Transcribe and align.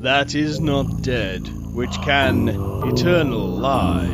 that 0.00 0.34
is 0.36 0.60
not 0.60 1.02
dead, 1.02 1.48
which 1.74 2.00
can 2.02 2.48
eternal 2.86 3.48
lie, 3.48 4.06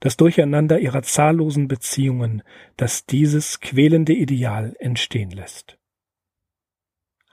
das 0.00 0.16
Durcheinander 0.16 0.80
ihrer 0.80 1.02
zahllosen 1.02 1.68
Beziehungen, 1.68 2.42
das 2.76 3.06
dieses 3.06 3.60
quälende 3.60 4.12
Ideal 4.12 4.74
entstehen 4.80 5.30
lässt. 5.30 5.78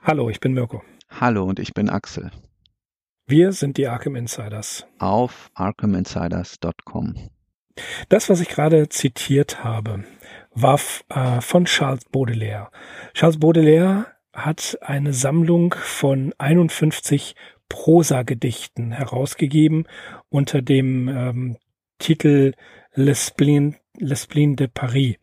Hallo, 0.00 0.30
ich 0.30 0.38
bin 0.38 0.54
Mirko. 0.54 0.82
Hallo 1.08 1.44
und 1.44 1.58
ich 1.58 1.74
bin 1.74 1.88
Axel. 1.88 2.30
Wir 3.28 3.50
sind 3.50 3.76
die 3.76 3.88
Arkham 3.88 4.14
Insiders. 4.14 4.86
Auf 5.00 5.50
arkhaminsiders.com. 5.54 7.16
Das, 8.08 8.30
was 8.30 8.40
ich 8.40 8.48
gerade 8.48 8.88
zitiert 8.88 9.64
habe, 9.64 10.04
war 10.54 10.78
äh, 11.08 11.40
von 11.40 11.64
Charles 11.64 12.04
Baudelaire. 12.04 12.70
Charles 13.14 13.40
Baudelaire 13.40 14.06
hat 14.32 14.78
eine 14.80 15.12
Sammlung 15.12 15.74
von 15.76 16.34
51 16.38 17.34
Prosagedichten 17.68 18.92
herausgegeben 18.92 19.88
unter 20.28 20.62
dem 20.62 21.08
ähm, 21.08 21.56
Titel 21.98 22.52
Le 22.94 23.14
Spleen, 23.16 23.74
Le 23.98 24.14
Spleen 24.14 24.54
de 24.54 24.68
Paris. 24.68 25.16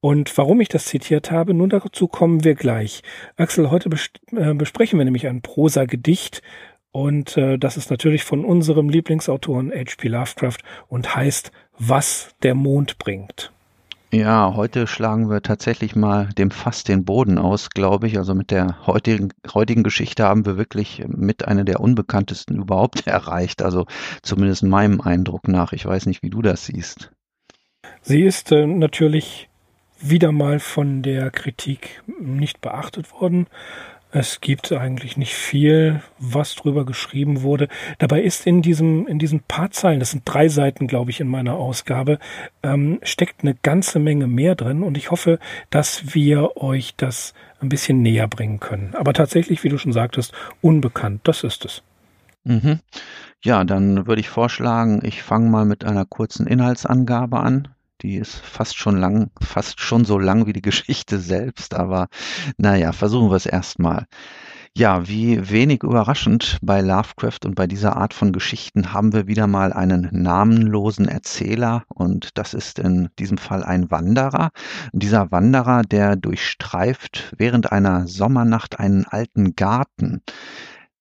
Und 0.00 0.36
warum 0.38 0.62
ich 0.62 0.68
das 0.68 0.86
zitiert 0.86 1.30
habe, 1.30 1.52
nun 1.52 1.68
dazu 1.68 2.08
kommen 2.08 2.42
wir 2.42 2.54
gleich. 2.54 3.02
Axel, 3.36 3.70
heute 3.70 3.90
bes 3.90 4.10
äh, 4.32 4.54
besprechen 4.54 4.98
wir 4.98 5.04
nämlich 5.04 5.26
ein 5.26 5.42
Prosa-Gedicht 5.42 6.42
und 6.94 7.36
äh, 7.36 7.58
das 7.58 7.76
ist 7.76 7.90
natürlich 7.90 8.22
von 8.22 8.44
unserem 8.44 8.88
Lieblingsautoren 8.88 9.72
H.P. 9.72 10.06
Lovecraft 10.06 10.58
und 10.86 11.16
heißt 11.16 11.50
Was 11.76 12.36
der 12.44 12.54
Mond 12.54 12.98
bringt. 12.98 13.50
Ja, 14.12 14.54
heute 14.54 14.86
schlagen 14.86 15.28
wir 15.28 15.42
tatsächlich 15.42 15.96
mal 15.96 16.28
dem 16.38 16.52
Fass 16.52 16.84
den 16.84 17.04
Boden 17.04 17.36
aus, 17.36 17.70
glaube 17.70 18.06
ich. 18.06 18.16
Also 18.16 18.32
mit 18.36 18.52
der 18.52 18.86
heutigen, 18.86 19.30
heutigen 19.52 19.82
Geschichte 19.82 20.22
haben 20.22 20.46
wir 20.46 20.56
wirklich 20.56 21.02
mit 21.08 21.48
einer 21.48 21.64
der 21.64 21.80
unbekanntesten 21.80 22.58
überhaupt 22.58 23.04
erreicht. 23.08 23.60
Also 23.60 23.86
zumindest 24.22 24.62
meinem 24.62 25.00
Eindruck 25.00 25.48
nach. 25.48 25.72
Ich 25.72 25.84
weiß 25.84 26.06
nicht, 26.06 26.22
wie 26.22 26.30
du 26.30 26.42
das 26.42 26.66
siehst. 26.66 27.10
Sie 28.02 28.22
ist 28.22 28.52
äh, 28.52 28.68
natürlich 28.68 29.48
wieder 29.98 30.30
mal 30.30 30.60
von 30.60 31.02
der 31.02 31.32
Kritik 31.32 32.04
nicht 32.20 32.60
beachtet 32.60 33.10
worden. 33.20 33.48
Es 34.16 34.40
gibt 34.40 34.70
eigentlich 34.70 35.16
nicht 35.16 35.34
viel, 35.34 36.00
was 36.20 36.54
drüber 36.54 36.86
geschrieben 36.86 37.42
wurde. 37.42 37.66
Dabei 37.98 38.22
ist 38.22 38.46
in 38.46 38.62
diesem, 38.62 39.08
in 39.08 39.18
diesen 39.18 39.40
paar 39.40 39.72
Zeilen, 39.72 39.98
das 39.98 40.12
sind 40.12 40.22
drei 40.24 40.48
Seiten, 40.48 40.86
glaube 40.86 41.10
ich, 41.10 41.18
in 41.18 41.26
meiner 41.26 41.54
Ausgabe, 41.54 42.20
ähm, 42.62 43.00
steckt 43.02 43.42
eine 43.42 43.56
ganze 43.56 43.98
Menge 43.98 44.28
mehr 44.28 44.54
drin 44.54 44.84
und 44.84 44.96
ich 44.96 45.10
hoffe, 45.10 45.40
dass 45.70 46.14
wir 46.14 46.56
euch 46.56 46.94
das 46.96 47.34
ein 47.60 47.68
bisschen 47.68 48.02
näher 48.02 48.28
bringen 48.28 48.60
können. 48.60 48.94
Aber 48.94 49.14
tatsächlich, 49.14 49.64
wie 49.64 49.68
du 49.68 49.78
schon 49.78 49.92
sagtest, 49.92 50.32
unbekannt, 50.60 51.22
das 51.24 51.42
ist 51.42 51.64
es. 51.64 51.82
Mhm. 52.44 52.78
Ja, 53.42 53.64
dann 53.64 54.06
würde 54.06 54.20
ich 54.20 54.28
vorschlagen, 54.28 55.00
ich 55.02 55.24
fange 55.24 55.50
mal 55.50 55.64
mit 55.64 55.84
einer 55.84 56.04
kurzen 56.04 56.46
Inhaltsangabe 56.46 57.40
an. 57.40 57.73
Die 58.04 58.16
ist 58.16 58.36
fast 58.36 58.76
schon 58.76 58.98
lang, 58.98 59.30
fast 59.40 59.80
schon 59.80 60.04
so 60.04 60.18
lang 60.18 60.44
wie 60.44 60.52
die 60.52 60.60
Geschichte 60.60 61.18
selbst, 61.18 61.72
aber 61.72 62.08
naja, 62.58 62.92
versuchen 62.92 63.30
wir 63.30 63.36
es 63.36 63.46
erstmal. 63.46 64.04
Ja, 64.76 65.08
wie 65.08 65.50
wenig 65.50 65.82
überraschend 65.82 66.58
bei 66.60 66.82
Lovecraft 66.82 67.46
und 67.46 67.54
bei 67.54 67.66
dieser 67.66 67.96
Art 67.96 68.12
von 68.12 68.32
Geschichten 68.32 68.92
haben 68.92 69.14
wir 69.14 69.26
wieder 69.26 69.46
mal 69.46 69.72
einen 69.72 70.10
namenlosen 70.12 71.08
Erzähler 71.08 71.84
und 71.88 72.36
das 72.36 72.52
ist 72.52 72.78
in 72.78 73.08
diesem 73.18 73.38
Fall 73.38 73.64
ein 73.64 73.90
Wanderer. 73.90 74.50
Dieser 74.92 75.30
Wanderer, 75.30 75.80
der 75.80 76.16
durchstreift 76.16 77.32
während 77.38 77.72
einer 77.72 78.06
Sommernacht 78.06 78.80
einen 78.80 79.06
alten 79.06 79.56
Garten. 79.56 80.20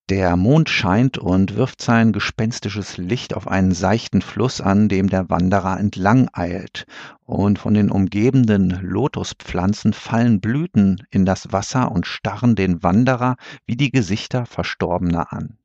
Der 0.09 0.36
Mond 0.36 0.69
scheint 0.69 1.18
und 1.18 1.56
wirft 1.56 1.81
sein 1.81 2.12
gespenstisches 2.12 2.97
Licht 2.97 3.34
auf 3.34 3.47
einen 3.47 3.72
seichten 3.72 4.22
Fluss 4.22 4.59
an, 4.59 4.90
dem 4.90 5.08
der 5.08 5.30
Wanderer 5.30 5.80
entlang 5.80 6.28
eilt, 6.34 6.86
und 7.24 7.58
von 7.58 7.74
den 7.74 7.90
umgebenden 7.90 8.69
Lotuspflanzen 8.81 9.94
fallen 9.94 10.42
Blüten 10.42 11.08
in 11.09 11.25
das 11.25 11.53
Wasser 11.53 11.90
und 11.90 12.06
starren 12.06 12.56
den 12.56 12.84
Wanderer 12.84 13.38
wie 13.66 13.78
die 13.78 13.92
Gesichter 13.92 14.46
Verstorbener 14.46 15.31
an. 15.31 15.58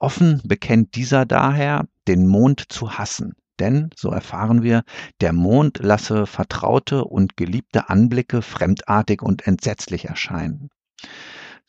Offen 0.00 0.40
bekennt 0.44 0.96
dieser 0.96 1.24
daher, 1.24 1.86
den 2.08 2.26
Mond 2.26 2.64
zu 2.68 2.98
hassen, 2.98 3.34
denn, 3.60 3.90
so 3.94 4.10
erfahren 4.10 4.64
wir, 4.64 4.82
der 5.20 5.32
Mond 5.32 5.78
lasse 5.80 6.26
vertraute 6.26 7.04
und 7.04 7.36
geliebte 7.36 7.88
Anblicke 7.88 8.42
fremdartig 8.42 9.22
und 9.22 9.46
entsetzlich 9.46 10.06
erscheinen. 10.06 10.68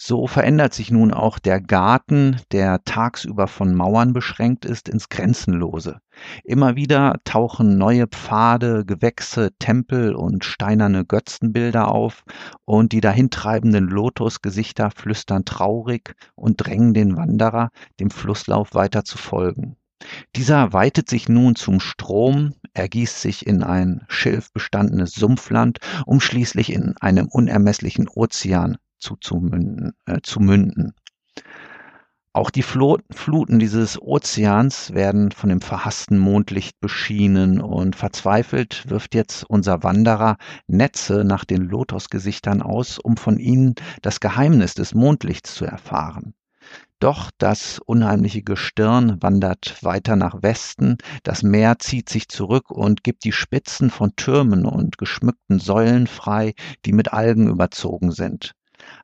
So 0.02 0.28
verändert 0.28 0.74
sich 0.74 0.92
nun 0.92 1.14
auch 1.14 1.40
der 1.40 1.60
Garten, 1.60 2.38
der 2.54 2.86
tagsüber 2.86 3.48
von 3.48 3.76
Mauern 3.76 4.14
beschränkt 4.14 4.64
ist, 4.64 4.88
ins 4.88 5.10
Grenzenlose. 5.10 6.00
Immer 6.46 6.78
wieder 6.78 7.20
tauchen 7.26 7.78
neue 7.78 8.08
Pfade, 8.08 8.86
Gewächse, 8.86 9.52
Tempel 9.60 10.16
und 10.16 10.46
steinerne 10.46 11.04
Götzenbilder 11.04 11.90
auf, 11.90 12.24
und 12.64 12.94
die 12.94 13.02
dahintreibenden 13.02 13.90
Lotusgesichter 13.90 14.90
flüstern 14.90 15.44
traurig 15.44 16.16
und 16.34 16.66
drängen 16.66 16.94
den 16.94 17.18
Wanderer, 17.18 17.70
dem 18.00 18.10
Flusslauf 18.10 18.74
weiter 18.74 19.04
zu 19.04 19.18
folgen. 19.18 19.76
Dieser 20.38 20.72
weitet 20.72 21.10
sich 21.10 21.28
nun 21.28 21.58
zum 21.58 21.82
Strom, 21.82 22.54
ergießt 22.74 23.20
sich 23.20 23.46
in 23.46 23.64
ein 23.64 24.06
schilfbestandenes 24.08 25.12
Sumpfland, 25.12 25.80
um 26.06 26.22
schließlich 26.22 26.72
in 26.72 26.96
einem 27.02 27.28
unermesslichen 27.28 28.08
Ozean 28.08 28.78
zuzumünden, 29.00 29.94
äh, 30.06 30.20
zu 30.22 30.40
münden. 30.40 30.94
Auch 32.32 32.52
die 32.52 32.62
Fluten 32.62 33.58
dieses 33.58 34.00
Ozeans 34.00 34.94
werden 34.94 35.32
von 35.32 35.50
dem 35.50 35.62
verhassten 35.62 36.20
Mondlicht 36.20 36.80
beschienen 36.80 37.60
und 37.60 37.96
verzweifelt 37.96 38.88
wirft 38.88 39.16
jetzt 39.16 39.44
unser 39.50 39.82
Wanderer 39.82 40.38
Netze 40.68 41.24
nach 41.26 41.44
den 41.44 41.64
Lotosgesichtern 41.64 42.62
aus, 42.62 43.00
um 43.00 43.18
von 43.18 43.40
ihnen 43.40 43.74
das 44.04 44.20
Geheimnis 44.20 44.76
des 44.76 44.94
Mondlichts 44.94 45.56
zu 45.56 45.66
erfahren. 45.66 46.36
Doch 47.00 47.32
das 47.38 47.80
unheimliche 47.80 48.44
Gestirn 48.44 49.22
wandert 49.22 49.84
weiter 49.84 50.16
nach 50.16 50.44
Westen, 50.44 50.98
das 51.24 51.44
Meer 51.44 51.80
zieht 51.80 52.10
sich 52.10 52.30
zurück 52.30 52.70
und 52.70 53.04
gibt 53.04 53.24
die 53.24 53.32
Spitzen 53.32 53.90
von 53.90 54.16
Türmen 54.16 54.66
und 54.66 54.98
geschmückten 54.98 55.60
Säulen 55.60 56.06
frei, 56.06 56.54
die 56.86 56.94
mit 56.94 57.12
Algen 57.12 57.48
überzogen 57.48 58.12
sind. 58.12 58.54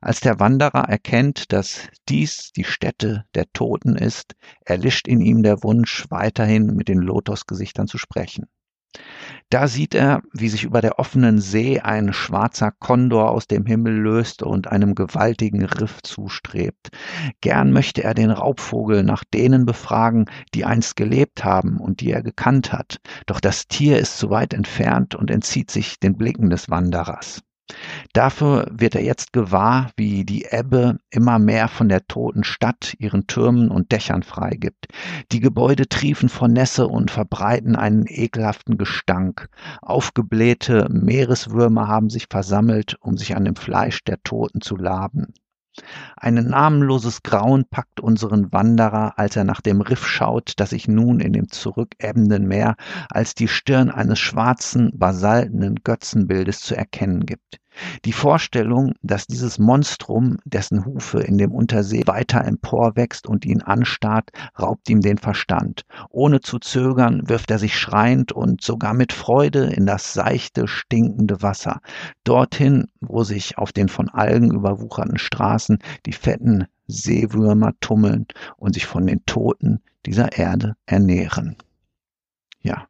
Als 0.00 0.20
der 0.20 0.40
Wanderer 0.40 0.88
erkennt, 0.88 1.52
dass 1.52 1.88
dies 2.08 2.52
die 2.52 2.64
Stätte 2.64 3.24
der 3.34 3.46
Toten 3.52 3.96
ist, 3.96 4.34
erlischt 4.64 5.08
in 5.08 5.20
ihm 5.20 5.42
der 5.42 5.62
Wunsch, 5.62 6.06
weiterhin 6.10 6.74
mit 6.74 6.88
den 6.88 6.98
Lotosgesichtern 6.98 7.86
zu 7.86 7.98
sprechen. 7.98 8.46
Da 9.50 9.68
sieht 9.68 9.94
er, 9.94 10.22
wie 10.32 10.48
sich 10.48 10.64
über 10.64 10.80
der 10.80 10.98
offenen 10.98 11.40
See 11.40 11.80
ein 11.80 12.12
schwarzer 12.12 12.72
Kondor 12.72 13.30
aus 13.30 13.46
dem 13.46 13.64
Himmel 13.66 13.94
löst 13.94 14.42
und 14.42 14.68
einem 14.68 14.94
gewaltigen 14.94 15.64
Riff 15.64 16.02
zustrebt. 16.02 16.88
Gern 17.40 17.72
möchte 17.72 18.02
er 18.02 18.14
den 18.14 18.30
Raubvogel 18.30 19.02
nach 19.02 19.22
denen 19.24 19.66
befragen, 19.66 20.26
die 20.54 20.64
einst 20.64 20.96
gelebt 20.96 21.44
haben 21.44 21.78
und 21.78 22.00
die 22.00 22.10
er 22.10 22.22
gekannt 22.22 22.72
hat. 22.72 22.98
Doch 23.26 23.40
das 23.40 23.68
Tier 23.68 23.98
ist 23.98 24.18
zu 24.18 24.30
weit 24.30 24.52
entfernt 24.52 25.14
und 25.14 25.30
entzieht 25.30 25.70
sich 25.70 26.00
den 26.00 26.16
Blicken 26.16 26.50
des 26.50 26.70
Wanderers. 26.70 27.42
Dafür 28.12 28.68
wird 28.70 28.94
er 28.94 29.02
jetzt 29.02 29.32
gewahr, 29.32 29.90
wie 29.96 30.24
die 30.24 30.46
Ebbe 30.50 30.98
immer 31.10 31.38
mehr 31.38 31.68
von 31.68 31.88
der 31.88 32.06
toten 32.06 32.44
Stadt 32.44 32.94
ihren 32.98 33.26
Türmen 33.26 33.70
und 33.70 33.92
Dächern 33.92 34.22
freigibt. 34.22 34.86
Die 35.32 35.40
Gebäude 35.40 35.88
triefen 35.88 36.28
vor 36.28 36.48
Nässe 36.48 36.86
und 36.86 37.10
verbreiten 37.10 37.76
einen 37.76 38.06
ekelhaften 38.06 38.78
Gestank. 38.78 39.48
Aufgeblähte 39.82 40.86
Meereswürmer 40.90 41.88
haben 41.88 42.08
sich 42.08 42.26
versammelt, 42.30 42.96
um 43.00 43.16
sich 43.16 43.36
an 43.36 43.44
dem 43.44 43.56
Fleisch 43.56 44.04
der 44.04 44.22
Toten 44.22 44.60
zu 44.60 44.76
laben. 44.76 45.34
Ein 46.16 46.34
namenloses 46.36 47.22
Grauen 47.22 47.66
packt 47.68 48.00
unseren 48.00 48.50
Wanderer, 48.50 49.18
als 49.18 49.36
er 49.36 49.44
nach 49.44 49.60
dem 49.60 49.82
Riff 49.82 50.06
schaut, 50.06 50.54
das 50.56 50.70
sich 50.70 50.88
nun 50.88 51.20
in 51.20 51.34
dem 51.34 51.50
zurückebbenden 51.50 52.48
Meer 52.48 52.76
als 53.10 53.34
die 53.34 53.48
Stirn 53.48 53.90
eines 53.90 54.18
schwarzen, 54.18 54.90
basaltenen 54.94 55.76
Götzenbildes 55.84 56.60
zu 56.60 56.74
erkennen 56.74 57.26
gibt. 57.26 57.60
Die 58.04 58.12
Vorstellung, 58.12 58.94
dass 59.02 59.26
dieses 59.26 59.58
Monstrum, 59.58 60.38
dessen 60.44 60.84
Hufe 60.84 61.20
in 61.20 61.38
dem 61.38 61.52
Untersee 61.52 62.06
weiter 62.06 62.44
emporwächst 62.44 63.26
und 63.26 63.44
ihn 63.44 63.62
anstarrt, 63.62 64.30
raubt 64.58 64.88
ihm 64.88 65.00
den 65.00 65.18
Verstand. 65.18 65.82
Ohne 66.10 66.40
zu 66.40 66.58
zögern 66.58 67.28
wirft 67.28 67.50
er 67.50 67.58
sich 67.58 67.78
schreiend 67.78 68.32
und 68.32 68.62
sogar 68.62 68.94
mit 68.94 69.12
Freude 69.12 69.66
in 69.66 69.86
das 69.86 70.12
seichte, 70.12 70.68
stinkende 70.68 71.42
Wasser, 71.42 71.80
dorthin, 72.24 72.88
wo 73.00 73.24
sich 73.24 73.58
auf 73.58 73.72
den 73.72 73.88
von 73.88 74.08
Algen 74.08 74.52
überwucherten 74.52 75.18
Straßen 75.18 75.78
die 76.06 76.12
fetten 76.12 76.66
Seewürmer 76.86 77.72
tummeln 77.80 78.26
und 78.56 78.74
sich 78.74 78.86
von 78.86 79.06
den 79.06 79.24
Toten 79.26 79.80
dieser 80.06 80.38
Erde 80.38 80.76
ernähren. 80.86 81.56
Ja, 82.62 82.86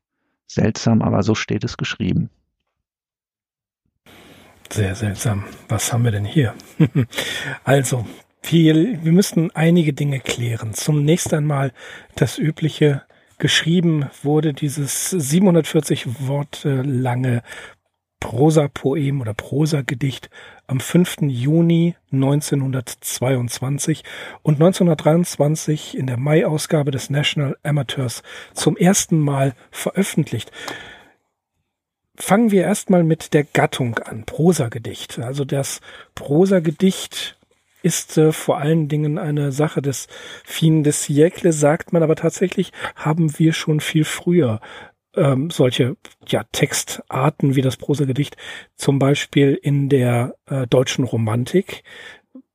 seltsam, 0.47 1.03
aber 1.03 1.23
so 1.23 1.35
steht 1.35 1.65
es 1.65 1.77
geschrieben. 1.77 2.31
Sehr 4.71 4.95
seltsam. 4.95 5.45
Was 5.69 5.93
haben 5.93 6.05
wir 6.05 6.11
denn 6.11 6.25
hier? 6.25 6.55
also, 7.65 8.05
viel, 8.43 8.99
wir 9.03 9.13
müssen 9.13 9.51
einige 9.55 9.93
Dinge 9.93 10.21
klären. 10.21 10.75
Zunächst 10.75 11.33
einmal 11.35 11.73
das 12.15 12.39
übliche. 12.39 13.03
Geschrieben 13.39 14.07
wurde 14.23 14.55
dieses 14.55 15.11
740 15.11 16.27
Worte 16.27 16.81
lange 16.81 17.43
Prosa-Poem 18.21 19.21
oder 19.21 19.35
Prosa-Gedicht 19.35 20.31
am 20.67 20.81
5. 20.81 21.17
Juni 21.23 21.97
1922 22.13 24.05
und 24.43 24.55
1923 24.55 25.99
in 25.99 26.07
der 26.07 26.17
Mai-Ausgabe 26.17 26.91
des 26.91 27.11
National 27.11 27.57
Amateurs 27.63 28.23
zum 28.55 28.77
ersten 28.77 29.19
Mal 29.19 29.55
veröffentlicht. 29.71 30.51
Fangen 32.19 32.51
wir 32.51 32.63
erstmal 32.63 33.05
mit 33.05 33.35
der 33.35 33.45
Gattung 33.45 33.99
an, 33.99 34.25
Prosagedicht. 34.25 35.19
Also 35.19 35.45
das 35.45 35.81
Prosagedicht 36.15 37.39
ist 37.83 38.19
äh, 38.19 38.33
vor 38.33 38.59
allen 38.59 38.89
Dingen 38.89 39.19
eine 39.19 39.53
Sache 39.53 39.83
des 39.83 40.09
Fin 40.45 40.83
des 40.83 41.05
Siècle, 41.05 41.53
sagt 41.53 41.93
man, 41.93 42.03
aber 42.03 42.17
tatsächlich 42.17 42.73
haben 42.97 43.39
wir 43.39 43.53
schon 43.53 43.81
viel 43.81 44.05
früher 44.05 44.61
ähm, 45.15 45.51
solche 45.51 45.97
ja, 46.27 46.45
Textarten 46.53 47.55
wie 47.55 47.63
das 47.63 47.77
Prosagedicht, 47.77 48.37
zum 48.77 48.99
Beispiel 48.99 49.59
in 49.61 49.89
der 49.89 50.35
äh, 50.47 50.67
deutschen 50.67 51.05
Romantik. 51.05 51.83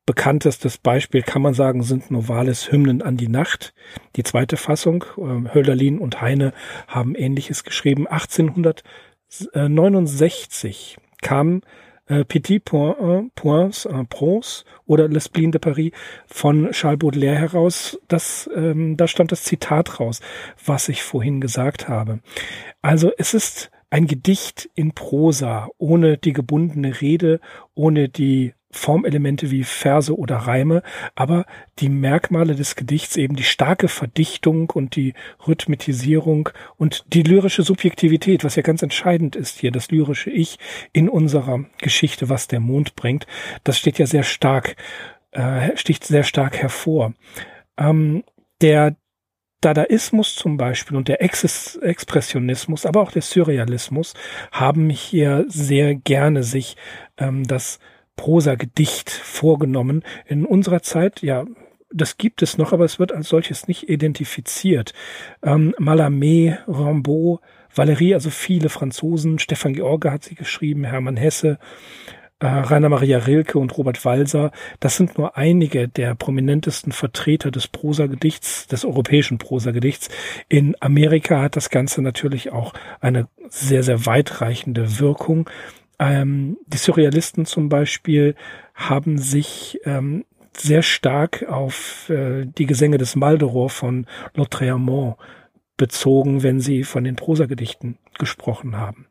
Bekanntestes 0.06 0.78
Beispiel 0.78 1.22
kann 1.22 1.42
man 1.42 1.54
sagen, 1.54 1.84
sind 1.84 2.12
Novales 2.12 2.72
Hymnen 2.72 3.02
an 3.02 3.18
die 3.18 3.28
Nacht. 3.30 3.74
Die 4.16 4.24
zweite 4.24 4.58
Fassung, 4.58 5.06
äh, 5.18 5.54
Hölderlin 5.54 6.00
und 6.00 6.22
Heine 6.22 6.54
haben 6.88 7.16
ähnliches 7.16 7.64
geschrieben. 7.64 8.08
1800 8.08 8.84
69 9.54 10.98
kam 11.22 11.62
äh, 12.08 12.26
Petit 12.26 12.66
Point, 12.66 12.98
äh, 13.00 13.30
Points, 13.36 13.86
äh, 13.86 14.04
Prose 14.06 14.66
oder 14.86 15.08
Le 15.08 15.22
Spleen 15.22 15.52
de 15.52 15.60
Paris 15.60 15.92
von 16.28 16.72
Charles 16.72 17.00
Baudelaire 17.00 17.38
heraus. 17.38 17.98
Das, 18.08 18.50
ähm, 18.54 18.98
da 18.98 19.08
stammt 19.08 19.32
das 19.32 19.44
Zitat 19.44 20.00
raus, 20.00 20.20
was 20.66 20.90
ich 20.90 21.04
vorhin 21.04 21.40
gesagt 21.40 21.88
habe. 21.88 22.20
Also 22.82 23.12
es 23.18 23.34
ist 23.34 23.72
ein 23.90 24.08
Gedicht 24.08 24.70
in 24.76 24.94
Prosa, 24.94 25.68
ohne 25.78 26.18
die 26.18 26.34
gebundene 26.34 27.02
Rede, 27.02 27.40
ohne 27.76 28.10
die 28.10 28.54
Formelemente 28.72 29.52
wie 29.52 29.64
Verse 29.64 30.16
oder 30.16 30.38
Reime, 30.38 30.82
aber 31.16 31.46
die 31.80 31.90
Merkmale 31.90 32.56
des 32.56 32.76
Gedichts 32.76 33.18
eben 33.18 33.36
die 33.36 33.44
starke 33.44 33.88
Verdichtung 33.88 34.70
und 34.70 34.96
die 34.96 35.14
Rhythmisierung 35.48 36.50
und 36.78 37.06
die 37.14 37.24
lyrische 37.24 37.64
Subjektivität, 37.64 38.44
was 38.44 38.56
ja 38.56 38.64
ganz 38.64 38.82
entscheidend 38.82 39.36
ist 39.36 39.60
hier, 39.60 39.72
das 39.72 39.92
lyrische 39.92 40.30
Ich 40.30 40.58
in 40.94 41.10
unserer 41.10 41.66
Geschichte, 41.80 42.30
was 42.30 42.48
der 42.48 42.60
Mond 42.60 42.96
bringt, 42.96 43.28
das 43.64 43.78
steht 43.78 44.00
ja 44.00 44.06
sehr 44.06 44.24
stark, 44.24 44.76
äh, 45.32 45.76
sticht 45.78 46.04
sehr 46.04 46.24
stark 46.24 46.58
hervor. 46.58 47.14
Ähm, 47.78 48.24
der 48.62 48.96
Dadaismus 49.62 50.36
zum 50.36 50.58
Beispiel 50.58 50.98
und 50.98 51.08
der 51.08 51.22
Ex 51.22 51.78
Expressionismus, 51.78 52.86
aber 52.86 53.02
auch 53.02 53.12
der 53.12 53.22
Surrealismus 53.22 54.16
haben 54.52 54.90
hier 54.90 55.46
sehr 55.48 55.94
gerne 55.96 56.44
sich 56.44 56.76
ähm, 57.18 57.48
das 57.48 57.80
Prosa-Gedicht 58.16 59.10
vorgenommen. 59.10 60.04
In 60.26 60.46
unserer 60.46 60.82
Zeit, 60.82 61.22
ja, 61.22 61.46
das 61.94 62.18
gibt 62.18 62.42
es 62.42 62.58
noch, 62.58 62.74
aber 62.74 62.86
es 62.86 63.00
wird 63.00 63.12
als 63.12 63.30
solches 63.30 63.68
nicht 63.68 63.90
identifiziert. 63.90 64.94
Ähm, 65.44 65.76
Mallarmé, 65.78 66.58
Rimbaud, 66.68 67.42
Valéry, 67.74 68.14
also 68.14 68.30
viele 68.30 68.70
Franzosen, 68.70 69.40
Stefan 69.40 69.74
George 69.74 70.12
hat 70.12 70.24
sie 70.24 70.36
geschrieben, 70.36 70.84
Hermann 70.84 71.18
Hesse, 71.18 71.58
äh, 72.40 72.48
Rainer 72.48 72.90
Maria 72.90 73.20
Rilke 73.20 73.60
und 73.60 73.78
Robert 73.78 74.04
Walser. 74.04 74.52
Das 74.80 74.98
sind 74.98 75.18
nur 75.18 75.38
einige 75.38 75.88
der 75.88 76.16
prominentesten 76.16 76.92
Vertreter 76.92 77.52
des 77.52 77.68
Prosagedichts, 77.68 78.68
des 78.68 78.84
europäischen 78.84 79.38
Prosagedichts. 79.38 80.10
In 80.50 80.76
Amerika 80.80 81.42
hat 81.42 81.56
das 81.56 81.70
Ganze 81.70 82.02
natürlich 82.02 82.52
auch 82.52 82.74
eine 83.00 83.28
sehr, 83.50 83.84
sehr 83.84 84.06
weitreichende 84.06 85.00
Wirkung. 85.00 85.50
Ähm, 86.02 86.58
die 86.66 86.78
Surrealisten 86.78 87.46
zum 87.46 87.70
Beispiel 87.70 88.34
haben 88.74 89.20
sich 89.20 89.80
ähm, 89.86 90.26
sehr 90.58 90.82
stark 90.82 91.46
auf 91.48 92.10
äh, 92.10 92.46
die 92.46 92.66
Gesänge 92.66 92.98
des 92.98 93.16
Maldoror 93.16 93.70
von 93.70 94.08
Lautréamont 94.36 95.18
bezogen, 95.78 96.42
wenn 96.42 96.60
sie 96.60 96.84
von 96.84 97.04
den 97.04 97.16
Prosagedichten 97.16 98.00
gesprochen 98.18 98.78
haben. 98.78 99.06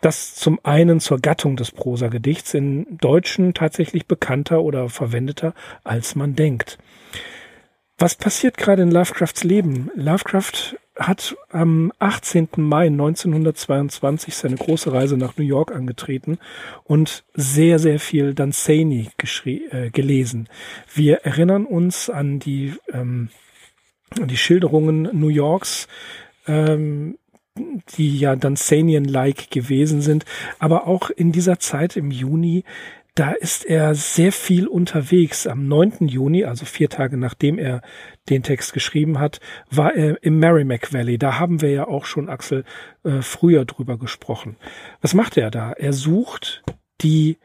Das 0.00 0.36
zum 0.36 0.60
einen 0.62 1.00
zur 1.00 1.18
Gattung 1.18 1.56
des 1.56 1.72
Prosagedichts 1.72 2.54
in 2.54 2.86
Deutschen 2.98 3.52
tatsächlich 3.52 4.06
bekannter 4.06 4.62
oder 4.62 4.88
verwendeter, 4.88 5.54
als 5.82 6.14
man 6.14 6.36
denkt. 6.36 6.78
Was 8.00 8.14
passiert 8.14 8.56
gerade 8.56 8.80
in 8.80 8.90
Lovecrafts 8.90 9.44
Leben? 9.44 9.90
Lovecraft 9.94 10.78
hat 10.98 11.36
am 11.50 11.92
18. 11.98 12.48
Mai 12.56 12.86
1922 12.86 14.34
seine 14.34 14.56
große 14.56 14.90
Reise 14.90 15.18
nach 15.18 15.36
New 15.36 15.44
York 15.44 15.70
angetreten 15.70 16.38
und 16.84 17.24
sehr, 17.34 17.78
sehr 17.78 18.00
viel 18.00 18.32
Danzani 18.32 19.10
äh, 19.44 19.90
gelesen. 19.90 20.48
Wir 20.94 21.18
erinnern 21.26 21.66
uns 21.66 22.08
an 22.08 22.38
die, 22.38 22.72
ähm, 22.90 23.28
die 24.16 24.38
Schilderungen 24.38 25.02
New 25.12 25.28
Yorks, 25.28 25.86
ähm, 26.46 27.18
die 27.98 28.18
ja 28.18 28.34
Danzanian-like 28.34 29.50
gewesen 29.50 30.00
sind, 30.00 30.24
aber 30.58 30.86
auch 30.86 31.10
in 31.10 31.32
dieser 31.32 31.58
Zeit 31.58 31.96
im 31.98 32.10
Juni 32.10 32.64
da 33.20 33.32
ist 33.32 33.66
er 33.66 33.94
sehr 33.94 34.32
viel 34.32 34.66
unterwegs. 34.66 35.46
Am 35.46 35.68
9. 35.68 36.08
Juni, 36.08 36.46
also 36.46 36.64
vier 36.64 36.88
Tage 36.88 37.18
nachdem 37.18 37.58
er 37.58 37.82
den 38.30 38.42
Text 38.42 38.72
geschrieben 38.72 39.18
hat, 39.18 39.40
war 39.70 39.94
er 39.94 40.22
im 40.22 40.38
Merrimack 40.38 40.94
Valley. 40.94 41.18
Da 41.18 41.38
haben 41.38 41.60
wir 41.60 41.70
ja 41.70 41.86
auch 41.86 42.06
schon, 42.06 42.30
Axel, 42.30 42.64
äh, 43.04 43.20
früher 43.20 43.66
drüber 43.66 43.98
gesprochen. 43.98 44.56
Was 45.02 45.12
macht 45.12 45.36
er 45.36 45.50
da? 45.50 45.72
Er 45.72 45.92
sucht 45.92 46.62
die 47.02 47.36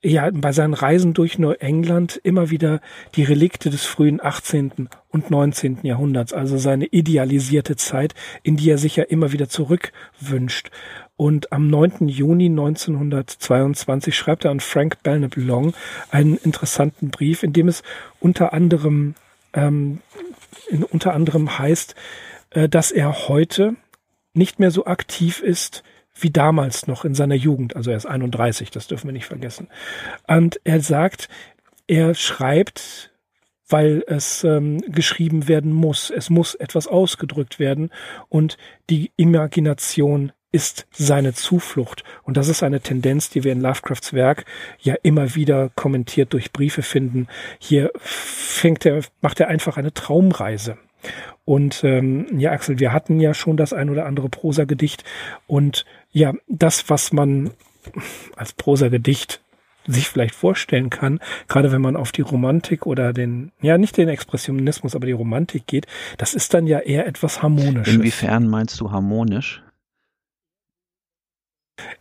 ja, 0.00 0.30
bei 0.30 0.52
seinen 0.52 0.74
Reisen 0.74 1.14
durch 1.14 1.40
Neuengland 1.40 2.20
immer 2.22 2.50
wieder 2.50 2.80
die 3.16 3.24
Relikte 3.24 3.70
des 3.70 3.84
frühen 3.84 4.20
18. 4.22 4.88
und 5.08 5.30
19. 5.30 5.78
Jahrhunderts, 5.82 6.32
also 6.32 6.58
seine 6.58 6.86
idealisierte 6.86 7.74
Zeit, 7.74 8.14
in 8.44 8.56
die 8.56 8.70
er 8.70 8.78
sich 8.78 8.94
ja 8.94 9.02
immer 9.02 9.32
wieder 9.32 9.48
zurückwünscht. 9.48 10.70
Und 11.16 11.52
am 11.52 11.68
9. 11.68 12.08
Juni 12.08 12.46
1922 12.46 14.14
schreibt 14.14 14.44
er 14.44 14.50
an 14.50 14.60
Frank 14.60 15.02
Belknap 15.02 15.36
Long 15.36 15.72
einen 16.10 16.36
interessanten 16.36 17.10
Brief, 17.10 17.42
in 17.42 17.52
dem 17.52 17.68
es 17.68 17.82
unter 18.20 18.52
anderem, 18.52 19.14
ähm, 19.54 20.00
in, 20.68 20.84
unter 20.84 21.14
anderem 21.14 21.58
heißt, 21.58 21.94
äh, 22.50 22.68
dass 22.68 22.90
er 22.92 23.28
heute 23.28 23.76
nicht 24.34 24.58
mehr 24.58 24.70
so 24.70 24.84
aktiv 24.84 25.40
ist 25.40 25.82
wie 26.18 26.30
damals 26.30 26.86
noch 26.86 27.04
in 27.04 27.14
seiner 27.14 27.34
Jugend. 27.34 27.76
Also 27.76 27.90
er 27.90 27.96
ist 27.96 28.06
31, 28.06 28.70
das 28.70 28.86
dürfen 28.86 29.08
wir 29.08 29.12
nicht 29.12 29.26
vergessen. 29.26 29.68
Und 30.26 30.60
er 30.64 30.80
sagt, 30.80 31.28
er 31.86 32.14
schreibt 32.14 33.10
weil 33.68 34.04
es 34.06 34.44
ähm, 34.44 34.80
geschrieben 34.92 35.48
werden 35.48 35.72
muss. 35.72 36.10
Es 36.10 36.30
muss 36.30 36.54
etwas 36.54 36.86
ausgedrückt 36.86 37.58
werden 37.58 37.90
und 38.28 38.56
die 38.90 39.10
Imagination 39.16 40.32
ist 40.52 40.86
seine 40.92 41.34
Zuflucht. 41.34 42.04
Und 42.22 42.36
das 42.36 42.48
ist 42.48 42.62
eine 42.62 42.80
Tendenz, 42.80 43.30
die 43.30 43.44
wir 43.44 43.52
in 43.52 43.60
Lovecrafts 43.60 44.12
Werk 44.12 44.44
ja 44.80 44.94
immer 45.02 45.34
wieder 45.34 45.70
kommentiert 45.74 46.32
durch 46.32 46.52
Briefe 46.52 46.82
finden. 46.82 47.28
Hier 47.58 47.90
fängt 47.96 48.86
er, 48.86 49.02
macht 49.20 49.40
er 49.40 49.48
einfach 49.48 49.76
eine 49.76 49.92
Traumreise. 49.92 50.78
Und 51.44 51.84
ähm, 51.84 52.38
ja, 52.38 52.52
Axel, 52.52 52.78
wir 52.78 52.92
hatten 52.92 53.20
ja 53.20 53.34
schon 53.34 53.56
das 53.56 53.72
ein 53.72 53.90
oder 53.90 54.06
andere 54.06 54.28
Prosagedicht. 54.28 55.04
Und 55.46 55.84
ja, 56.10 56.32
das, 56.48 56.88
was 56.88 57.12
man 57.12 57.50
als 58.36 58.52
Prosagedicht 58.52 59.40
sich 59.86 60.08
vielleicht 60.08 60.34
vorstellen 60.34 60.90
kann, 60.90 61.20
gerade 61.46 61.70
wenn 61.70 61.80
man 61.80 61.96
auf 61.96 62.10
die 62.10 62.22
Romantik 62.22 62.86
oder 62.86 63.12
den, 63.12 63.52
ja 63.60 63.78
nicht 63.78 63.96
den 63.96 64.08
Expressionismus, 64.08 64.96
aber 64.96 65.06
die 65.06 65.12
Romantik 65.12 65.66
geht, 65.66 65.86
das 66.18 66.34
ist 66.34 66.54
dann 66.54 66.66
ja 66.66 66.80
eher 66.80 67.06
etwas 67.06 67.42
harmonisches. 67.42 67.94
Inwiefern 67.94 68.48
meinst 68.48 68.80
du 68.80 68.90
harmonisch? 68.90 69.62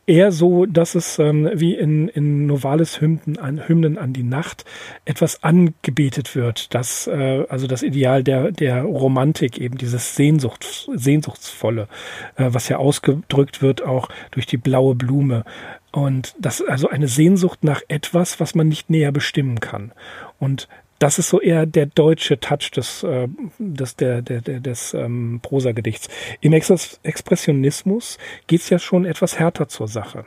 Eher 0.08 0.32
so, 0.32 0.66
dass 0.66 0.96
es 0.96 1.20
ähm, 1.20 1.50
wie 1.54 1.76
in, 1.76 2.08
in 2.08 2.46
Novalis 2.46 3.02
Hymnen 3.02 3.38
an, 3.38 3.68
Hymnen 3.68 3.98
an 3.98 4.14
die 4.14 4.24
Nacht 4.24 4.64
etwas 5.04 5.44
angebetet 5.44 6.34
wird. 6.36 6.74
Das, 6.74 7.08
äh, 7.08 7.46
also 7.50 7.68
das 7.68 7.84
Ideal 7.84 8.24
der, 8.24 8.52
der 8.52 8.84
Romantik, 8.84 9.58
eben 9.58 9.78
dieses 9.78 10.16
Sehnsucht, 10.16 10.88
Sehnsuchtsvolle, 10.94 11.90
äh, 12.38 12.50
was 12.50 12.70
ja 12.70 12.78
ausgedrückt 12.78 13.62
wird 13.62 13.82
auch 13.82 14.08
durch 14.32 14.46
die 14.46 14.58
blaue 14.58 14.96
Blume. 14.96 15.44
Und 15.92 16.36
das 16.40 16.62
also 16.62 16.88
eine 16.88 17.08
Sehnsucht 17.08 17.64
nach 17.64 17.82
etwas, 17.88 18.40
was 18.40 18.56
man 18.56 18.70
nicht 18.70 18.90
näher 18.90 19.12
bestimmen 19.12 19.60
kann. 19.60 19.92
Und 20.40 20.70
das 21.00 21.20
ist 21.20 21.30
so 21.30 21.42
eher 21.42 21.66
der 21.66 21.88
deutsche 21.88 22.40
Touch 22.40 22.72
des, 22.72 23.04
äh, 23.04 23.28
des, 23.58 23.96
der, 23.96 24.22
der, 24.22 24.42
der, 24.42 24.60
des 24.60 24.94
ähm, 24.94 25.40
Prosagedichts. 25.42 26.08
Im 26.42 26.54
Ex 26.54 27.00
Expressionismus 27.04 28.18
geht's 28.48 28.70
ja 28.70 28.80
schon 28.80 29.06
etwas 29.06 29.38
härter 29.38 29.68
zur 29.68 29.88
Sache. 29.88 30.26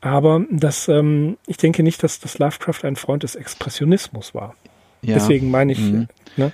Aber 0.00 0.44
das, 0.50 0.88
ähm, 0.88 1.36
ich 1.46 1.56
denke 1.56 1.82
nicht, 1.82 2.02
dass 2.02 2.20
das 2.20 2.38
Lovecraft 2.38 2.84
ein 2.84 2.96
Freund 2.96 3.22
des 3.22 3.34
Expressionismus 3.34 4.34
war. 4.34 4.54
Ja. 5.02 5.14
Deswegen 5.14 5.50
meine 5.50 5.72
ich, 5.72 5.80
mhm. 5.80 6.08
ne, 6.36 6.52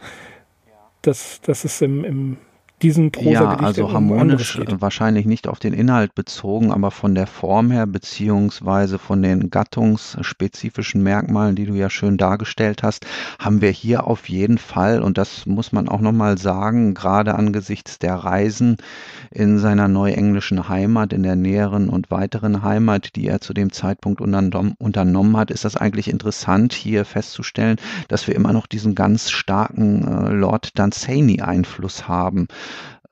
dass, 1.02 1.40
dass 1.42 1.64
es 1.64 1.80
im, 1.80 2.04
im 2.04 2.36
diesen 2.84 3.10
Prosa 3.10 3.30
Ja, 3.30 3.54
also 3.56 3.92
harmonisch 3.92 4.60
wahrscheinlich 4.78 5.24
nicht 5.24 5.48
auf 5.48 5.58
den 5.58 5.72
Inhalt 5.72 6.14
bezogen, 6.14 6.70
aber 6.70 6.90
von 6.90 7.14
der 7.14 7.26
Form 7.26 7.70
her 7.70 7.86
beziehungsweise 7.86 8.98
von 8.98 9.22
den 9.22 9.48
gattungsspezifischen 9.48 11.02
Merkmalen, 11.02 11.56
die 11.56 11.64
du 11.64 11.74
ja 11.74 11.88
schön 11.88 12.18
dargestellt 12.18 12.82
hast, 12.82 13.06
haben 13.38 13.62
wir 13.62 13.70
hier 13.70 14.06
auf 14.06 14.28
jeden 14.28 14.58
Fall, 14.58 15.00
und 15.00 15.16
das 15.16 15.46
muss 15.46 15.72
man 15.72 15.88
auch 15.88 16.00
nochmal 16.00 16.36
sagen, 16.36 16.92
gerade 16.92 17.34
angesichts 17.34 17.98
der 17.98 18.16
Reisen 18.16 18.76
in 19.30 19.58
seiner 19.58 19.88
neuenglischen 19.88 20.68
Heimat, 20.68 21.14
in 21.14 21.22
der 21.22 21.36
näheren 21.36 21.88
und 21.88 22.10
weiteren 22.10 22.62
Heimat, 22.62 23.16
die 23.16 23.26
er 23.26 23.40
zu 23.40 23.54
dem 23.54 23.72
Zeitpunkt 23.72 24.20
unternommen 24.20 25.36
hat, 25.38 25.50
ist 25.50 25.64
das 25.64 25.76
eigentlich 25.76 26.08
interessant, 26.08 26.74
hier 26.74 27.06
festzustellen, 27.06 27.76
dass 28.08 28.26
wir 28.26 28.36
immer 28.36 28.52
noch 28.52 28.66
diesen 28.66 28.94
ganz 28.94 29.30
starken 29.30 30.06
äh, 30.06 30.32
Lord 30.34 30.78
Dunsany-Einfluss 30.78 32.08
haben. 32.08 32.46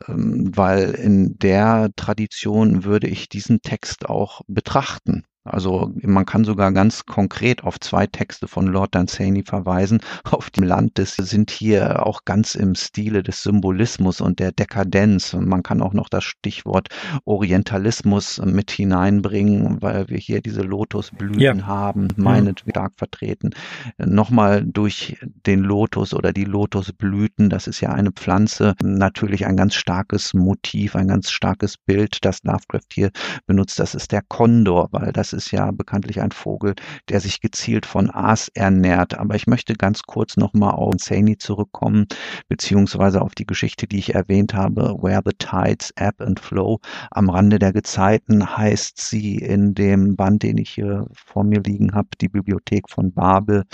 Ähm, 0.09 0.51
weil 0.57 0.91
in 0.93 1.39
der 1.39 1.91
Tradition 1.97 2.85
würde 2.85 3.09
ich 3.09 3.29
diesen 3.29 3.63
Text 3.63 4.07
auch 4.07 4.43
betrachten. 4.47 5.25
Also 5.45 5.93
man 6.03 6.25
kann 6.25 6.45
sogar 6.45 6.71
ganz 6.71 7.05
konkret 7.05 7.65
auf 7.65 7.81
zwei 7.81 8.07
Texte 8.07 8.47
von 8.47 8.67
Lord 8.69 8.95
Dunsany 8.95 9.43
verweisen. 9.43 10.01
Auf 10.31 10.51
dem 10.51 10.65
Land 10.65 10.99
des 10.99 11.17
sind 11.17 11.51
hier 11.51 12.07
auch 12.07 12.25
ganz 12.25 12.55
im 12.55 12.75
Stile 12.75 13.23
des 13.23 13.43
Symbolismus 13.43 14.21
und 14.21 14.39
der 14.39 14.53
Dekadenz. 14.53 15.33
Man 15.33 15.63
kann 15.63 15.83
auch 15.83 15.95
noch 15.95 16.09
das 16.09 16.25
Stichwort 16.25 16.89
Orientalismus 17.25 18.41
mit 18.45 18.71
hineinbringen, 18.71 19.83
weil 19.83 20.09
wir 20.09 20.19
hier 20.19 20.41
diese 20.43 20.63
Lotusblüten 20.63 21.41
ja. 21.41 21.67
haben, 21.67 22.09
meinet 22.17 22.65
stark 22.69 22.93
vertreten. 22.97 23.51
Nochmal 23.99 24.65
durch 24.65 25.17
den 25.47 25.61
Lotus 25.61 26.15
oder 26.15 26.33
die 26.33 26.45
Lotusblüten, 26.45 27.51
das 27.51 27.67
ist 27.67 27.81
ja 27.81 27.91
eine 27.91 28.13
Pflanze, 28.13 28.75
natürlich 28.83 29.47
ein 29.47 29.57
ganz 29.57 29.75
starkes 29.75 30.35
Motiv, 30.35 30.95
ein 30.95 31.09
ganz 31.09 31.31
starkes 31.31 31.77
Bild, 31.79 32.25
das 32.25 32.45
Lovecraft 32.45 32.93
hier 32.93 33.11
benutzt. 33.47 33.79
Das 33.81 33.95
ist 33.95 34.13
der 34.13 34.23
Kondor, 34.23 34.89
weil 34.93 35.13
das 35.13 35.32
ist 35.33 35.51
ja 35.51 35.71
bekanntlich 35.71 36.21
ein 36.21 36.33
Vogel, 36.33 36.75
der 37.09 37.21
sich 37.21 37.41
gezielt 37.41 37.87
von 37.87 38.11
Aas 38.11 38.49
ernährt. 38.55 39.15
Aber 39.19 39.35
ich 39.35 39.47
möchte 39.47 39.75
ganz 39.75 40.03
kurz 40.03 40.37
nochmal 40.37 40.73
auf 40.75 40.93
Saney 40.99 41.39
zurückkommen, 41.39 42.07
beziehungsweise 42.49 43.23
auf 43.23 43.35
die 43.35 43.47
Geschichte, 43.47 43.87
die 43.87 43.99
ich 43.99 44.15
erwähnt 44.15 44.55
habe, 44.55 44.97
Where 45.01 45.23
the 45.25 45.33
Tides 45.39 45.93
Ebb 45.97 46.21
and 46.21 46.39
Flow. 46.39 46.81
Am 47.11 47.31
Rande 47.31 47.59
der 47.59 47.73
Gezeiten 47.73 48.57
heißt 48.57 49.01
sie 49.01 49.37
in 49.37 49.75
dem 49.75 50.17
Band, 50.17 50.43
den 50.43 50.59
ich 50.59 50.71
hier 50.71 51.07
vor 51.15 51.45
mir 51.45 51.61
liegen 51.61 51.95
habe, 51.95 52.09
die 52.21 52.29
Bibliothek 52.29 52.89
von 52.89 53.13
Babel. 53.13 53.65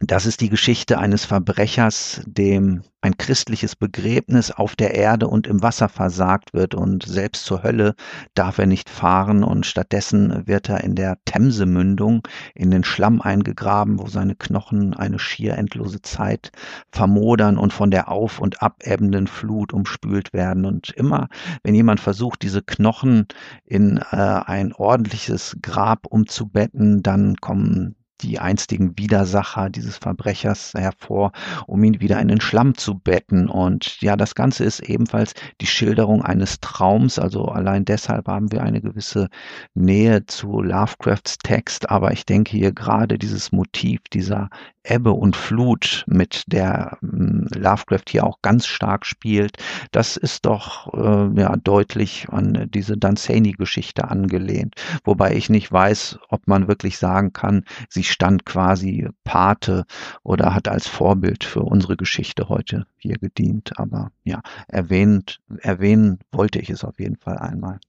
Das 0.00 0.26
ist 0.26 0.40
die 0.40 0.48
Geschichte 0.48 0.98
eines 0.98 1.24
Verbrechers, 1.24 2.20
dem 2.26 2.82
ein 3.00 3.16
christliches 3.16 3.76
Begräbnis 3.76 4.50
auf 4.50 4.74
der 4.74 4.94
Erde 4.94 5.28
und 5.28 5.46
im 5.46 5.62
Wasser 5.62 5.88
versagt 5.88 6.52
wird 6.52 6.74
und 6.74 7.04
selbst 7.04 7.44
zur 7.44 7.62
Hölle 7.62 7.94
darf 8.34 8.58
er 8.58 8.66
nicht 8.66 8.90
fahren 8.90 9.44
und 9.44 9.66
stattdessen 9.66 10.48
wird 10.48 10.68
er 10.68 10.82
in 10.82 10.96
der 10.96 11.18
Themsemündung 11.26 12.26
in 12.56 12.72
den 12.72 12.82
Schlamm 12.82 13.20
eingegraben, 13.20 14.00
wo 14.00 14.08
seine 14.08 14.34
Knochen 14.34 14.94
eine 14.94 15.20
schier 15.20 15.56
endlose 15.56 16.02
Zeit 16.02 16.50
vermodern 16.90 17.56
und 17.56 17.72
von 17.72 17.92
der 17.92 18.08
auf- 18.08 18.40
und 18.40 18.62
abebbenden 18.62 19.28
Flut 19.28 19.72
umspült 19.72 20.32
werden. 20.32 20.64
Und 20.64 20.90
immer, 20.90 21.28
wenn 21.62 21.74
jemand 21.76 22.00
versucht, 22.00 22.42
diese 22.42 22.62
Knochen 22.62 23.28
in 23.64 23.98
äh, 23.98 24.16
ein 24.16 24.72
ordentliches 24.72 25.56
Grab 25.62 26.06
umzubetten, 26.06 27.02
dann 27.02 27.36
kommen 27.36 27.94
die 28.24 28.38
einstigen 28.38 28.96
Widersacher 28.98 29.70
dieses 29.70 29.96
Verbrechers 29.96 30.72
hervor, 30.74 31.32
um 31.66 31.82
ihn 31.84 32.00
wieder 32.00 32.20
in 32.20 32.28
den 32.28 32.40
Schlamm 32.40 32.74
zu 32.76 32.98
betten. 32.98 33.48
Und 33.48 34.00
ja, 34.00 34.16
das 34.16 34.34
Ganze 34.34 34.64
ist 34.64 34.80
ebenfalls 34.80 35.34
die 35.60 35.66
Schilderung 35.66 36.22
eines 36.22 36.60
Traums. 36.60 37.18
Also 37.18 37.46
allein 37.46 37.84
deshalb 37.84 38.28
haben 38.28 38.50
wir 38.52 38.62
eine 38.62 38.80
gewisse 38.80 39.28
Nähe 39.74 40.26
zu 40.26 40.60
Lovecrafts 40.60 41.38
Text. 41.38 41.90
Aber 41.90 42.12
ich 42.12 42.24
denke 42.26 42.56
hier 42.56 42.72
gerade 42.72 43.18
dieses 43.18 43.52
Motiv 43.52 44.00
dieser 44.12 44.50
Ebbe 44.84 45.12
und 45.12 45.34
Flut, 45.34 46.04
mit 46.06 46.44
der 46.46 46.98
ähm, 47.02 47.48
Lovecraft 47.54 48.04
hier 48.08 48.24
auch 48.24 48.42
ganz 48.42 48.66
stark 48.66 49.06
spielt, 49.06 49.56
das 49.92 50.16
ist 50.16 50.44
doch 50.44 50.92
äh, 50.94 51.40
ja 51.40 51.56
deutlich 51.56 52.28
an 52.30 52.68
diese 52.72 52.96
Dunsany-Geschichte 52.96 54.08
angelehnt. 54.08 54.74
Wobei 55.04 55.34
ich 55.34 55.48
nicht 55.48 55.72
weiß, 55.72 56.18
ob 56.28 56.46
man 56.46 56.68
wirklich 56.68 56.98
sagen 56.98 57.32
kann, 57.32 57.64
sie 57.88 58.04
stand 58.04 58.44
quasi 58.44 59.08
Pate 59.24 59.84
oder 60.22 60.54
hat 60.54 60.68
als 60.68 60.86
Vorbild 60.86 61.44
für 61.44 61.62
unsere 61.62 61.96
Geschichte 61.96 62.48
heute 62.48 62.86
hier 62.96 63.16
gedient. 63.16 63.72
Aber 63.78 64.12
ja, 64.22 64.42
erwähnt, 64.68 65.40
erwähnen 65.60 66.18
wollte 66.30 66.58
ich 66.58 66.70
es 66.70 66.84
auf 66.84 67.00
jeden 67.00 67.16
Fall 67.16 67.38
einmal. 67.38 67.80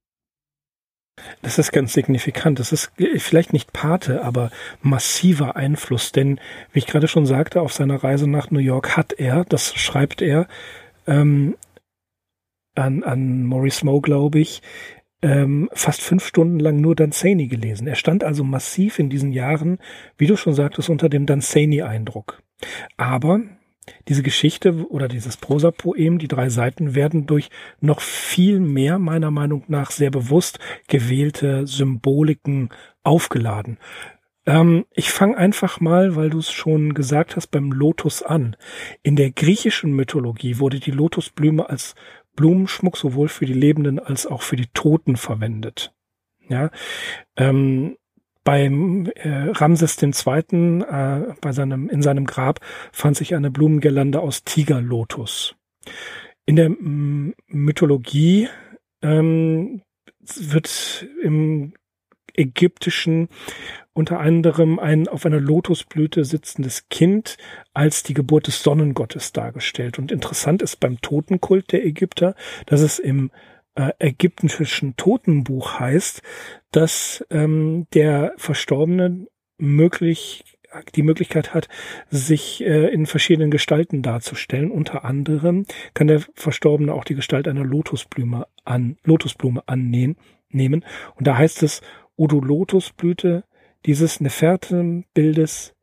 Das 1.41 1.59
ist 1.59 1.71
ganz 1.71 1.93
signifikant. 1.93 2.59
Das 2.59 2.71
ist 2.71 2.91
vielleicht 3.17 3.53
nicht 3.53 3.71
Pate, 3.73 4.23
aber 4.23 4.51
massiver 4.81 5.55
Einfluss. 5.55 6.11
Denn, 6.11 6.39
wie 6.71 6.79
ich 6.79 6.87
gerade 6.87 7.07
schon 7.07 7.25
sagte, 7.25 7.61
auf 7.61 7.73
seiner 7.73 8.03
Reise 8.03 8.29
nach 8.29 8.51
New 8.51 8.59
York 8.59 8.97
hat 8.97 9.13
er, 9.13 9.45
das 9.45 9.73
schreibt 9.75 10.21
er 10.21 10.47
ähm, 11.07 11.55
an, 12.75 13.03
an 13.03 13.45
Maurice 13.45 13.85
Moe, 13.85 14.01
glaube 14.01 14.39
ich, 14.39 14.61
ähm, 15.21 15.69
fast 15.73 16.01
fünf 16.01 16.25
Stunden 16.25 16.59
lang 16.59 16.81
nur 16.81 16.95
Dunsany 16.95 17.47
gelesen. 17.47 17.87
Er 17.87 17.95
stand 17.95 18.23
also 18.23 18.43
massiv 18.43 18.99
in 18.99 19.09
diesen 19.09 19.31
Jahren, 19.31 19.79
wie 20.17 20.27
du 20.27 20.35
schon 20.35 20.53
sagtest, 20.53 20.89
unter 20.89 21.09
dem 21.09 21.25
Dunsany-Eindruck. 21.25 22.41
Aber 22.97 23.41
diese 24.07 24.23
Geschichte 24.23 24.89
oder 24.89 25.07
dieses 25.07 25.37
Prosapoem, 25.37 26.19
die 26.19 26.27
drei 26.27 26.49
Seiten, 26.49 26.95
werden 26.95 27.25
durch 27.27 27.49
noch 27.79 28.01
viel 28.01 28.59
mehr, 28.59 28.99
meiner 28.99 29.31
Meinung 29.31 29.63
nach, 29.67 29.91
sehr 29.91 30.11
bewusst 30.11 30.59
gewählte 30.87 31.67
Symboliken 31.67 32.69
aufgeladen. 33.03 33.77
Ähm, 34.45 34.85
ich 34.93 35.11
fange 35.11 35.37
einfach 35.37 35.79
mal, 35.79 36.15
weil 36.15 36.29
du 36.29 36.39
es 36.39 36.51
schon 36.51 36.93
gesagt 36.93 37.35
hast, 37.35 37.47
beim 37.47 37.71
Lotus 37.71 38.21
an. 38.23 38.55
In 39.03 39.15
der 39.15 39.31
griechischen 39.31 39.93
Mythologie 39.93 40.59
wurde 40.59 40.79
die 40.79 40.91
Lotusblume 40.91 41.69
als 41.69 41.95
Blumenschmuck 42.35 42.97
sowohl 42.97 43.29
für 43.29 43.45
die 43.45 43.53
Lebenden 43.53 43.99
als 43.99 44.27
auch 44.27 44.41
für 44.41 44.55
die 44.55 44.67
Toten 44.73 45.15
verwendet. 45.15 45.93
Ja, 46.47 46.69
ähm, 47.37 47.97
beim 48.45 49.11
äh, 49.15 49.49
Ramses 49.49 50.01
II. 50.01 50.09
Äh, 50.09 51.33
bei 51.41 51.51
seinem, 51.51 51.89
in 51.89 52.01
seinem 52.01 52.25
Grab 52.25 52.61
fand 52.93 53.17
sich 53.17 53.35
eine 53.35 53.51
Blumengirlande 53.51 54.21
aus 54.21 54.45
Tigerlotus. 54.45 55.55
In 56.45 56.55
der 56.55 56.67
M 56.67 57.33
Mythologie 57.47 58.47
ähm, 59.01 59.81
wird 60.21 61.05
im 61.21 61.73
Ägyptischen 62.33 63.29
unter 63.93 64.19
anderem 64.19 64.77
ein 64.77 65.07
auf 65.07 65.25
einer 65.25 65.39
Lotusblüte 65.39 66.25
sitzendes 66.25 66.89
Kind 66.89 67.37
als 67.73 68.03
die 68.03 68.13
Geburt 68.13 68.47
des 68.47 68.61
Sonnengottes 68.61 69.31
dargestellt. 69.31 69.97
Und 69.97 70.11
interessant 70.11 70.61
ist 70.61 70.79
beim 70.79 71.01
Totenkult 71.01 71.71
der 71.71 71.85
Ägypter, 71.85 72.35
dass 72.65 72.81
es 72.81 72.99
im 72.99 73.31
äh, 73.75 73.91
ägyptischen 73.99 74.95
Totenbuch 74.95 75.79
heißt, 75.79 76.21
dass 76.71 77.25
ähm, 77.29 77.87
der 77.93 78.33
Verstorbene 78.37 79.27
möglich 79.57 80.43
die 80.95 81.03
Möglichkeit 81.03 81.53
hat, 81.53 81.69
sich 82.09 82.61
äh, 82.61 82.87
in 82.89 83.05
verschiedenen 83.05 83.51
Gestalten 83.51 84.01
darzustellen. 84.01 84.71
Unter 84.71 85.05
anderem 85.05 85.65
kann 85.93 86.07
der 86.07 86.21
Verstorbene 86.33 86.93
auch 86.93 87.05
die 87.05 87.15
Gestalt 87.15 87.47
einer 87.47 87.63
Lotusblume 87.63 88.47
an 88.63 88.97
Lotusblume 89.03 89.63
annehmen. 89.67 90.17
Nehmen. 90.49 90.85
Und 91.15 91.27
da 91.27 91.37
heißt 91.37 91.63
es, 91.63 91.81
O 92.15 92.27
du 92.27 92.39
Lotusblüte, 92.39 93.43
dieses 93.85 94.21
Nefertem-Bildes 94.21 95.74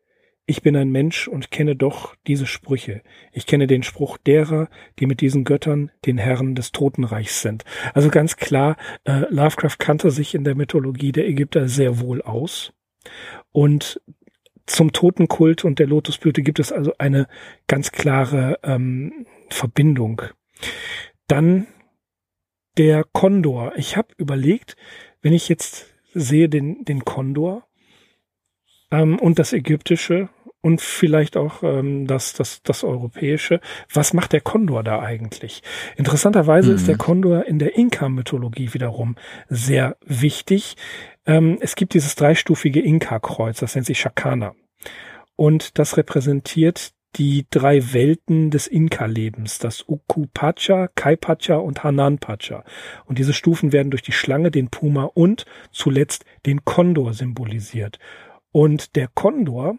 ich 0.52 0.60
bin 0.60 0.76
ein 0.76 0.90
Mensch 0.90 1.28
und 1.28 1.50
kenne 1.50 1.76
doch 1.76 2.14
diese 2.26 2.44
Sprüche. 2.44 3.00
Ich 3.32 3.46
kenne 3.46 3.66
den 3.66 3.82
Spruch 3.82 4.18
derer, 4.18 4.68
die 4.98 5.06
mit 5.06 5.22
diesen 5.22 5.44
Göttern 5.44 5.90
den 6.04 6.18
Herren 6.18 6.54
des 6.54 6.72
Totenreichs 6.72 7.40
sind. 7.40 7.64
Also 7.94 8.10
ganz 8.10 8.36
klar, 8.36 8.76
äh, 9.04 9.24
Lovecraft 9.30 9.78
kannte 9.78 10.10
sich 10.10 10.34
in 10.34 10.44
der 10.44 10.54
Mythologie 10.54 11.10
der 11.10 11.26
Ägypter 11.26 11.68
sehr 11.68 12.00
wohl 12.00 12.20
aus. 12.20 12.74
Und 13.50 14.02
zum 14.66 14.92
Totenkult 14.92 15.64
und 15.64 15.78
der 15.78 15.86
Lotusblüte 15.86 16.42
gibt 16.42 16.58
es 16.58 16.70
also 16.70 16.92
eine 16.98 17.28
ganz 17.66 17.90
klare 17.90 18.58
ähm, 18.62 19.24
Verbindung. 19.48 20.20
Dann 21.28 21.66
der 22.76 23.04
Kondor. 23.04 23.72
Ich 23.76 23.96
habe 23.96 24.08
überlegt, 24.18 24.76
wenn 25.22 25.32
ich 25.32 25.48
jetzt 25.48 25.86
sehe 26.12 26.50
den, 26.50 26.84
den 26.84 27.06
Kondor 27.06 27.66
ähm, 28.92 29.18
und 29.18 29.38
das 29.38 29.52
Ägyptische 29.52 30.28
und 30.62 30.80
vielleicht 30.80 31.36
auch 31.36 31.62
ähm, 31.62 32.06
das, 32.06 32.32
das, 32.32 32.62
das 32.62 32.84
Europäische. 32.84 33.60
Was 33.92 34.14
macht 34.14 34.32
der 34.32 34.40
Kondor 34.40 34.82
da 34.82 35.00
eigentlich? 35.00 35.62
Interessanterweise 35.96 36.70
mhm. 36.70 36.76
ist 36.76 36.88
der 36.88 36.94
mhm. 36.94 37.00
Kondor 37.00 37.44
in 37.44 37.58
der 37.58 37.76
Inka-Mythologie 37.76 38.72
wiederum 38.72 39.16
sehr 39.48 39.96
wichtig. 40.06 40.76
Ähm, 41.26 41.58
es 41.60 41.74
gibt 41.74 41.94
dieses 41.94 42.14
dreistufige 42.14 42.80
Inka-Kreuz, 42.80 43.58
das 43.58 43.74
nennt 43.74 43.86
sich 43.86 44.00
Shakana. 44.00 44.54
Und 45.36 45.78
das 45.78 45.96
repräsentiert 45.96 46.92
die 47.16 47.46
drei 47.50 47.92
Welten 47.92 48.50
des 48.50 48.66
Inka-Lebens, 48.66 49.58
das 49.58 49.84
Ukupacha, 49.86 50.88
Kaipacha 50.94 51.56
und 51.56 51.84
Hananpacha. 51.84 52.64
Und 53.04 53.18
diese 53.18 53.34
Stufen 53.34 53.72
werden 53.72 53.90
durch 53.90 54.02
die 54.02 54.12
Schlange, 54.12 54.50
den 54.50 54.70
Puma 54.70 55.04
und 55.12 55.44
zuletzt 55.72 56.24
den 56.46 56.64
Kondor 56.64 57.12
symbolisiert. 57.12 57.98
Und 58.50 58.96
der 58.96 59.08
Kondor 59.08 59.76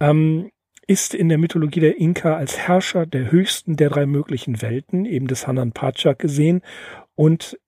ähm, 0.00 0.50
ist 0.86 1.14
in 1.14 1.28
der 1.28 1.38
Mythologie 1.38 1.80
der 1.80 1.98
Inka 1.98 2.36
als 2.36 2.58
Herrscher 2.58 3.06
der 3.06 3.30
höchsten 3.30 3.76
der 3.76 3.90
drei 3.90 4.06
möglichen 4.06 4.60
Welten, 4.60 5.04
eben 5.04 5.28
des 5.28 5.46
Hananpacha 5.46 6.14
gesehen. 6.14 6.62
Und 7.14 7.58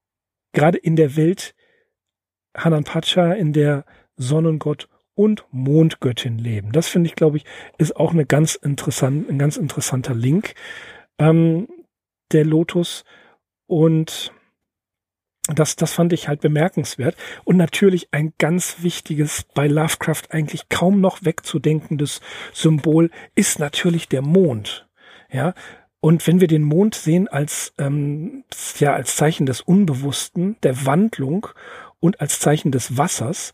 gerade 0.53 0.79
in 0.79 0.97
der 0.97 1.17
Welt 1.17 1.55
Hananpacha, 2.57 3.33
in 3.33 3.53
der 3.53 3.85
Sonnengott 4.17 4.89
und 5.15 5.45
Mondgöttin 5.51 6.39
leben. 6.39 6.73
Das 6.73 6.89
finde 6.89 7.09
ich, 7.09 7.15
glaube 7.15 7.37
ich, 7.37 7.45
ist 7.79 7.97
auch 7.97 8.12
eine 8.12 8.27
ganz 8.27 8.55
interessant, 8.55 9.29
ein 9.29 9.39
ganz 9.39 9.57
interessanter 9.57 10.15
Link. 10.15 10.55
Ähm, 11.19 11.69
der 12.33 12.45
Lotus 12.45 13.05
und 13.67 14.33
das, 15.53 15.77
das 15.77 15.93
fand 15.93 16.13
ich 16.13 16.29
halt 16.29 16.41
bemerkenswert. 16.41 17.17
Und 17.45 17.57
natürlich 17.57 18.09
ein 18.13 18.33
ganz 18.39 18.77
wichtiges, 18.81 19.45
bei 19.55 19.67
Lovecraft 19.67 20.25
eigentlich 20.31 20.69
kaum 20.69 21.01
noch 21.01 21.25
wegzudenkendes 21.25 22.21
Symbol 22.53 23.11
ist 23.35 23.59
natürlich 23.59 24.09
der 24.09 24.23
Mond. 24.23 24.89
Ja. 25.31 25.55
Und 26.01 26.27
wenn 26.27 26.41
wir 26.41 26.49
den 26.49 26.63
Mond 26.63 26.95
sehen 26.95 27.29
als, 27.29 27.73
ähm, 27.79 28.45
ja, 28.79 28.93
als 28.93 29.17
Zeichen 29.17 29.47
des 29.47 29.61
Unbewussten, 29.61 30.57
der 30.63 30.85
Wandlung 30.85 31.47
und 32.01 32.21
als 32.21 32.41
Zeichen 32.41 32.73
des 32.73 32.99
Wassers, 32.99 33.53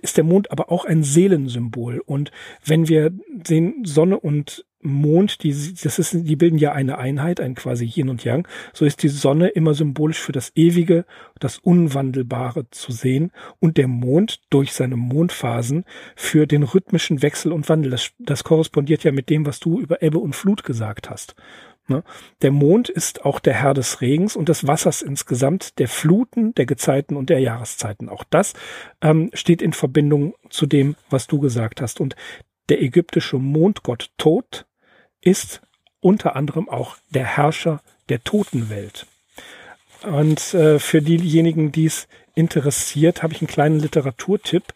ist 0.00 0.16
der 0.16 0.24
Mond 0.24 0.50
aber 0.50 0.70
auch 0.70 0.84
ein 0.84 1.02
Seelensymbol. 1.02 2.00
Und 2.04 2.30
wenn 2.64 2.88
wir 2.88 3.12
sehen, 3.46 3.84
Sonne 3.84 4.18
und 4.18 4.64
Mond, 4.82 5.42
die, 5.42 5.74
das 5.82 5.98
ist, 5.98 6.12
die 6.12 6.36
bilden 6.36 6.58
ja 6.58 6.72
eine 6.72 6.98
Einheit, 6.98 7.40
ein 7.40 7.54
quasi 7.54 7.84
Yin 7.86 8.08
und 8.08 8.24
Yang. 8.24 8.46
So 8.72 8.84
ist 8.84 9.02
die 9.02 9.08
Sonne 9.08 9.48
immer 9.48 9.74
symbolisch 9.74 10.20
für 10.20 10.32
das 10.32 10.52
Ewige, 10.54 11.04
das 11.38 11.58
Unwandelbare 11.58 12.68
zu 12.70 12.92
sehen 12.92 13.30
und 13.60 13.76
der 13.76 13.88
Mond 13.88 14.40
durch 14.50 14.72
seine 14.72 14.96
Mondphasen 14.96 15.84
für 16.16 16.46
den 16.46 16.62
rhythmischen 16.62 17.22
Wechsel 17.22 17.52
und 17.52 17.68
Wandel. 17.68 17.92
Das, 17.92 18.10
das 18.18 18.44
korrespondiert 18.44 19.04
ja 19.04 19.12
mit 19.12 19.30
dem, 19.30 19.46
was 19.46 19.60
du 19.60 19.80
über 19.80 20.02
Ebbe 20.02 20.18
und 20.18 20.34
Flut 20.34 20.64
gesagt 20.64 21.10
hast. 21.10 21.34
Ne? 21.88 22.04
Der 22.42 22.52
Mond 22.52 22.88
ist 22.88 23.24
auch 23.24 23.40
der 23.40 23.54
Herr 23.54 23.74
des 23.74 24.00
Regens 24.00 24.36
und 24.36 24.48
des 24.48 24.66
Wassers 24.66 25.02
insgesamt, 25.02 25.78
der 25.78 25.88
Fluten, 25.88 26.54
der 26.54 26.66
Gezeiten 26.66 27.16
und 27.16 27.28
der 27.28 27.40
Jahreszeiten. 27.40 28.08
Auch 28.08 28.24
das 28.24 28.54
ähm, 29.00 29.30
steht 29.34 29.62
in 29.62 29.72
Verbindung 29.72 30.34
zu 30.48 30.66
dem, 30.66 30.96
was 31.10 31.26
du 31.26 31.40
gesagt 31.40 31.80
hast. 31.80 32.00
Und 32.00 32.14
der 32.68 32.80
ägyptische 32.82 33.38
Mondgott 33.38 34.10
Tod 34.16 34.66
ist 35.22 35.62
unter 36.00 36.36
anderem 36.36 36.68
auch 36.68 36.96
der 37.10 37.24
Herrscher 37.24 37.80
der 38.08 38.22
Totenwelt. 38.22 39.06
Und 40.02 40.52
äh, 40.54 40.78
für 40.78 41.00
diejenigen, 41.00 41.72
die 41.72 41.86
es 41.86 42.08
interessiert, 42.34 43.22
habe 43.22 43.32
ich 43.32 43.40
einen 43.40 43.48
kleinen 43.48 43.78
Literaturtipp. 43.78 44.74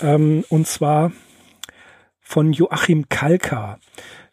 Ähm, 0.00 0.44
und 0.48 0.66
zwar 0.66 1.12
von 2.20 2.52
Joachim 2.52 3.08
Kalka. 3.08 3.78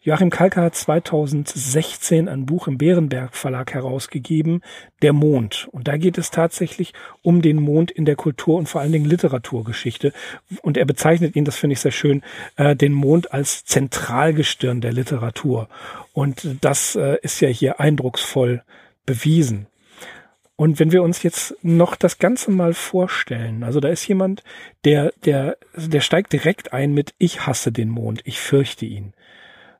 Joachim 0.04 0.30
Kalka 0.30 0.62
hat 0.62 0.74
2016 0.74 2.28
ein 2.28 2.44
Buch 2.44 2.66
im 2.66 2.76
Bärenberg 2.76 3.36
Verlag 3.36 3.72
herausgegeben, 3.72 4.60
Der 5.00 5.12
Mond. 5.12 5.68
Und 5.70 5.86
da 5.86 5.96
geht 5.96 6.18
es 6.18 6.32
tatsächlich 6.32 6.92
um 7.22 7.40
den 7.40 7.62
Mond 7.62 7.92
in 7.92 8.04
der 8.04 8.16
Kultur 8.16 8.58
und 8.58 8.68
vor 8.68 8.80
allen 8.80 8.90
Dingen 8.90 9.04
Literaturgeschichte. 9.04 10.12
Und 10.60 10.76
er 10.76 10.86
bezeichnet 10.86 11.36
ihn, 11.36 11.44
das 11.44 11.56
finde 11.56 11.74
ich 11.74 11.80
sehr 11.80 11.92
schön, 11.92 12.22
äh, 12.56 12.74
den 12.74 12.92
Mond 12.92 13.32
als 13.32 13.64
Zentralgestirn 13.64 14.80
der 14.80 14.92
Literatur. 14.92 15.68
Und 16.12 16.48
das 16.60 16.96
äh, 16.96 17.18
ist 17.22 17.38
ja 17.40 17.48
hier 17.48 17.78
eindrucksvoll 17.78 18.64
bewiesen. 19.06 19.68
Und 20.56 20.80
wenn 20.80 20.90
wir 20.90 21.04
uns 21.04 21.22
jetzt 21.22 21.54
noch 21.62 21.94
das 21.94 22.18
Ganze 22.18 22.50
mal 22.50 22.74
vorstellen, 22.74 23.62
also 23.62 23.78
da 23.78 23.88
ist 23.88 24.06
jemand, 24.08 24.42
der, 24.84 25.12
der, 25.24 25.58
der 25.76 26.00
steigt 26.00 26.32
direkt 26.32 26.72
ein 26.72 26.92
mit 26.92 27.14
Ich 27.18 27.46
hasse 27.46 27.70
den 27.70 27.88
Mond, 27.88 28.20
ich 28.24 28.40
fürchte 28.40 28.84
ihn 28.84 29.14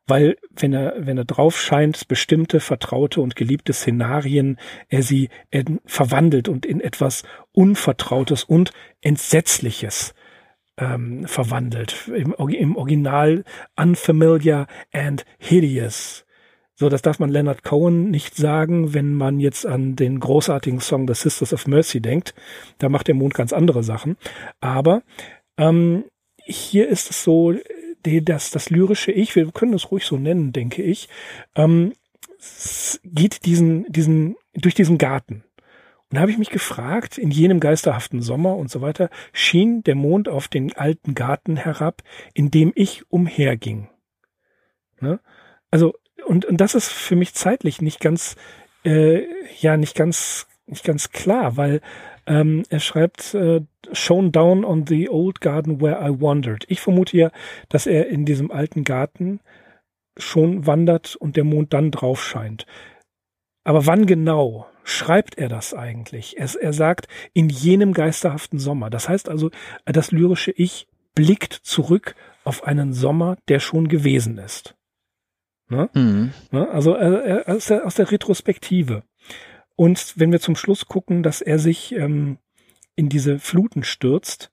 weil 0.07 0.37
wenn 0.51 0.73
er, 0.73 0.95
wenn 0.99 1.19
er 1.19 1.25
drauf 1.25 1.61
scheint, 1.61 2.09
bestimmte 2.09 2.61
vertraute 2.61 3.21
und 3.21 3.37
geliebte 3.37 3.73
Szenarien, 3.73 4.59
er 4.89 5.03
sie 5.03 5.29
er 5.51 5.65
verwandelt 5.85 6.49
und 6.49 6.67
in 6.67 6.81
etwas 6.81 7.23
Unvertrautes 7.53 8.45
und 8.45 8.73
Entsetzliches 9.01 10.15
ähm, 10.79 11.27
verwandelt. 11.27 12.09
Im, 12.09 12.35
Im 12.35 12.77
Original 12.77 13.45
unfamiliar 13.77 14.67
and 14.93 15.25
hideous. 15.39 16.25
So, 16.75 16.89
das 16.89 17.03
darf 17.03 17.19
man 17.19 17.31
Leonard 17.31 17.63
Cohen 17.63 18.11
nicht 18.11 18.35
sagen, 18.35 18.95
wenn 18.95 19.15
man 19.15 19.39
jetzt 19.39 19.67
an 19.67 19.95
den 19.95 20.19
großartigen 20.19 20.81
Song 20.81 21.07
The 21.07 21.15
Sisters 21.15 21.53
of 21.53 21.67
Mercy 21.67 22.01
denkt. 22.01 22.35
Da 22.79 22.89
macht 22.89 23.07
der 23.09 23.15
Mond 23.15 23.35
ganz 23.35 23.53
andere 23.53 23.85
Sachen. 23.85 24.17
Aber 24.61 25.03
ähm, 25.57 26.05
hier 26.39 26.89
ist 26.89 27.11
es 27.11 27.23
so, 27.23 27.55
die, 28.07 28.25
das, 28.25 28.51
das 28.51 28.71
lyrische 28.71 29.13
Ich, 29.13 29.37
wir 29.37 29.51
können 29.53 29.75
es 29.75 29.91
ruhig 29.91 30.05
so 30.05 30.17
nennen, 30.17 30.53
denke 30.53 30.83
ich, 30.83 31.09
ähm, 31.55 31.93
geht 33.05 33.45
diesen, 33.45 33.91
diesen, 33.91 34.37
durch 34.55 34.75
diesen 34.75 34.99
Garten. 34.99 35.45
Und 36.11 36.17
da 36.17 36.21
habe 36.21 36.31
ich 36.31 36.39
mich 36.39 36.51
gefragt, 36.51 37.17
in 37.17 37.31
jenem 37.31 37.59
geisterhaften 37.59 38.21
Sommer 38.21 38.57
und 38.57 38.71
so 38.71 38.83
weiter, 38.83 39.09
schien 39.33 39.83
der 39.83 39.95
Mond 39.95 40.29
auf 40.29 40.47
den 40.49 40.77
alten 40.77 41.15
Garten 41.15 41.57
herab, 41.57 42.03
in 42.35 42.51
dem 42.51 42.73
ich 42.75 43.11
umherging. 43.11 43.89
Ne? 45.01 45.21
Also, 45.71 45.95
und, 46.27 46.45
und 46.45 46.59
das 46.59 46.75
ist 46.75 46.91
für 46.91 47.17
mich 47.17 47.33
zeitlich 47.33 47.81
nicht 47.81 48.01
ganz, 48.01 48.37
äh, 48.85 49.23
ja, 49.59 49.77
nicht 49.77 49.97
ganz, 49.97 50.47
nicht 50.67 50.85
ganz 50.85 51.11
klar, 51.11 51.57
weil 51.57 51.81
ähm, 52.27 52.63
er 52.69 52.81
schreibt, 52.81 53.35
äh, 53.35 53.63
shown 53.93 54.33
down 54.33 54.65
on 54.65 54.87
the 54.87 55.09
old 55.09 55.41
garden 55.41 55.81
where 55.81 56.01
I 56.01 56.21
wandered. 56.21 56.65
Ich 56.69 56.81
vermute 56.81 57.17
ja, 57.17 57.31
dass 57.69 57.87
er 57.87 58.09
in 58.09 58.25
diesem 58.25 58.51
alten 58.51 58.85
Garten 58.85 59.41
schon 60.17 60.67
wandert 60.67 61.17
und 61.17 61.37
der 61.37 61.45
Mond 61.45 61.73
dann 61.73 61.91
drauf 61.91 62.23
scheint. 62.23 62.67
Aber 63.65 63.87
wann 63.87 64.07
genau 64.07 64.67
schreibt 64.85 65.39
er 65.39 65.49
das 65.49 65.75
eigentlich? 65.75 66.37
Er, 66.39 66.49
er 66.61 66.73
sagt, 66.73 67.07
in 67.33 67.49
jenem 67.49 67.93
geisterhaften 67.93 68.59
Sommer. 68.59 68.91
Das 68.91 69.09
heißt 69.09 69.29
also, 69.29 69.51
das 69.85 70.11
lyrische 70.11 70.53
Ich 70.53 70.89
blickt 71.15 71.53
zurück 71.53 72.15
auf 72.45 72.65
einen 72.65 72.93
Sommer, 72.93 73.37
der 73.49 73.61
schon 73.61 73.89
gewesen 73.89 74.39
ist. 74.39 74.75
Ne? 75.69 75.89
Mhm. 75.95 76.33
Ne? 76.51 76.69
Also 76.71 76.97
äh, 76.97 77.45
aus, 77.47 77.67
der, 77.67 77.87
aus 77.87 77.95
der 77.95 78.11
Retrospektive. 78.11 79.03
Und 79.77 80.15
wenn 80.19 80.33
wir 80.33 80.41
zum 80.41 80.57
Schluss 80.57 80.87
gucken, 80.87 81.23
dass 81.23 81.41
er 81.41 81.59
sich 81.59 81.95
ähm, 81.95 82.39
in 82.95 83.09
diese 83.09 83.39
Fluten 83.39 83.85
stürzt, 83.85 84.53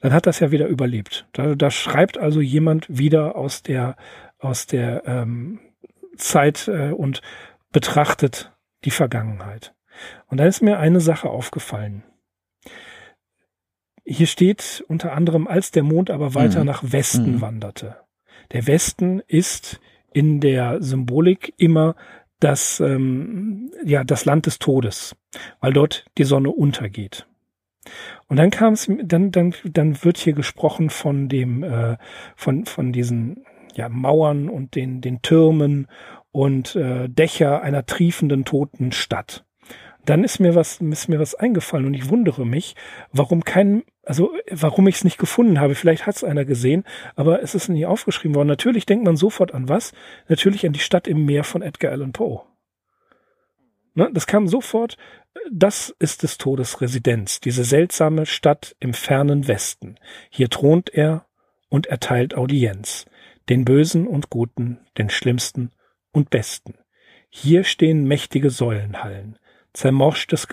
dann 0.00 0.12
hat 0.12 0.26
das 0.26 0.40
ja 0.40 0.50
wieder 0.50 0.66
überlebt. 0.66 1.26
Da, 1.32 1.54
da 1.54 1.70
schreibt 1.70 2.18
also 2.18 2.40
jemand 2.40 2.86
wieder 2.88 3.36
aus 3.36 3.62
der 3.62 3.96
aus 4.38 4.66
der 4.66 5.04
ähm, 5.06 5.60
Zeit 6.16 6.68
äh, 6.68 6.92
und 6.92 7.20
betrachtet 7.72 8.52
die 8.84 8.90
Vergangenheit. 8.90 9.74
Und 10.28 10.38
da 10.38 10.46
ist 10.46 10.62
mir 10.62 10.78
eine 10.78 11.00
Sache 11.00 11.28
aufgefallen. 11.28 12.04
Hier 14.04 14.26
steht 14.26 14.82
unter 14.88 15.12
anderem, 15.12 15.46
als 15.46 15.70
der 15.70 15.82
Mond 15.82 16.10
aber 16.10 16.34
weiter 16.34 16.60
mhm. 16.60 16.66
nach 16.66 16.82
Westen 16.84 17.36
mhm. 17.36 17.40
wanderte. 17.42 17.96
Der 18.52 18.66
Westen 18.66 19.20
ist 19.26 19.80
in 20.12 20.40
der 20.40 20.82
Symbolik 20.82 21.54
immer 21.58 21.94
das, 22.40 22.80
ähm, 22.80 23.70
ja, 23.84 24.04
das 24.04 24.24
Land 24.24 24.46
des 24.46 24.58
Todes, 24.58 25.14
weil 25.60 25.72
dort 25.72 26.06
die 26.18 26.24
Sonne 26.24 26.50
untergeht. 26.50 27.26
Und 28.28 28.36
dann 28.36 28.50
kam 28.50 28.74
es, 28.74 28.90
dann, 29.02 29.30
dann, 29.30 29.54
dann 29.64 30.02
wird 30.04 30.18
hier 30.18 30.32
gesprochen 30.32 30.90
von 30.90 31.28
dem, 31.28 31.62
äh, 31.62 31.96
von, 32.36 32.66
von 32.66 32.92
diesen 32.92 33.44
ja, 33.74 33.88
Mauern 33.88 34.48
und 34.48 34.74
den, 34.74 35.00
den 35.00 35.22
Türmen 35.22 35.86
und 36.32 36.76
äh, 36.76 37.08
Dächer 37.08 37.62
einer 37.62 37.86
triefenden 37.86 38.44
toten 38.44 38.92
Stadt. 38.92 39.44
Dann 40.06 40.24
ist 40.24 40.38
mir 40.40 40.54
was, 40.54 40.80
ist 40.80 41.08
mir 41.08 41.20
was 41.20 41.34
eingefallen 41.34 41.86
und 41.86 41.94
ich 41.94 42.08
wundere 42.08 42.46
mich, 42.46 42.74
warum 43.12 43.44
kein, 43.44 43.82
also 44.10 44.32
warum 44.50 44.88
ich 44.88 44.96
es 44.96 45.04
nicht 45.04 45.18
gefunden 45.18 45.60
habe. 45.60 45.76
Vielleicht 45.76 46.04
hat 46.04 46.16
es 46.16 46.24
einer 46.24 46.44
gesehen, 46.44 46.82
aber 47.14 47.44
es 47.44 47.54
ist 47.54 47.68
nie 47.68 47.86
aufgeschrieben 47.86 48.34
worden. 48.34 48.48
Natürlich 48.48 48.84
denkt 48.84 49.04
man 49.04 49.16
sofort 49.16 49.54
an 49.54 49.68
was? 49.68 49.92
Natürlich 50.26 50.66
an 50.66 50.72
die 50.72 50.80
Stadt 50.80 51.06
im 51.06 51.24
Meer 51.26 51.44
von 51.44 51.62
Edgar 51.62 51.92
Allan 51.92 52.10
Poe. 52.10 52.42
Ne, 53.94 54.10
das 54.12 54.26
kam 54.26 54.48
sofort. 54.48 54.96
Das 55.48 55.94
ist 56.00 56.24
des 56.24 56.38
Todes 56.38 56.80
Residenz, 56.80 57.38
diese 57.38 57.62
seltsame 57.62 58.26
Stadt 58.26 58.74
im 58.80 58.94
fernen 58.94 59.46
Westen. 59.46 59.94
Hier 60.28 60.50
thront 60.50 60.92
er 60.92 61.26
und 61.68 61.86
erteilt 61.86 62.34
Audienz, 62.34 63.06
den 63.48 63.64
Bösen 63.64 64.08
und 64.08 64.28
Guten, 64.28 64.80
den 64.98 65.08
Schlimmsten 65.08 65.70
und 66.10 66.30
Besten. 66.30 66.74
Hier 67.28 67.62
stehen 67.62 68.08
mächtige 68.08 68.50
Säulenhallen, 68.50 69.38
zermorschtes 69.72 70.48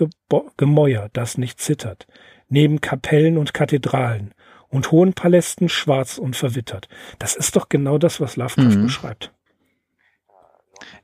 Gemäuer, 0.56 1.08
das 1.12 1.38
nicht 1.38 1.60
zittert, 1.60 2.06
neben 2.48 2.80
Kapellen 2.80 3.38
und 3.38 3.54
Kathedralen 3.54 4.34
und 4.68 4.90
hohen 4.90 5.14
Palästen 5.14 5.68
schwarz 5.68 6.18
und 6.18 6.36
verwittert. 6.36 6.88
Das 7.18 7.36
ist 7.36 7.56
doch 7.56 7.68
genau 7.68 7.98
das, 7.98 8.20
was 8.20 8.36
Lovecraft 8.36 8.76
mhm. 8.76 8.82
beschreibt. 8.82 9.32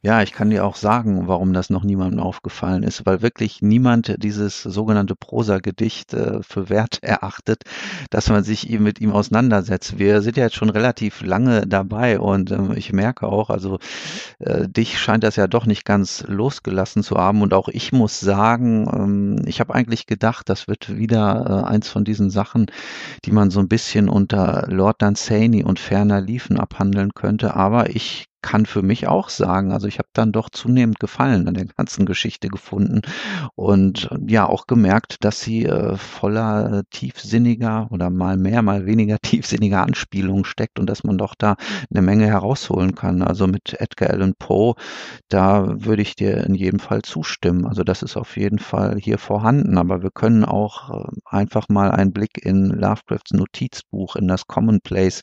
Ja, 0.03 0.23
ich 0.23 0.33
kann 0.33 0.51
dir 0.51 0.65
auch 0.65 0.77
sagen, 0.77 1.29
warum 1.29 1.53
das 1.53 1.71
noch 1.71 1.83
niemandem 1.83 2.21
aufgefallen 2.21 2.83
ist, 2.83 3.07
weil 3.07 3.23
wirklich 3.23 3.63
niemand 3.63 4.23
dieses 4.23 4.63
sogenannte 4.63 5.17
Prosa-Gedicht 5.17 6.13
äh, 6.13 6.43
für 6.43 6.69
wert 6.69 6.99
erachtet, 7.03 7.63
dass 8.11 8.29
man 8.29 8.45
sich 8.45 8.69
ihm 8.69 8.83
mit 8.83 9.01
ihm 9.01 9.13
auseinandersetzt. 9.13 9.99
Wir 9.99 10.21
sind 10.23 10.37
ja 10.37 10.45
jetzt 10.45 10.57
schon 10.57 10.71
relativ 10.71 11.23
lange 11.23 11.67
dabei 11.67 12.21
und 12.21 12.51
äh, 12.51 12.75
ich 12.75 12.93
merke 12.93 13.27
auch, 13.27 13.51
also 13.51 13.79
äh, 14.41 14.69
dich 14.69 14.99
scheint 14.99 15.25
das 15.25 15.37
ja 15.37 15.47
doch 15.47 15.67
nicht 15.67 15.85
ganz 15.85 16.25
losgelassen 16.29 17.03
zu 17.03 17.17
haben 17.17 17.43
und 17.43 17.55
auch 17.55 17.69
ich 17.69 17.93
muss 17.93 18.21
sagen, 18.21 18.89
ähm, 18.93 19.43
ich 19.47 19.61
habe 19.61 19.75
eigentlich 19.75 20.07
gedacht, 20.07 20.49
das 20.49 20.69
wird 20.69 20.97
wieder 20.97 21.65
äh, 21.65 21.69
eins 21.69 21.89
von 21.89 22.05
diesen 22.05 22.31
Sachen, 22.31 22.67
die 23.25 23.33
man 23.33 23.51
so 23.51 23.61
ein 23.61 23.69
bisschen 23.69 24.09
unter 24.09 24.67
Lord 24.69 25.01
Dunsany 25.01 25.65
und 25.65 25.79
ferner 25.79 26.21
Liefen 26.21 26.61
abhandeln 26.61 27.15
könnte, 27.15 27.55
aber 27.55 27.91
ich 27.91 28.27
kann 28.45 28.67
für 28.67 28.83
mich 28.83 29.09
auch 29.09 29.31
sagen, 29.31 29.73
also 29.73 29.89
ich 29.89 29.99
habe 29.99 30.11
dann 30.13 30.31
doch 30.31 30.51
zunehmend 30.51 31.01
Gefallen 31.01 31.49
an 31.49 31.55
der 31.55 31.65
ganzen 31.65 32.05
Geschichte 32.05 32.49
gefunden 32.49 33.01
und 33.55 34.11
ja 34.27 34.47
auch 34.47 34.67
gemerkt, 34.67 35.25
dass 35.25 35.41
sie 35.41 35.65
äh, 35.65 35.97
voller 35.97 36.81
äh, 36.81 36.83
tiefsinniger 36.91 37.89
oder 37.91 38.11
mal 38.11 38.37
mehr, 38.37 38.61
mal 38.61 38.85
weniger 38.85 39.17
tiefsinniger 39.23 39.83
Anspielungen 39.83 40.45
steckt 40.45 40.79
und 40.79 40.91
dass 40.91 41.05
man 41.05 41.17
doch 41.17 41.35
da 41.35 41.57
eine 41.91 42.03
Menge 42.03 42.27
herausholen 42.27 42.95
kann. 42.95 43.23
Also 43.23 43.47
mit 43.47 43.81
Edgar 43.81 44.11
Allan 44.11 44.35
Poe, 44.39 44.75
da 45.31 45.67
würde 45.83 46.03
ich 46.03 46.15
dir 46.15 46.45
in 46.45 46.55
jedem 46.55 46.81
Fall 46.81 47.01
zustimmen. 47.01 47.65
Also 47.65 47.83
das 47.83 48.03
ist 48.03 48.19
auf 48.19 48.37
jeden 48.37 48.59
Fall 48.59 48.99
hier 48.99 49.17
vorhanden, 49.17 49.79
aber 49.79 50.03
wir 50.03 50.11
können 50.11 50.45
auch 50.45 50.91
äh, 50.91 51.09
einfach 51.25 51.71
mal 51.71 51.91
einen 51.91 52.13
Blick 52.13 52.45
in 52.45 52.67
Lovecrafts 52.67 53.33
Notizbuch, 53.33 54.17
in 54.17 54.29
das 54.29 54.47
Commonplace 54.47 55.23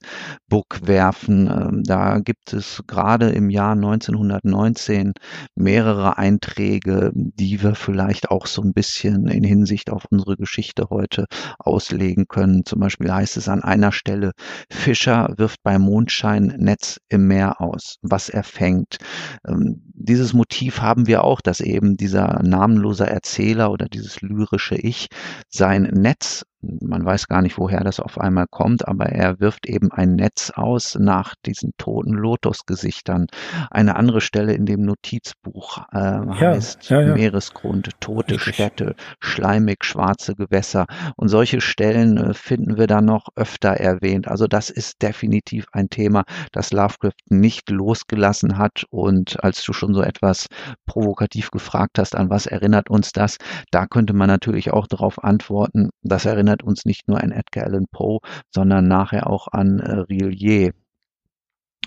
Book 0.49 0.79
werfen. 0.87 1.47
Ähm, 1.47 1.83
da 1.83 2.17
gibt 2.17 2.51
es 2.51 2.81
gerade 2.87 3.10
gerade 3.11 3.29
im 3.31 3.49
Jahr 3.49 3.73
1919 3.73 5.11
mehrere 5.55 6.17
Einträge, 6.17 7.11
die 7.13 7.61
wir 7.61 7.75
vielleicht 7.75 8.31
auch 8.31 8.45
so 8.47 8.61
ein 8.61 8.71
bisschen 8.71 9.27
in 9.27 9.43
Hinsicht 9.43 9.89
auf 9.89 10.05
unsere 10.09 10.37
Geschichte 10.37 10.87
heute 10.89 11.25
auslegen 11.59 12.27
können. 12.29 12.63
Zum 12.63 12.79
Beispiel 12.79 13.11
heißt 13.11 13.35
es 13.35 13.49
an 13.49 13.63
einer 13.63 13.91
Stelle, 13.91 14.31
Fischer 14.69 15.33
wirft 15.35 15.61
bei 15.61 15.77
Mondschein 15.77 16.55
Netz 16.57 16.99
im 17.09 17.27
Meer 17.27 17.59
aus, 17.59 17.97
was 18.01 18.29
er 18.29 18.43
fängt. 18.43 18.97
Ähm, 19.45 19.81
dieses 19.93 20.33
Motiv 20.33 20.79
haben 20.79 21.05
wir 21.05 21.25
auch, 21.25 21.41
dass 21.41 21.59
eben 21.59 21.97
dieser 21.97 22.41
namenlose 22.43 23.07
Erzähler 23.07 23.71
oder 23.71 23.87
dieses 23.87 24.21
lyrische 24.21 24.75
Ich 24.75 25.07
sein 25.49 25.83
Netz 25.83 26.45
man 26.61 27.03
weiß 27.03 27.27
gar 27.27 27.41
nicht, 27.41 27.57
woher 27.57 27.83
das 27.83 27.99
auf 27.99 28.19
einmal 28.19 28.45
kommt, 28.49 28.87
aber 28.87 29.07
er 29.07 29.39
wirft 29.39 29.67
eben 29.67 29.91
ein 29.91 30.15
Netz 30.15 30.51
aus 30.55 30.95
nach 30.99 31.35
diesen 31.45 31.73
toten 31.77 32.13
Lotusgesichtern. 32.13 33.27
Eine 33.69 33.95
andere 33.95 34.21
Stelle 34.21 34.53
in 34.53 34.65
dem 34.65 34.83
Notizbuch 34.83 35.79
äh, 35.91 35.97
ja, 35.97 36.35
heißt 36.39 36.89
ja, 36.89 37.01
ja. 37.01 37.13
Meeresgrund, 37.13 37.89
tote 37.99 38.35
Richtig. 38.35 38.55
Städte, 38.55 38.95
schleimig 39.19 39.83
schwarze 39.83 40.35
Gewässer. 40.35 40.85
Und 41.15 41.29
solche 41.29 41.61
Stellen 41.61 42.17
äh, 42.17 42.33
finden 42.33 42.77
wir 42.77 42.87
dann 42.87 43.05
noch 43.05 43.29
öfter 43.35 43.71
erwähnt. 43.71 44.27
Also 44.27 44.47
das 44.47 44.69
ist 44.69 45.01
definitiv 45.01 45.65
ein 45.71 45.89
Thema, 45.89 46.23
das 46.51 46.71
Lovecraft 46.71 47.11
nicht 47.29 47.69
losgelassen 47.69 48.57
hat. 48.57 48.85
Und 48.89 49.43
als 49.43 49.63
du 49.63 49.73
schon 49.73 49.93
so 49.93 50.01
etwas 50.01 50.47
provokativ 50.85 51.51
gefragt 51.51 51.97
hast, 51.97 52.15
an 52.15 52.29
was 52.29 52.45
erinnert 52.45 52.89
uns 52.89 53.11
das, 53.11 53.37
da 53.71 53.87
könnte 53.87 54.13
man 54.13 54.27
natürlich 54.27 54.71
auch 54.71 54.87
darauf 54.87 55.23
antworten, 55.23 55.89
das 56.03 56.25
erinnert 56.25 56.50
erinnert 56.51 56.63
uns 56.63 56.85
nicht 56.85 57.07
nur 57.07 57.21
an 57.21 57.31
Edgar 57.31 57.65
Allan 57.65 57.87
Poe, 57.91 58.19
sondern 58.53 58.87
nachher 58.87 59.27
auch 59.27 59.47
an 59.47 59.79
äh, 59.79 59.99
Rillier 59.99 60.73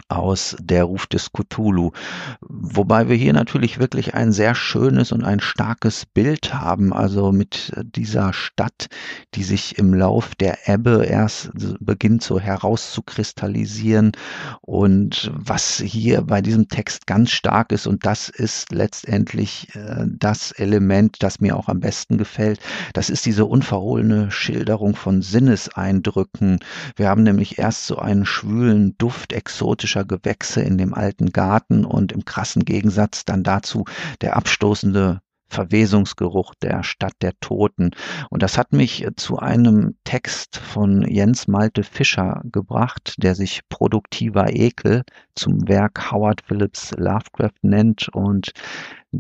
aus 0.09 0.57
Der 0.61 0.85
Ruf 0.85 1.07
des 1.07 1.31
Cthulhu. 1.33 1.93
Wobei 2.41 3.09
wir 3.09 3.17
hier 3.17 3.33
natürlich 3.33 3.79
wirklich 3.79 4.15
ein 4.15 4.33
sehr 4.33 4.55
schönes 4.55 5.13
und 5.13 5.25
ein 5.25 5.41
starkes 5.41 6.05
Bild 6.05 6.53
haben, 6.53 6.93
also 6.93 7.33
mit 7.33 7.73
dieser 7.95 8.33
Stadt, 8.33 8.89
die 9.35 9.45
sich 9.45 9.79
im 9.79 9.95
Lauf 9.95 10.35
der 10.35 10.69
Ebbe 10.69 11.05
erst 11.07 11.51
beginnt 11.81 12.23
so 12.23 12.39
herauszukristallisieren 12.39 14.13
und 14.61 15.31
was 15.35 15.79
hier 15.79 16.23
bei 16.23 16.43
diesem 16.43 16.69
Text 16.69 17.07
ganz 17.07 17.31
stark 17.31 17.73
ist 17.73 17.87
und 17.87 18.05
das 18.05 18.29
ist 18.29 18.73
letztendlich 18.73 19.75
äh, 19.75 20.05
das 20.07 20.53
Element, 20.53 21.23
das 21.23 21.41
mir 21.41 21.57
auch 21.57 21.69
am 21.69 21.81
besten 21.81 22.19
gefällt, 22.19 22.61
das 22.93 23.11
ist 23.11 23.25
diese 23.27 23.47
unverhohlene 23.47 24.31
Schilderung 24.31 24.97
von 24.97 25.23
Sinneseindrücken. 25.23 26.61
Wir 26.97 27.09
haben 27.09 27.23
nämlich 27.23 27.59
erst 27.59 27.87
so 27.87 27.97
einen 27.97 28.27
schwülen 28.27 28.97
Duft 28.99 29.33
exotischer 29.33 29.84
exotischer 29.85 30.05
Gewächse 30.05 30.63
in 30.63 30.79
dem 30.79 30.95
alten 30.95 31.31
Garten 31.31 31.85
und 31.85 32.13
im 32.13 32.25
krassen 32.25 32.65
Gegensatz 32.65 33.25
dann 33.27 33.43
dazu 33.43 33.85
der 34.23 34.37
abstoßende 34.37 35.21
Verwesungsgeruch 35.49 36.55
der 36.55 36.83
Stadt 36.83 37.13
der 37.21 37.33
Toten. 37.41 37.91
Und 38.31 38.43
das 38.43 38.57
hat 38.57 38.73
mich 38.73 39.07
zu 39.17 39.39
einem 39.39 39.97
Text 40.05 40.57
von 40.57 41.03
Jens 41.03 41.47
Malte 41.49 41.85
Fischer 41.85 42.41
gebracht, 42.45 43.15
der 43.19 43.35
sich 43.35 43.61
Produktiver 43.69 44.53
Ekel 44.55 45.03
zum 45.35 45.69
Werk 45.69 46.11
Howard 46.11 46.41
Phillips 46.47 46.93
Lovecraft 46.97 47.63
nennt 47.63 48.09
und 48.09 48.53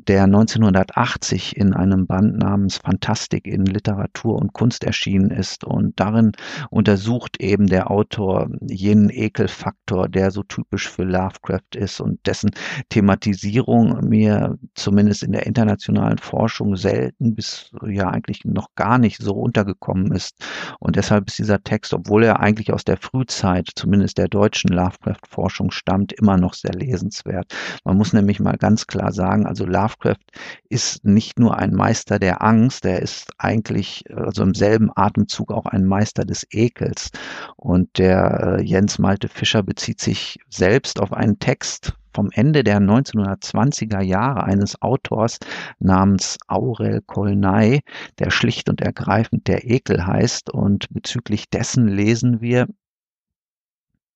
der 0.02 0.24
1980 0.24 1.57
in 1.57 1.72
einem 1.72 2.07
Band 2.07 2.38
namens 2.38 2.78
Fantastik 2.78 3.46
in 3.46 3.64
Literatur 3.66 4.37
und 4.37 4.52
Kunst 4.52 4.85
erschienen 4.85 5.30
ist. 5.30 5.64
Und 5.64 5.98
darin 6.00 6.33
untersucht 6.70 7.40
eben 7.40 7.66
der 7.66 7.90
Autor 7.90 8.48
jenen 8.61 9.11
Ekelfaktor, 9.11 10.09
der 10.09 10.30
so 10.30 10.42
typisch 10.42 10.88
für 10.88 11.04
Lovecraft 11.04 11.76
ist 11.76 12.00
und 12.00 12.26
dessen 12.26 12.50
Thematisierung 12.88 14.09
mir 14.09 14.59
zumindest 14.74 15.22
in 15.22 15.33
der 15.33 15.46
internationalen 15.46 16.18
Forschung 16.18 16.76
selten 16.76 17.35
bis 17.35 17.70
ja 17.87 18.09
eigentlich 18.11 18.44
noch 18.44 18.74
gar 18.74 18.98
nicht 18.98 19.20
so 19.20 19.35
untergekommen 19.35 20.12
ist. 20.12 20.44
Und 20.80 20.96
deshalb 20.96 21.28
ist 21.28 21.38
dieser 21.38 21.62
Text, 21.62 21.94
obwohl 21.94 22.24
er 22.24 22.40
eigentlich 22.40 22.72
aus 22.72 22.85
der 22.85 22.96
Frühzeit, 22.96 23.68
zumindest 23.74 24.18
der 24.18 24.28
deutschen 24.28 24.70
Lovecraft-Forschung 24.70 25.70
stammt, 25.70 26.12
immer 26.12 26.37
noch 26.37 26.54
sehr 26.54 26.74
lesenswert. 26.74 27.54
Man 27.85 27.96
muss 27.96 28.12
nämlich 28.12 28.40
mal 28.40 28.57
ganz 28.57 28.87
klar 28.87 29.12
sagen, 29.12 29.46
also 29.46 29.64
Lovecraft 29.64 29.84
Lovecraft 29.85 30.25
ist 30.68 31.05
nicht 31.05 31.38
nur 31.38 31.59
ein 31.59 31.75
Meister 31.75 32.18
der 32.18 32.42
Angst, 32.42 32.85
er 32.85 33.03
ist 33.03 33.33
eigentlich 33.38 34.05
also 34.14 34.42
im 34.42 34.55
selben 34.55 34.90
Atemzug 34.94 35.53
auch 35.53 35.66
ein 35.66 35.85
Meister 35.85 36.25
des 36.25 36.47
Ekels. 36.51 37.11
Und 37.57 37.99
der 37.99 38.59
äh, 38.59 38.62
Jens 38.62 38.99
Malte 38.99 39.29
Fischer 39.29 39.62
bezieht 39.62 40.01
sich 40.01 40.38
selbst 40.49 41.01
auf 41.01 41.12
einen 41.12 41.38
Text 41.38 41.94
vom 42.14 42.31
Ende 42.33 42.62
der 42.62 42.81
1920er 42.81 44.01
Jahre 44.01 44.44
eines 44.44 44.81
Autors 44.81 45.38
namens 45.81 46.38
Aurel 46.47 47.03
Kolnay, 47.07 47.81
der 48.18 48.31
schlicht 48.31 48.68
und 48.68 48.81
ergreifend 48.81 49.49
der 49.49 49.68
Ekel 49.68 50.07
heißt. 50.07 50.51
Und 50.51 50.87
bezüglich 50.90 51.51
dessen 51.51 51.88
lesen 51.88 52.40
wir, 52.40 52.68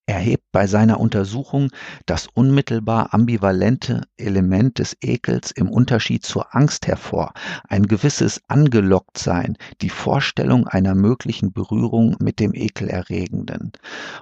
erhebt 0.08 0.44
bei 0.52 0.66
seiner 0.66 0.98
Untersuchung 0.98 1.70
das 2.06 2.28
unmittelbar 2.32 3.12
ambivalente 3.12 4.02
Element 4.16 4.78
des 4.78 4.96
Ekels 5.02 5.50
im 5.50 5.68
Unterschied 5.68 6.24
zur 6.24 6.54
Angst 6.56 6.86
hervor, 6.86 7.34
ein 7.68 7.86
gewisses 7.86 8.40
Angelocktsein, 8.48 9.58
die 9.82 9.90
Vorstellung 9.90 10.66
einer 10.66 10.94
möglichen 10.94 11.52
Berührung 11.52 12.16
mit 12.20 12.40
dem 12.40 12.54
Ekelerregenden. 12.54 13.72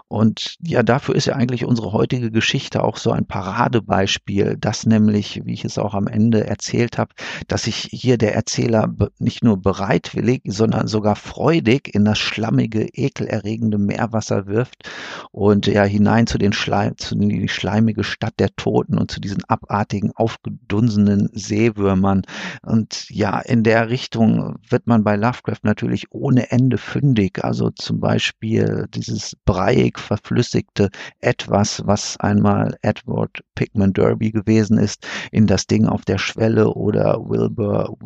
Und 0.08 0.56
ja, 0.60 0.82
dafür 0.82 1.14
ist 1.14 1.26
ja 1.26 1.36
eigentlich 1.36 1.64
unsere 1.64 1.92
heutige 1.92 2.32
Geschichte 2.32 2.82
auch 2.82 2.96
so 2.96 3.12
ein 3.12 3.26
Paradebeispiel, 3.26 4.56
dass 4.56 4.86
nämlich, 4.86 5.42
wie 5.44 5.52
ich 5.52 5.64
es 5.64 5.78
auch 5.78 5.94
am 5.94 6.08
Ende 6.08 6.46
erzählt 6.46 6.98
habe, 6.98 7.14
dass 7.46 7.62
sich 7.64 7.88
hier 7.92 8.18
der 8.18 8.34
Erzähler 8.34 8.92
nicht 9.18 9.44
nur 9.44 9.62
bereitwillig, 9.62 10.42
sondern 10.46 10.88
sogar 10.88 11.14
freudig 11.14 11.94
in 11.94 12.04
das 12.04 12.18
schlammige, 12.18 12.88
ekelerregende 12.92 13.78
Meerwasser 13.78 14.46
wirft 14.46 14.90
und 15.30 15.75
ja 15.76 15.84
hinein 15.84 16.26
zu 16.26 16.38
den 16.38 16.52
Schleim, 16.52 16.96
zu 16.96 17.14
die 17.14 17.48
schleimige 17.48 18.02
Stadt 18.02 18.34
der 18.38 18.54
Toten 18.56 18.98
und 18.98 19.10
zu 19.10 19.20
diesen 19.20 19.44
abartigen, 19.44 20.10
aufgedunsenen 20.14 21.28
Seewürmern. 21.32 22.22
Und 22.62 23.08
ja, 23.10 23.40
in 23.40 23.62
der 23.62 23.90
Richtung 23.90 24.56
wird 24.68 24.86
man 24.86 25.04
bei 25.04 25.16
Lovecraft 25.16 25.62
natürlich 25.62 26.06
ohne 26.10 26.50
Ende 26.50 26.78
fündig. 26.78 27.44
Also 27.44 27.70
zum 27.70 28.00
Beispiel 28.00 28.86
dieses 28.94 29.36
breiig 29.44 29.98
verflüssigte 29.98 30.88
etwas, 31.20 31.86
was 31.86 32.18
einmal 32.18 32.76
Edward 32.82 33.42
Pickman 33.54 33.92
Derby 33.92 34.30
gewesen 34.32 34.78
ist, 34.78 35.06
in 35.30 35.46
das 35.46 35.66
Ding 35.66 35.86
auf 35.86 36.04
der 36.04 36.18
Schwelle 36.18 36.72
oder 36.72 37.18
Wilbur 37.28 37.96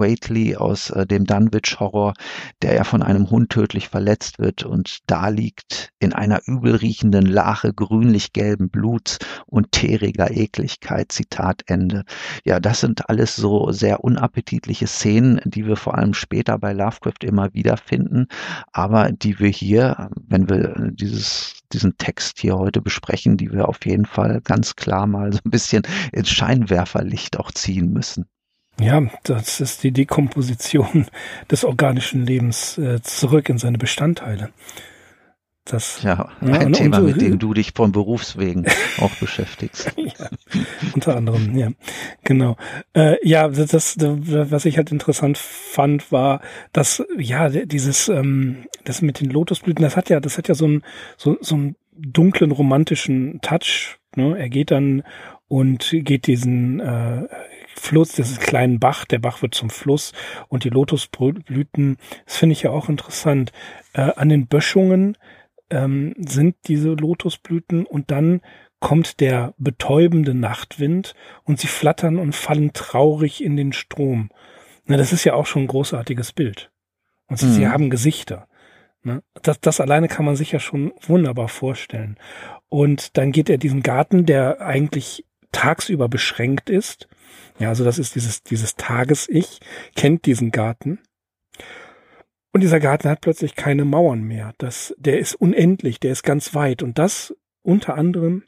Whately 0.00 0.56
aus 0.56 0.90
äh, 0.90 1.06
dem 1.06 1.24
Dunwich-Horror, 1.24 2.14
der 2.62 2.74
ja 2.74 2.84
von 2.84 3.02
einem 3.02 3.30
Hund 3.30 3.50
tödlich 3.50 3.88
verletzt 3.88 4.40
wird 4.40 4.64
und 4.64 4.98
da 5.06 5.28
liegt 5.28 5.90
in 6.00 6.12
einer 6.12 6.40
übelriechenden 6.46 7.26
Lache 7.26 7.72
grünlich-gelben 7.72 8.70
Bluts 8.70 9.18
und 9.46 9.70
teeriger 9.72 10.30
Ekligkeit. 10.30 11.12
Zitat 11.12 11.62
Ende. 11.66 12.04
Ja, 12.44 12.58
das 12.58 12.80
sind 12.80 13.08
alles 13.08 13.36
so 13.36 13.70
sehr 13.70 14.02
unappetitliche 14.02 14.86
Szenen, 14.86 15.40
die 15.44 15.66
wir 15.66 15.76
vor 15.76 15.96
allem 15.96 16.14
später 16.14 16.58
bei 16.58 16.72
Lovecraft 16.72 17.22
immer 17.22 17.52
wieder 17.54 17.76
finden, 17.76 18.26
aber 18.72 19.12
die 19.12 19.38
wir 19.38 19.50
hier, 19.50 20.10
wenn 20.26 20.48
wir 20.48 20.90
dieses 20.92 21.60
diesen 21.72 21.96
Text 21.98 22.40
hier 22.40 22.58
heute 22.58 22.80
besprechen, 22.82 23.36
die 23.36 23.52
wir 23.52 23.68
auf 23.68 23.84
jeden 23.84 24.06
Fall 24.06 24.40
ganz 24.42 24.74
klar 24.76 25.06
mal 25.06 25.32
so 25.32 25.38
ein 25.44 25.50
bisschen 25.50 25.82
ins 26.12 26.28
Scheinwerferlicht 26.28 27.38
auch 27.38 27.52
ziehen 27.52 27.92
müssen. 27.92 28.26
Ja, 28.78 29.02
das 29.24 29.60
ist 29.60 29.82
die 29.82 29.92
Dekomposition 29.92 31.06
des 31.50 31.64
organischen 31.64 32.26
Lebens 32.26 32.78
äh, 32.78 33.02
zurück 33.02 33.48
in 33.48 33.58
seine 33.58 33.78
Bestandteile. 33.78 34.50
Das, 35.64 36.02
ja, 36.02 36.30
ja 36.40 36.52
ein 36.54 36.72
Thema, 36.72 37.00
so, 37.00 37.06
mit 37.06 37.20
dem 37.20 37.38
du 37.38 37.54
dich 37.54 37.72
von 37.74 37.92
Berufswegen 37.92 38.66
auch 39.00 39.14
beschäftigst. 39.16 39.92
ja, 39.96 40.28
unter 40.94 41.16
anderem, 41.16 41.56
ja, 41.56 41.68
genau. 42.24 42.56
Äh, 42.94 43.16
ja, 43.26 43.46
das, 43.48 43.68
das, 43.70 43.96
was 43.98 44.64
ich 44.64 44.78
halt 44.78 44.90
interessant 44.90 45.38
fand, 45.38 46.10
war, 46.10 46.40
dass 46.72 47.04
ja 47.18 47.50
dieses, 47.50 48.08
ähm, 48.08 48.64
das 48.84 49.02
mit 49.02 49.20
den 49.20 49.30
Lotusblüten, 49.30 49.82
das 49.82 49.96
hat 49.96 50.08
ja, 50.08 50.18
das 50.18 50.38
hat 50.38 50.48
ja 50.48 50.54
so 50.54 50.64
einen 50.64 50.82
so, 51.16 51.36
so 51.40 51.54
einen 51.54 51.76
dunklen 51.92 52.50
romantischen 52.50 53.40
Touch. 53.42 53.98
Ne? 54.16 54.36
Er 54.38 54.48
geht 54.48 54.70
dann 54.70 55.02
und 55.46 55.90
geht 55.92 56.26
diesen 56.26 56.80
äh, 56.80 57.28
Fluss, 57.74 58.12
das 58.12 58.30
ist 58.30 58.40
ein 58.40 58.46
kleiner 58.46 58.78
Bach, 58.78 59.04
der 59.04 59.18
Bach 59.18 59.42
wird 59.42 59.54
zum 59.54 59.70
Fluss 59.70 60.12
und 60.48 60.64
die 60.64 60.70
Lotusblüten, 60.70 61.96
das 62.26 62.36
finde 62.36 62.52
ich 62.52 62.62
ja 62.62 62.70
auch 62.70 62.88
interessant. 62.88 63.52
Äh, 63.92 64.12
an 64.16 64.28
den 64.28 64.46
Böschungen 64.46 65.16
ähm, 65.70 66.14
sind 66.18 66.56
diese 66.66 66.90
Lotusblüten 66.90 67.86
und 67.86 68.10
dann 68.10 68.40
kommt 68.80 69.20
der 69.20 69.54
betäubende 69.58 70.34
Nachtwind 70.34 71.14
und 71.44 71.60
sie 71.60 71.68
flattern 71.68 72.18
und 72.18 72.34
fallen 72.34 72.72
traurig 72.72 73.42
in 73.44 73.56
den 73.56 73.72
Strom. 73.72 74.30
Na, 74.86 74.96
das 74.96 75.12
ist 75.12 75.24
ja 75.24 75.34
auch 75.34 75.46
schon 75.46 75.62
ein 75.62 75.68
großartiges 75.68 76.32
Bild. 76.32 76.70
Und 77.28 77.38
sie, 77.38 77.46
mhm. 77.46 77.52
sie 77.52 77.68
haben 77.68 77.90
Gesichter. 77.90 78.48
Ne? 79.02 79.22
Das, 79.42 79.60
das 79.60 79.80
alleine 79.80 80.08
kann 80.08 80.24
man 80.24 80.36
sich 80.36 80.52
ja 80.52 80.58
schon 80.58 80.92
wunderbar 81.06 81.48
vorstellen. 81.48 82.16
Und 82.68 83.16
dann 83.16 83.32
geht 83.32 83.48
er 83.50 83.58
diesen 83.58 83.82
Garten, 83.82 84.26
der 84.26 84.60
eigentlich 84.60 85.24
tagsüber 85.52 86.08
beschränkt 86.08 86.70
ist, 86.70 87.08
ja, 87.58 87.68
also 87.68 87.84
das 87.84 87.98
ist 87.98 88.14
dieses, 88.14 88.42
dieses 88.42 88.76
Tages-Ich, 88.76 89.60
kennt 89.94 90.26
diesen 90.26 90.50
Garten. 90.50 90.98
Und 92.52 92.62
dieser 92.62 92.80
Garten 92.80 93.08
hat 93.08 93.20
plötzlich 93.20 93.54
keine 93.54 93.84
Mauern 93.84 94.22
mehr. 94.22 94.54
Das, 94.58 94.94
der 94.98 95.18
ist 95.18 95.34
unendlich, 95.34 96.00
der 96.00 96.12
ist 96.12 96.22
ganz 96.22 96.54
weit. 96.54 96.82
Und 96.82 96.98
das 96.98 97.34
unter 97.62 97.94
anderem 97.94 98.44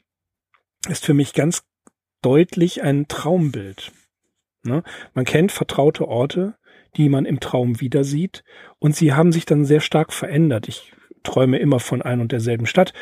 ist 0.89 1.05
für 1.05 1.13
mich 1.13 1.33
ganz 1.33 1.63
deutlich 2.21 2.83
ein 2.83 3.07
Traumbild. 3.07 3.91
Ne? 4.63 4.83
Man 5.13 5.25
kennt 5.25 5.51
vertraute 5.51 6.07
Orte, 6.07 6.55
die 6.97 7.07
man 7.07 7.25
im 7.25 7.39
Traum 7.39 7.79
wieder 7.79 8.03
sieht. 8.03 8.43
Und 8.79 8.95
sie 8.95 9.13
haben 9.13 9.31
sich 9.31 9.45
dann 9.45 9.63
sehr 9.63 9.79
stark 9.79 10.11
verändert. 10.11 10.67
Ich 10.67 10.91
träume 11.23 11.59
immer 11.59 11.79
von 11.79 12.01
ein 12.01 12.19
und 12.19 12.31
derselben 12.31 12.65
Stadt, 12.65 12.93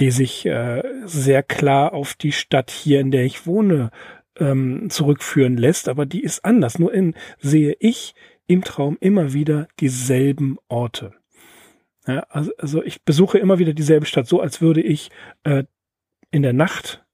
die 0.00 0.10
sich 0.10 0.46
äh, 0.46 0.82
sehr 1.04 1.42
klar 1.42 1.92
auf 1.92 2.14
die 2.14 2.32
Stadt 2.32 2.70
hier, 2.70 3.00
in 3.00 3.10
der 3.10 3.24
ich 3.24 3.46
wohne, 3.46 3.90
ähm, 4.38 4.88
zurückführen 4.90 5.56
lässt, 5.56 5.88
aber 5.88 6.06
die 6.06 6.22
ist 6.22 6.44
anders. 6.44 6.78
Nur 6.78 6.92
in, 6.92 7.14
sehe 7.38 7.76
ich 7.78 8.14
im 8.46 8.64
Traum 8.64 8.96
immer 9.00 9.32
wieder 9.32 9.68
dieselben 9.80 10.58
Orte. 10.68 11.12
Ja, 12.06 12.20
also, 12.30 12.50
also 12.58 12.82
ich 12.82 13.04
besuche 13.04 13.38
immer 13.38 13.58
wieder 13.58 13.74
dieselbe 13.74 14.06
Stadt, 14.06 14.26
so 14.26 14.40
als 14.40 14.60
würde 14.60 14.80
ich 14.80 15.10
äh, 15.44 15.64
in 16.30 16.42
der 16.42 16.52
Nacht 16.52 17.04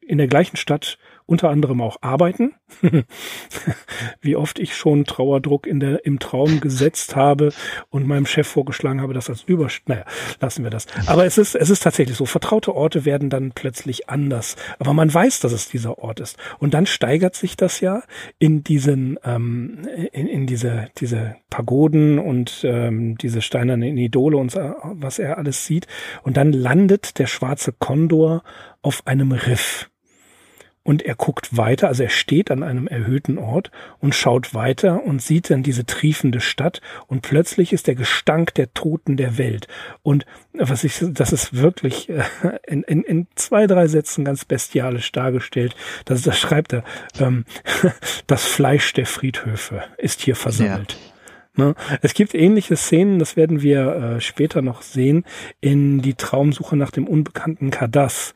in 0.00 0.18
der 0.18 0.28
gleichen 0.28 0.56
Stadt 0.56 0.98
unter 1.26 1.48
anderem 1.48 1.80
auch 1.80 1.96
arbeiten. 2.02 2.54
Wie 4.20 4.36
oft 4.36 4.58
ich 4.58 4.76
schon 4.76 5.04
Trauerdruck 5.04 5.66
in 5.66 5.80
der, 5.80 6.04
im 6.04 6.18
Traum 6.18 6.60
gesetzt 6.60 7.16
habe 7.16 7.52
und 7.88 8.06
meinem 8.06 8.26
Chef 8.26 8.46
vorgeschlagen 8.46 9.00
habe, 9.00 9.14
das 9.14 9.30
als 9.30 9.42
Überst, 9.42 9.88
naja, 9.88 10.04
lassen 10.40 10.64
wir 10.64 10.70
das. 10.70 10.86
Aber 11.06 11.24
es 11.24 11.38
ist, 11.38 11.54
es 11.54 11.70
ist 11.70 11.82
tatsächlich 11.82 12.16
so. 12.16 12.26
Vertraute 12.26 12.74
Orte 12.74 13.04
werden 13.04 13.30
dann 13.30 13.52
plötzlich 13.52 14.08
anders. 14.10 14.56
Aber 14.78 14.92
man 14.92 15.12
weiß, 15.12 15.40
dass 15.40 15.52
es 15.52 15.68
dieser 15.68 15.98
Ort 15.98 16.20
ist. 16.20 16.36
Und 16.58 16.74
dann 16.74 16.86
steigert 16.86 17.36
sich 17.36 17.56
das 17.56 17.80
ja 17.80 18.02
in 18.38 18.62
diesen, 18.62 19.18
ähm, 19.24 19.88
in, 20.12 20.26
in 20.26 20.46
diese, 20.46 20.88
diese 20.98 21.36
Pagoden 21.48 22.18
und 22.18 22.64
ähm, 22.64 23.16
diese 23.16 23.40
steinernen 23.40 23.96
Idole 23.96 24.36
und 24.36 24.54
was 24.54 25.18
er 25.18 25.38
alles 25.38 25.64
sieht. 25.64 25.86
Und 26.22 26.36
dann 26.36 26.52
landet 26.52 27.18
der 27.18 27.26
schwarze 27.26 27.72
Kondor 27.72 28.42
auf 28.82 29.06
einem 29.06 29.32
Riff 29.32 29.88
und 30.84 31.02
er 31.02 31.16
guckt 31.16 31.56
weiter, 31.56 31.88
also 31.88 32.04
er 32.04 32.10
steht 32.10 32.50
an 32.50 32.62
einem 32.62 32.86
erhöhten 32.86 33.38
Ort 33.38 33.70
und 33.98 34.14
schaut 34.14 34.54
weiter 34.54 35.02
und 35.02 35.20
sieht 35.20 35.50
dann 35.50 35.62
diese 35.62 35.86
triefende 35.86 36.40
Stadt 36.40 36.80
und 37.06 37.22
plötzlich 37.22 37.72
ist 37.72 37.86
der 37.86 37.94
Gestank 37.94 38.54
der 38.54 38.72
Toten 38.74 39.16
der 39.16 39.38
Welt. 39.38 39.66
Und 40.02 40.26
was 40.52 40.84
ich, 40.84 41.02
das 41.02 41.32
ist 41.32 41.56
wirklich 41.56 42.10
äh, 42.10 42.22
in, 42.66 42.82
in, 42.82 43.02
in 43.02 43.26
zwei, 43.34 43.66
drei 43.66 43.88
Sätzen 43.88 44.24
ganz 44.24 44.44
bestialisch 44.44 45.10
dargestellt. 45.10 45.74
Das, 46.04 46.22
das 46.22 46.38
schreibt 46.38 46.74
er, 46.74 46.84
ähm, 47.18 47.46
das 48.26 48.44
Fleisch 48.44 48.92
der 48.92 49.06
Friedhöfe 49.06 49.82
ist 49.96 50.20
hier 50.20 50.36
versammelt. 50.36 50.92
Ja. 50.92 51.64
Ne? 51.64 51.74
Es 52.02 52.14
gibt 52.14 52.34
ähnliche 52.34 52.76
Szenen, 52.76 53.18
das 53.18 53.36
werden 53.36 53.62
wir 53.62 54.16
äh, 54.16 54.20
später 54.20 54.60
noch 54.60 54.82
sehen, 54.82 55.24
in 55.60 56.02
die 56.02 56.14
Traumsuche 56.14 56.76
nach 56.76 56.90
dem 56.90 57.06
unbekannten 57.06 57.70
Kadas. 57.70 58.34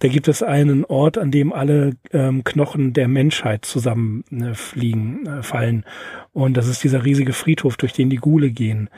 Da 0.00 0.08
gibt 0.08 0.28
es 0.28 0.42
einen 0.42 0.84
Ort, 0.84 1.18
an 1.18 1.30
dem 1.30 1.52
alle 1.52 1.96
ähm, 2.12 2.44
Knochen 2.44 2.92
der 2.92 3.08
Menschheit 3.08 3.64
zusammenfliegen, 3.64 5.26
äh, 5.26 5.38
äh, 5.38 5.42
fallen. 5.42 5.84
Und 6.32 6.56
das 6.56 6.68
ist 6.68 6.84
dieser 6.84 7.04
riesige 7.04 7.32
Friedhof, 7.32 7.76
durch 7.76 7.92
den 7.92 8.10
die 8.10 8.16
Gule 8.16 8.50
gehen. 8.50 8.90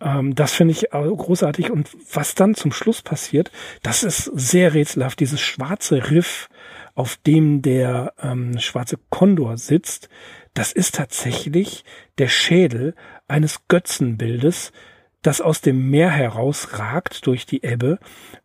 Ähm, 0.00 0.34
das 0.34 0.52
finde 0.52 0.72
ich 0.72 0.90
großartig. 0.90 1.70
Und 1.70 1.90
was 2.12 2.34
dann 2.34 2.54
zum 2.54 2.72
Schluss 2.72 3.02
passiert, 3.02 3.50
das 3.82 4.02
ist 4.02 4.24
sehr 4.34 4.74
rätselhaft. 4.74 5.20
Dieses 5.20 5.40
schwarze 5.40 6.10
Riff, 6.10 6.48
auf 6.94 7.18
dem 7.26 7.62
der 7.62 8.14
ähm, 8.22 8.58
schwarze 8.58 8.98
Kondor 9.10 9.58
sitzt, 9.58 10.08
das 10.54 10.72
ist 10.72 10.94
tatsächlich 10.96 11.84
der 12.18 12.28
Schädel 12.28 12.94
eines 13.28 13.66
Götzenbildes, 13.68 14.72
das 15.22 15.40
aus 15.40 15.60
dem 15.60 15.90
Meer 15.90 16.10
herausragt 16.10 17.26
durch 17.26 17.46
die 17.46 17.62
Ebbe 17.62 17.98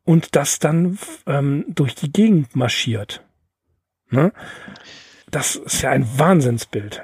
und 0.04 0.36
das 0.36 0.60
dann 0.60 0.98
ähm, 1.26 1.66
durch 1.68 1.96
die 1.96 2.12
Gegend 2.12 2.56
marschiert. 2.56 3.24
Ne? 4.10 4.32
Das 5.30 5.56
ist 5.56 5.82
ja 5.82 5.90
ein 5.90 6.08
Wahnsinnsbild. 6.18 7.04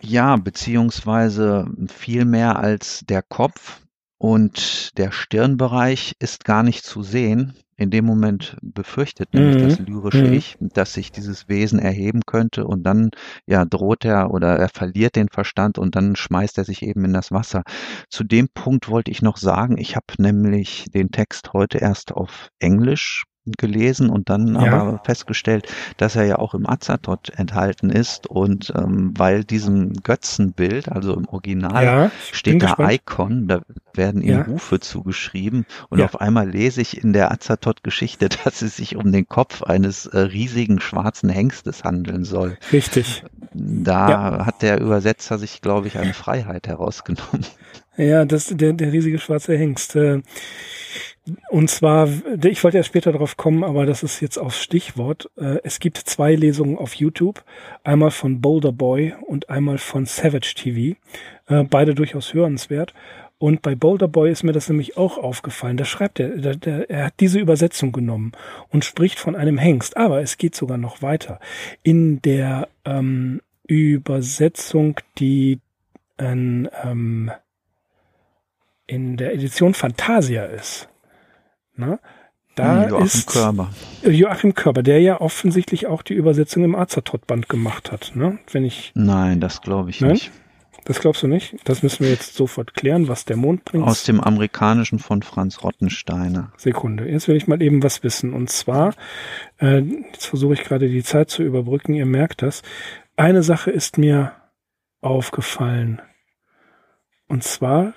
Ja, 0.00 0.36
beziehungsweise 0.36 1.68
viel 1.88 2.24
mehr 2.24 2.58
als 2.58 3.04
der 3.06 3.22
Kopf 3.22 3.80
und 4.18 4.96
der 4.98 5.12
Stirnbereich 5.12 6.14
ist 6.18 6.44
gar 6.44 6.62
nicht 6.62 6.84
zu 6.84 7.02
sehen 7.02 7.54
in 7.82 7.90
dem 7.90 8.04
Moment 8.06 8.56
befürchtet, 8.62 9.34
nämlich 9.34 9.56
Mhm. 9.56 9.58
das 9.58 9.78
lyrische 9.78 10.26
Mhm. 10.26 10.32
Ich, 10.32 10.56
dass 10.60 10.94
sich 10.94 11.10
dieses 11.12 11.48
Wesen 11.48 11.78
erheben 11.78 12.22
könnte 12.26 12.66
und 12.66 12.84
dann 12.84 13.10
ja 13.46 13.64
droht 13.64 14.04
er 14.04 14.30
oder 14.32 14.56
er 14.56 14.68
verliert 14.68 15.16
den 15.16 15.28
Verstand 15.28 15.78
und 15.78 15.96
dann 15.96 16.16
schmeißt 16.16 16.58
er 16.58 16.64
sich 16.64 16.82
eben 16.82 17.04
in 17.04 17.12
das 17.12 17.32
Wasser. 17.32 17.62
Zu 18.10 18.24
dem 18.24 18.48
Punkt 18.54 18.88
wollte 18.88 19.10
ich 19.10 19.22
noch 19.22 19.36
sagen, 19.36 19.76
ich 19.78 19.96
habe 19.96 20.06
nämlich 20.18 20.86
den 20.94 21.10
Text 21.10 21.52
heute 21.52 21.78
erst 21.78 22.12
auf 22.12 22.48
Englisch 22.60 23.24
gelesen 23.58 24.08
und 24.10 24.28
dann 24.30 24.54
Ja. 24.54 24.72
aber 24.80 25.00
festgestellt, 25.04 25.66
dass 25.96 26.14
er 26.16 26.24
ja 26.24 26.36
auch 26.38 26.54
im 26.54 26.68
Azathoth 26.68 27.30
enthalten 27.36 27.90
ist 27.90 28.26
und 28.28 28.72
ähm, 28.76 29.12
weil 29.16 29.44
diesem 29.44 29.92
Götzenbild, 30.02 30.88
also 30.90 31.14
im 31.14 31.26
Original, 31.28 31.84
Ja, 31.84 32.10
steht 32.32 32.62
da 32.62 32.66
gespannt. 32.66 32.92
Icon, 32.92 33.48
da 33.48 33.60
werden 33.94 34.22
ihm 34.22 34.30
Ja. 34.30 34.42
Rufe 34.42 34.78
zugeschrieben 34.80 35.66
und 35.90 36.00
auf 36.02 36.20
einmal 36.20 36.48
lese 36.48 36.80
ich 36.80 37.02
in 37.02 37.12
der 37.12 37.32
Azathoth-Geschichte, 37.32 38.28
dass 38.44 38.62
es 38.62 38.76
sich 38.76 38.96
um 38.96 39.10
den 39.12 39.26
Kopf 39.28 39.62
eines 39.62 40.06
äh, 40.06 40.18
riesigen 40.18 40.80
schwarzen 40.80 41.28
Hengstes 41.28 41.84
handeln 41.84 42.24
soll. 42.24 42.56
Richtig. 42.72 43.24
Da 43.54 44.46
hat 44.46 44.62
der 44.62 44.80
Übersetzer 44.80 45.38
sich, 45.38 45.60
glaube 45.60 45.86
ich, 45.88 45.98
eine 45.98 46.14
Freiheit 46.14 46.68
herausgenommen. 46.68 47.44
Ja, 47.98 48.24
das 48.24 48.46
der 48.46 48.72
der 48.72 48.90
riesige 48.92 49.18
schwarze 49.18 49.54
Hengst. 49.58 49.96
Äh, 49.96 50.22
Und 51.50 51.70
zwar, 51.70 52.08
ich 52.44 52.64
wollte 52.64 52.78
ja 52.78 52.82
später 52.82 53.12
darauf 53.12 53.36
kommen, 53.36 53.62
aber 53.62 53.86
das 53.86 54.02
ist 54.02 54.20
jetzt 54.20 54.38
aufs 54.38 54.60
Stichwort. 54.60 55.30
Äh, 55.36 55.58
Es 55.62 55.78
gibt 55.78 55.98
zwei 55.98 56.34
Lesungen 56.34 56.76
auf 56.76 56.94
YouTube, 56.94 57.44
einmal 57.84 58.10
von 58.10 58.40
Boulder 58.40 58.72
Boy 58.72 59.14
und 59.26 59.48
einmal 59.48 59.78
von 59.78 60.04
Savage 60.06 60.54
TV. 60.56 60.98
Äh, 61.46 61.64
Beide 61.64 61.94
durchaus 61.94 62.34
hörenswert. 62.34 62.92
Und 63.38 63.62
bei 63.62 63.74
Boulder 63.74 64.08
Boy 64.08 64.30
ist 64.30 64.42
mir 64.42 64.52
das 64.52 64.68
nämlich 64.68 64.96
auch 64.96 65.18
aufgefallen. 65.18 65.76
Da 65.76 65.84
schreibt 65.84 66.20
er, 66.20 66.28
der, 66.36 66.56
der, 66.56 66.90
er 66.90 67.06
hat 67.06 67.14
diese 67.20 67.40
Übersetzung 67.40 67.92
genommen 67.92 68.32
und 68.70 68.84
spricht 68.84 69.18
von 69.18 69.36
einem 69.36 69.58
Hengst. 69.58 69.96
Aber 69.96 70.22
es 70.22 70.38
geht 70.38 70.54
sogar 70.54 70.78
noch 70.78 71.02
weiter. 71.02 71.40
In 71.82 72.22
der 72.22 72.68
ähm, 72.84 73.40
Übersetzung, 73.66 75.00
die 75.18 75.60
ähm, 76.18 77.30
in 78.86 79.16
der 79.16 79.34
Edition 79.34 79.74
Fantasia 79.74 80.44
ist. 80.44 80.88
Na, 81.74 81.98
da 82.54 82.82
Hm, 82.84 82.90
Joachim 82.90 83.06
ist 83.06 83.26
Körber. 83.28 83.70
Joachim 84.02 84.54
Körber, 84.54 84.82
der 84.82 85.00
ja 85.00 85.20
offensichtlich 85.20 85.86
auch 85.86 86.02
die 86.02 86.14
Übersetzung 86.14 86.64
im 86.64 86.74
Azathoth-Band 86.74 87.48
gemacht 87.48 87.90
hat. 87.92 88.12
Ne? 88.14 88.38
Wenn 88.50 88.64
ich, 88.64 88.92
Nein, 88.94 89.40
das 89.40 89.62
glaube 89.62 89.90
ich 89.90 90.00
Nein? 90.02 90.12
nicht. 90.12 90.30
das 90.84 91.00
glaubst 91.00 91.22
du 91.22 91.28
nicht? 91.28 91.56
Das 91.64 91.82
müssen 91.82 92.00
wir 92.04 92.10
jetzt 92.10 92.34
sofort 92.34 92.74
klären, 92.74 93.08
was 93.08 93.24
der 93.24 93.36
Mond 93.36 93.64
bringt. 93.64 93.86
Aus 93.86 94.04
dem 94.04 94.20
Amerikanischen 94.20 94.98
von 94.98 95.22
Franz 95.22 95.62
Rottensteiner. 95.64 96.52
Sekunde. 96.58 97.08
Jetzt 97.08 97.26
will 97.28 97.36
ich 97.36 97.46
mal 97.48 97.62
eben 97.62 97.82
was 97.82 98.02
wissen. 98.02 98.34
Und 98.34 98.50
zwar, 98.50 98.94
äh, 99.58 99.78
jetzt 100.12 100.26
versuche 100.26 100.52
ich 100.54 100.64
gerade 100.64 100.88
die 100.88 101.02
Zeit 101.04 101.30
zu 101.30 101.42
überbrücken. 101.42 101.94
Ihr 101.94 102.06
merkt 102.06 102.42
das. 102.42 102.62
Eine 103.16 103.42
Sache 103.42 103.70
ist 103.70 103.96
mir 103.96 104.32
aufgefallen. 105.00 106.02
Und 107.28 107.44
zwar 107.44 107.94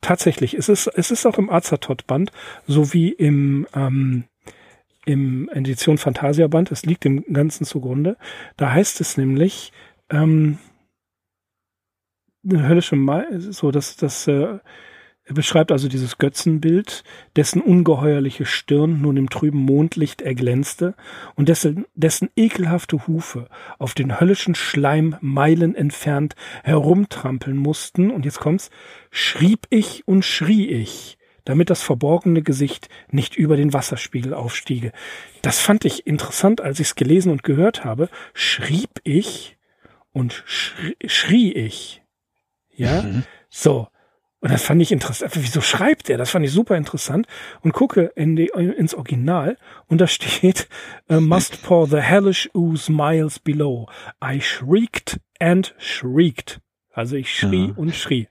tatsächlich, 0.00 0.54
es 0.54 0.68
ist, 0.68 0.86
es 0.86 1.10
ist 1.10 1.26
auch 1.26 1.38
im 1.38 1.50
Azathoth-Band 1.50 2.32
sowie 2.66 3.10
im, 3.10 3.66
ähm, 3.74 4.24
im 5.04 5.48
Edition 5.50 5.98
Fantasia-Band. 5.98 6.70
Es 6.70 6.84
liegt 6.84 7.04
dem 7.04 7.24
Ganzen 7.32 7.64
zugrunde. 7.64 8.16
Da 8.56 8.72
heißt 8.72 9.00
es 9.00 9.16
nämlich, 9.16 9.72
ähm, 10.10 10.58
eine 12.48 12.66
höllische 12.66 12.96
Mal, 12.96 13.40
so 13.40 13.70
dass 13.70 13.96
das 13.96 14.26
äh, 14.26 14.58
er 15.30 15.34
beschreibt 15.34 15.70
also 15.70 15.86
dieses 15.86 16.18
Götzenbild, 16.18 17.04
dessen 17.36 17.62
ungeheuerliche 17.62 18.44
Stirn 18.46 19.00
nun 19.00 19.16
im 19.16 19.30
trüben 19.30 19.60
Mondlicht 19.60 20.22
erglänzte 20.22 20.96
und 21.36 21.48
dessen, 21.48 21.86
dessen 21.94 22.30
ekelhafte 22.34 23.06
Hufe 23.06 23.46
auf 23.78 23.94
den 23.94 24.18
höllischen 24.18 24.56
Schleim 24.56 25.14
Meilen 25.20 25.76
entfernt 25.76 26.34
herumtrampeln 26.64 27.56
mussten. 27.56 28.10
Und 28.10 28.24
jetzt 28.24 28.40
kommt's, 28.40 28.70
schrieb 29.12 29.68
ich 29.70 30.02
und 30.08 30.24
schrie 30.24 30.66
ich, 30.66 31.16
damit 31.44 31.70
das 31.70 31.80
verborgene 31.80 32.42
Gesicht 32.42 32.88
nicht 33.12 33.36
über 33.36 33.56
den 33.56 33.72
Wasserspiegel 33.72 34.34
aufstiege. 34.34 34.90
Das 35.42 35.60
fand 35.60 35.84
ich 35.84 36.08
interessant, 36.08 36.60
als 36.60 36.80
ich 36.80 36.88
es 36.88 36.94
gelesen 36.96 37.30
und 37.30 37.44
gehört 37.44 37.84
habe. 37.84 38.08
Schrieb 38.34 39.00
ich 39.04 39.56
und 40.12 40.42
schrie, 40.44 40.96
schrie 41.06 41.52
ich. 41.52 42.02
Ja, 42.74 43.02
Mhm. 43.02 43.22
so. 43.48 43.86
Und 44.40 44.50
das 44.50 44.62
fand 44.62 44.80
ich 44.80 44.90
interessant. 44.90 45.32
Wieso 45.34 45.60
schreibt 45.60 46.08
er? 46.08 46.16
Das 46.16 46.30
fand 46.30 46.46
ich 46.46 46.52
super 46.52 46.76
interessant. 46.76 47.26
Und 47.60 47.72
gucke 47.72 48.10
in 48.16 48.36
die, 48.36 48.46
ins 48.48 48.94
Original 48.94 49.58
und 49.88 50.00
da 50.00 50.06
steht, 50.06 50.66
uh, 51.10 51.20
must 51.20 51.62
pour 51.62 51.86
the 51.86 52.00
hellish 52.00 52.48
ooze 52.54 52.90
miles 52.90 53.38
below. 53.38 53.86
I 54.24 54.40
shrieked 54.40 55.20
and 55.38 55.74
shrieked. 55.78 56.60
Also 56.92 57.16
ich 57.16 57.38
schrie 57.38 57.68
Ja. 57.68 57.74
und 57.76 57.94
schrie. 57.94 58.28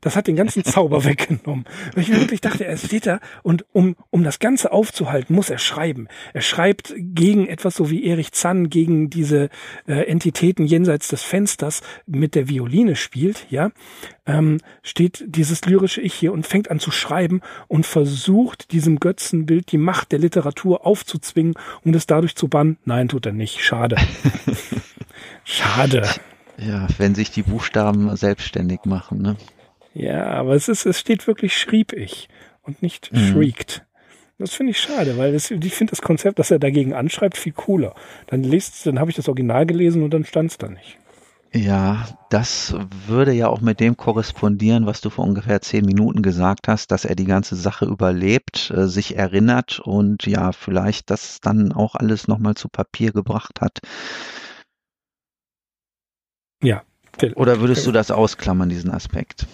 Das 0.00 0.16
hat 0.16 0.26
den 0.26 0.36
ganzen 0.36 0.64
Zauber 0.64 1.04
weggenommen. 1.04 1.64
Weil 1.94 2.02
ich 2.02 2.08
mir 2.08 2.20
wirklich 2.20 2.40
dachte, 2.40 2.64
er 2.64 2.76
steht 2.76 3.06
da 3.06 3.20
und 3.42 3.64
um, 3.72 3.96
um 4.10 4.24
das 4.24 4.38
Ganze 4.38 4.72
aufzuhalten, 4.72 5.34
muss 5.34 5.50
er 5.50 5.58
schreiben. 5.58 6.08
Er 6.34 6.42
schreibt 6.42 6.94
gegen 6.96 7.46
etwas 7.48 7.76
so 7.76 7.90
wie 7.90 8.04
Erich 8.04 8.32
Zann 8.32 8.70
gegen 8.70 9.10
diese 9.10 9.48
äh, 9.86 10.06
Entitäten 10.06 10.66
jenseits 10.66 11.08
des 11.08 11.22
Fensters 11.22 11.82
mit 12.06 12.34
der 12.34 12.48
Violine 12.48 12.96
spielt, 12.96 13.46
ja, 13.50 13.70
ähm, 14.26 14.58
steht 14.82 15.24
dieses 15.26 15.64
lyrische 15.64 16.00
Ich 16.00 16.14
hier 16.14 16.32
und 16.32 16.46
fängt 16.46 16.70
an 16.70 16.80
zu 16.80 16.90
schreiben 16.90 17.40
und 17.66 17.86
versucht 17.86 18.72
diesem 18.72 19.00
Götzenbild 19.00 19.72
die 19.72 19.78
Macht 19.78 20.12
der 20.12 20.18
Literatur 20.18 20.86
aufzuzwingen 20.86 21.54
und 21.84 21.96
es 21.96 22.06
dadurch 22.06 22.36
zu 22.36 22.48
bannen. 22.48 22.78
Nein, 22.84 23.08
tut 23.08 23.26
er 23.26 23.32
nicht. 23.32 23.62
Schade. 23.64 23.96
Schade. 25.44 26.08
Ja, 26.58 26.86
wenn 26.98 27.14
sich 27.14 27.30
die 27.30 27.42
Buchstaben 27.42 28.14
selbstständig 28.16 28.80
machen, 28.84 29.22
ne? 29.22 29.36
Ja, 29.94 30.26
aber 30.26 30.54
es 30.54 30.68
ist, 30.68 30.86
es 30.86 30.98
steht 30.98 31.26
wirklich 31.26 31.56
schrieb 31.56 31.92
ich 31.92 32.28
und 32.62 32.82
nicht 32.82 33.12
Mhm. 33.12 33.18
shrieked. 33.18 33.84
Das 34.38 34.54
finde 34.54 34.70
ich 34.70 34.78
schade, 34.78 35.18
weil 35.18 35.32
das, 35.32 35.50
ich 35.50 35.74
finde 35.74 35.90
das 35.90 36.02
Konzept, 36.02 36.38
dass 36.38 36.52
er 36.52 36.60
dagegen 36.60 36.94
anschreibt, 36.94 37.36
viel 37.36 37.52
cooler. 37.52 37.94
Dann 38.28 38.44
lest, 38.44 38.86
dann 38.86 39.00
habe 39.00 39.10
ich 39.10 39.16
das 39.16 39.28
Original 39.28 39.66
gelesen 39.66 40.02
und 40.02 40.14
dann 40.14 40.24
stand 40.24 40.52
es 40.52 40.58
da 40.58 40.68
nicht. 40.68 40.96
Ja, 41.52 42.06
das 42.28 42.74
würde 43.06 43.32
ja 43.32 43.48
auch 43.48 43.62
mit 43.62 43.80
dem 43.80 43.96
korrespondieren, 43.96 44.84
was 44.84 45.00
du 45.00 45.08
vor 45.08 45.24
ungefähr 45.24 45.60
zehn 45.62 45.84
Minuten 45.84 46.20
gesagt 46.22 46.68
hast, 46.68 46.90
dass 46.90 47.06
er 47.06 47.16
die 47.16 47.24
ganze 47.24 47.56
Sache 47.56 47.86
überlebt, 47.86 48.70
äh, 48.70 48.86
sich 48.86 49.16
erinnert 49.16 49.80
und 49.80 50.26
ja, 50.26 50.52
vielleicht 50.52 51.10
das 51.10 51.40
dann 51.40 51.72
auch 51.72 51.94
alles 51.94 52.28
nochmal 52.28 52.54
zu 52.54 52.68
Papier 52.68 53.12
gebracht 53.12 53.60
hat. 53.62 53.80
Ja. 56.62 56.82
Oder 57.34 57.60
würdest 57.60 57.86
du 57.86 57.92
das 57.92 58.10
ausklammern, 58.10 58.68
diesen 58.68 58.90
Aspekt? 58.90 59.46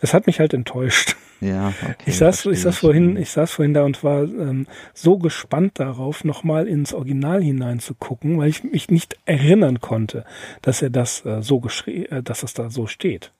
Es 0.00 0.14
hat 0.14 0.26
mich 0.26 0.40
halt 0.40 0.54
enttäuscht. 0.54 1.16
Ja, 1.40 1.68
okay. 1.82 1.94
Ich 2.06 2.18
saß, 2.18 2.46
ich 2.46 2.60
saß 2.60 2.78
vorhin, 2.78 3.16
ich 3.16 3.30
saß 3.30 3.50
vorhin 3.50 3.74
da 3.74 3.82
und 3.82 4.04
war 4.04 4.22
ähm, 4.22 4.66
so 4.94 5.18
gespannt 5.18 5.80
darauf, 5.80 6.22
nochmal 6.24 6.68
ins 6.68 6.94
Original 6.94 7.42
hineinzugucken, 7.42 8.38
weil 8.38 8.48
ich 8.48 8.62
mich 8.62 8.90
nicht 8.90 9.16
erinnern 9.24 9.80
konnte, 9.80 10.24
dass 10.62 10.82
er 10.82 10.90
das 10.90 11.24
äh, 11.26 11.42
so 11.42 11.58
geschrieben, 11.58 12.06
äh, 12.12 12.22
dass 12.22 12.44
es 12.44 12.54
da 12.54 12.70
so 12.70 12.86
steht. 12.86 13.32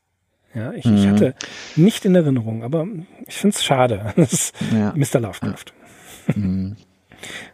Ja, 0.55 0.73
ich, 0.73 0.85
ich 0.85 0.91
Mhm. 1.07 1.11
hatte 1.11 1.35
nicht 1.77 2.05
in 2.05 2.15
Erinnerung, 2.17 2.63
aber 2.65 2.87
ich 3.27 3.37
finde 3.37 3.55
es 3.57 3.65
schade. 3.65 4.13
Das 4.17 4.33
ist 4.33 4.55
Ja. 4.73 4.93
Mr. 4.97 5.21
Lovecraft. 5.21 5.67
Mhm. 6.35 6.77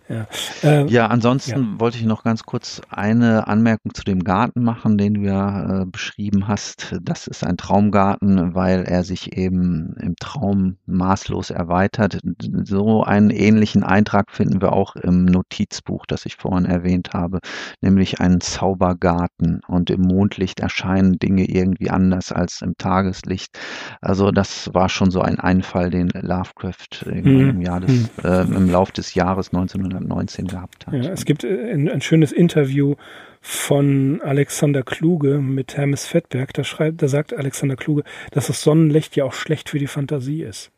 Ja. 0.09 0.26
Äh, 0.62 0.87
Ja, 0.87 1.09
ansonsten 1.09 1.78
wollte 1.78 1.98
ich 1.98 2.04
noch 2.04 2.24
ganz 2.24 2.44
kurz 2.44 2.81
eine 2.88 3.46
Anmerkung 3.46 3.92
zu 3.94 4.04
dem 4.04 4.24
Garten 4.24 4.64
machen, 4.64 4.96
den 4.96 5.14
du 5.14 5.20
ja 5.22 5.83
äh, 5.83 5.87
beschrieben 5.87 6.48
hast. 6.48 6.96
Das 7.02 7.26
ist 7.26 7.44
ein 7.44 7.59
Traumgarten, 7.59 8.54
weil 8.54 8.85
er 8.85 9.04
sich 9.04 9.37
eben 9.37 9.94
im 10.00 10.16
Traum 10.18 10.78
maßlos 10.87 11.50
erweitert. 11.50 12.20
So 12.64 13.02
einen 13.04 13.31
ähnlichen 13.31 13.83
Eintrag 13.85 14.31
finden 14.33 14.62
wir 14.62 14.72
auch 14.72 14.96
im 14.96 15.26
Notizbuch, 15.26 16.07
das 16.07 16.24
ich 16.24 16.37
vorhin 16.37 16.64
erwähnt 16.64 17.11
habe, 17.12 17.40
nämlich 17.83 18.20
einen 18.20 18.40
Zaubergarten. 18.40 19.61
Und 19.68 19.90
im 19.90 20.00
Mondlicht 20.02 20.61
erscheinen 20.61 21.18
Dinge 21.18 21.44
irgendwie 21.44 21.90
anders 21.90 22.33
als 22.33 22.62
im 22.62 22.76
Tageslicht. 22.78 23.59
Also 24.00 24.31
das 24.31 24.70
war 24.72 24.88
schon 24.88 25.11
so 25.11 25.20
ein 25.20 25.38
Einfall, 25.38 25.90
den 25.90 26.09
Lovecraft 26.14 27.02
irgendwann 27.04 27.48
Hm, 27.48 27.50
im 27.50 27.61
Jahr 27.61 27.81
des, 27.81 28.11
äh, 28.24 28.42
im 28.42 28.68
Lauf 28.70 28.90
des 28.92 29.14
Jahres 29.14 29.52
1919 29.60 30.46
gehabt 30.46 30.86
hat. 30.86 30.94
Ja, 30.94 31.10
es 31.10 31.24
gibt 31.24 31.44
äh, 31.44 31.72
ein, 31.72 31.88
ein 31.88 32.00
schönes 32.00 32.32
Interview 32.32 32.94
von 33.40 34.20
Alexander 34.22 34.82
Kluge 34.82 35.38
mit 35.38 35.76
Hermes 35.76 36.06
Fettberg. 36.06 36.52
Da 36.54 36.64
schreibt, 36.64 37.02
da 37.02 37.08
sagt 37.08 37.32
Alexander 37.32 37.76
Kluge, 37.76 38.04
dass 38.32 38.48
das 38.48 38.62
Sonnenlicht 38.62 39.16
ja 39.16 39.24
auch 39.24 39.32
schlecht 39.32 39.70
für 39.70 39.78
die 39.78 39.86
Fantasie 39.86 40.42
ist. 40.42 40.70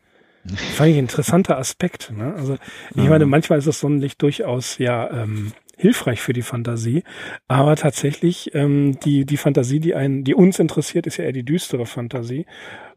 Fand 0.74 0.90
ich 0.90 0.96
ein 0.96 1.00
interessanter 1.00 1.58
Aspekt. 1.58 2.12
Ne? 2.16 2.34
Also 2.34 2.56
ich 2.94 3.08
meine, 3.08 3.26
manchmal 3.26 3.58
ist 3.58 3.68
das 3.68 3.80
Sonnenlicht 3.80 4.22
durchaus 4.22 4.78
ja 4.78 5.10
ähm, 5.10 5.52
hilfreich 5.76 6.20
für 6.20 6.32
die 6.32 6.42
Fantasie, 6.42 7.04
aber 7.48 7.76
tatsächlich 7.76 8.54
ähm, 8.54 8.98
die 9.00 9.24
die 9.24 9.36
Fantasie, 9.36 9.80
die 9.80 9.94
einen, 9.94 10.24
die 10.24 10.34
uns 10.34 10.58
interessiert, 10.58 11.06
ist 11.06 11.16
ja 11.16 11.24
eher 11.24 11.32
die 11.32 11.44
düstere 11.44 11.86
Fantasie. 11.86 12.46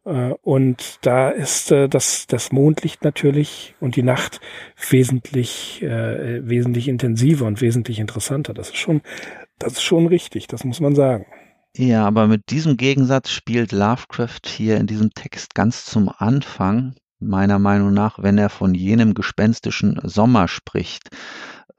Äh, 0.05 0.33
und 0.41 0.99
da 1.01 1.29
ist 1.29 1.71
äh, 1.71 1.87
das, 1.87 2.27
das 2.27 2.51
Mondlicht 2.51 3.03
natürlich 3.03 3.75
und 3.79 3.95
die 3.95 4.03
Nacht 4.03 4.41
wesentlich, 4.89 5.81
äh, 5.81 6.47
wesentlich 6.47 6.87
intensiver 6.87 7.45
und 7.45 7.61
wesentlich 7.61 7.99
interessanter. 7.99 8.53
Das 8.53 8.69
ist 8.69 8.77
schon, 8.77 9.01
das 9.59 9.73
ist 9.73 9.83
schon 9.83 10.07
richtig, 10.07 10.47
das 10.47 10.63
muss 10.63 10.79
man 10.79 10.95
sagen. 10.95 11.25
Ja, 11.75 12.05
aber 12.05 12.27
mit 12.27 12.51
diesem 12.51 12.77
Gegensatz 12.77 13.31
spielt 13.31 13.71
Lovecraft 13.71 14.41
hier 14.45 14.77
in 14.77 14.85
diesem 14.85 15.09
Text 15.11 15.55
ganz 15.55 15.85
zum 15.85 16.09
Anfang, 16.15 16.95
meiner 17.19 17.57
Meinung 17.57 17.93
nach, 17.93 18.21
wenn 18.21 18.37
er 18.37 18.49
von 18.49 18.75
jenem 18.75 19.13
gespenstischen 19.13 19.99
Sommer 20.03 20.47
spricht. 20.47 21.09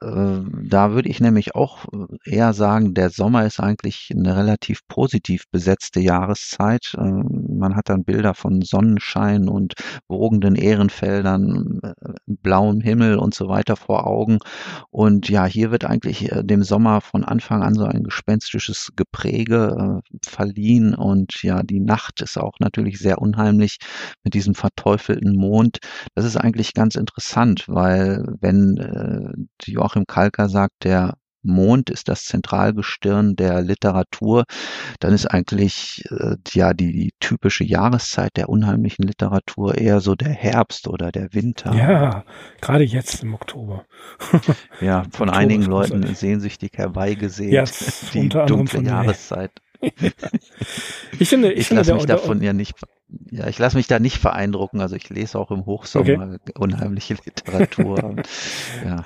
Äh, 0.01 0.41
da 0.63 0.91
würde 0.91 1.09
ich 1.09 1.19
nämlich 1.19 1.55
auch 1.55 1.85
äh, 1.85 2.29
eher 2.29 2.53
sagen, 2.53 2.93
der 2.93 3.09
Sommer 3.09 3.45
ist 3.45 3.59
eigentlich 3.59 4.09
eine 4.15 4.35
relativ 4.35 4.81
positiv 4.87 5.43
besetzte 5.51 5.99
Jahreszeit. 5.99 6.93
Äh, 6.97 7.01
man 7.01 7.75
hat 7.75 7.89
dann 7.89 8.03
Bilder 8.03 8.33
von 8.33 8.61
Sonnenschein 8.61 9.47
und 9.47 9.73
wogenden 10.07 10.55
Ehrenfeldern, 10.55 11.79
blauem 12.27 12.81
Himmel 12.81 13.17
und 13.17 13.33
so 13.33 13.47
weiter 13.47 13.75
vor 13.75 14.07
Augen. 14.07 14.39
Und 14.91 15.29
ja, 15.29 15.45
hier 15.45 15.71
wird 15.71 15.85
eigentlich 15.85 16.29
dem 16.31 16.63
Sommer 16.63 17.01
von 17.01 17.23
Anfang 17.23 17.63
an 17.63 17.75
so 17.75 17.85
ein 17.85 18.03
gespenstisches 18.03 18.91
Gepräge 18.95 20.01
verliehen. 20.25 20.93
Und 20.93 21.41
ja, 21.43 21.63
die 21.63 21.79
Nacht 21.79 22.21
ist 22.21 22.37
auch 22.37 22.59
natürlich 22.59 22.99
sehr 22.99 23.19
unheimlich 23.21 23.77
mit 24.23 24.33
diesem 24.33 24.55
verteufelten 24.55 25.35
Mond. 25.35 25.79
Das 26.15 26.25
ist 26.25 26.37
eigentlich 26.37 26.73
ganz 26.73 26.95
interessant, 26.95 27.65
weil 27.67 28.25
wenn 28.41 29.47
die 29.61 29.74
Joachim 29.75 30.05
Kalker 30.07 30.49
sagt, 30.49 30.83
der 30.83 31.15
Mond 31.45 31.89
ist 31.89 32.09
das 32.09 32.25
Zentralgestirn 32.25 33.35
der 33.35 33.61
Literatur, 33.61 34.45
dann 34.99 35.13
ist 35.13 35.27
eigentlich 35.27 36.03
äh, 36.09 36.35
ja 36.51 36.73
die, 36.73 36.91
die, 36.91 37.11
typische 37.19 37.63
Jahreszeit 37.63 38.31
der 38.35 38.49
unheimlichen 38.49 39.03
Literatur 39.03 39.77
eher 39.77 39.99
so 39.99 40.15
der 40.15 40.29
Herbst 40.29 40.87
oder 40.87 41.11
der 41.11 41.33
Winter. 41.33 41.73
Ja, 41.73 42.25
gerade 42.61 42.83
jetzt 42.83 43.23
im 43.23 43.33
Oktober. 43.33 43.85
ja, 44.81 45.03
von 45.11 45.29
Oktober 45.29 45.33
einigen 45.33 45.63
Leuten 45.63 46.15
sehnsüchtig 46.15 46.71
herbeigesehen, 46.75 47.51
ja, 47.51 47.63
die 48.13 48.29
dunkle 48.29 48.81
Jahreszeit. 48.81 49.51
ich 51.19 51.29
finde, 51.29 51.53
ich, 51.53 51.59
ich 51.59 51.69
lasse 51.69 51.93
mich 51.93 52.05
davon 52.05 52.41
ja 52.41 52.53
nicht 52.53 52.75
ja, 53.31 53.47
ich 53.47 53.57
lasse 53.57 53.75
mich 53.75 53.87
da 53.87 53.99
nicht 53.99 54.21
beeindrucken. 54.21 54.81
Also 54.81 54.95
ich 54.95 55.09
lese 55.09 55.39
auch 55.39 55.49
im 55.49 55.65
Hochsommer 55.65 56.37
okay. 56.43 56.53
unheimliche 56.57 57.15
Literatur. 57.25 58.15
ja. 58.85 59.03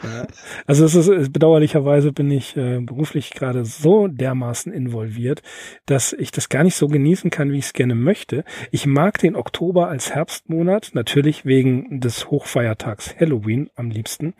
Also 0.67 0.85
es 0.85 0.95
ist 0.95 1.31
bedauerlicherweise 1.31 2.11
bin 2.11 2.29
ich 2.29 2.57
äh, 2.57 2.79
beruflich 2.79 3.31
gerade 3.31 3.63
so 3.63 4.07
dermaßen 4.07 4.73
involviert, 4.73 5.41
dass 5.85 6.13
ich 6.13 6.31
das 6.31 6.49
gar 6.49 6.63
nicht 6.63 6.75
so 6.75 6.87
genießen 6.87 7.29
kann, 7.29 7.51
wie 7.51 7.59
ich 7.59 7.65
es 7.65 7.73
gerne 7.73 7.95
möchte. 7.95 8.43
Ich 8.71 8.85
mag 8.85 9.19
den 9.19 9.35
Oktober 9.35 9.87
als 9.87 10.13
Herbstmonat, 10.13 10.91
natürlich 10.93 11.45
wegen 11.45 12.01
des 12.01 12.29
Hochfeiertags 12.29 13.15
Halloween 13.19 13.69
am 13.75 13.89
liebsten. 13.89 14.33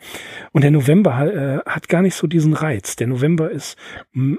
Und 0.52 0.62
der 0.62 0.72
November 0.72 1.64
äh, 1.64 1.70
hat 1.70 1.88
gar 1.88 2.02
nicht 2.02 2.14
so 2.14 2.26
diesen 2.26 2.52
Reiz. 2.52 2.96
Der 2.96 3.06
November 3.06 3.50
ist 3.50 3.78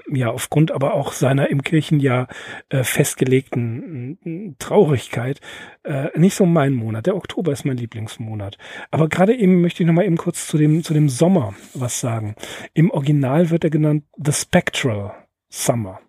ja 0.08 0.30
aufgrund 0.30 0.70
aber 0.70 0.94
auch 0.94 1.12
seiner 1.12 1.50
im 1.50 1.62
Kirchenjahr 1.62 2.28
äh, 2.68 2.84
festgelegten 2.84 4.56
Traurigkeit 4.58 5.31
Traurigkeit 5.32 5.40
äh, 5.84 6.18
nicht 6.18 6.34
so 6.34 6.46
mein 6.46 6.72
Monat. 6.74 7.06
Der 7.06 7.16
Oktober 7.16 7.52
ist 7.52 7.64
mein 7.64 7.76
Lieblingsmonat. 7.76 8.58
Aber 8.90 9.08
gerade 9.08 9.34
eben 9.34 9.60
möchte 9.60 9.82
ich 9.82 9.86
noch 9.86 9.94
mal 9.94 10.04
eben 10.04 10.16
kurz 10.16 10.46
zu 10.46 10.58
dem, 10.58 10.82
zu 10.82 10.94
dem 10.94 11.08
Sommer 11.08 11.54
was 11.74 12.00
sagen. 12.00 12.34
Im 12.74 12.90
Original 12.90 13.50
wird 13.50 13.64
er 13.64 13.70
genannt 13.70 14.04
The 14.16 14.32
Spectral 14.32 15.12
Summer. 15.48 16.00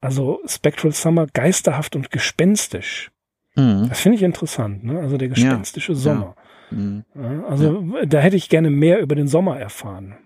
Also 0.00 0.40
Spectral 0.46 0.92
Summer, 0.92 1.26
geisterhaft 1.32 1.96
und 1.96 2.10
gespenstisch. 2.10 3.10
Mhm. 3.56 3.86
Das 3.88 4.00
finde 4.00 4.16
ich 4.16 4.22
interessant, 4.22 4.84
ne? 4.84 5.00
Also 5.00 5.16
der 5.16 5.28
gespenstische 5.28 5.92
ja. 5.92 5.98
Sommer. 5.98 6.36
Ja. 6.70 6.76
Mhm. 6.76 7.04
Ja, 7.14 7.44
also 7.46 7.86
da 8.06 8.18
hätte 8.18 8.36
ich 8.36 8.48
gerne 8.48 8.70
mehr 8.70 9.00
über 9.00 9.14
den 9.14 9.28
Sommer 9.28 9.58
erfahren. 9.58 10.16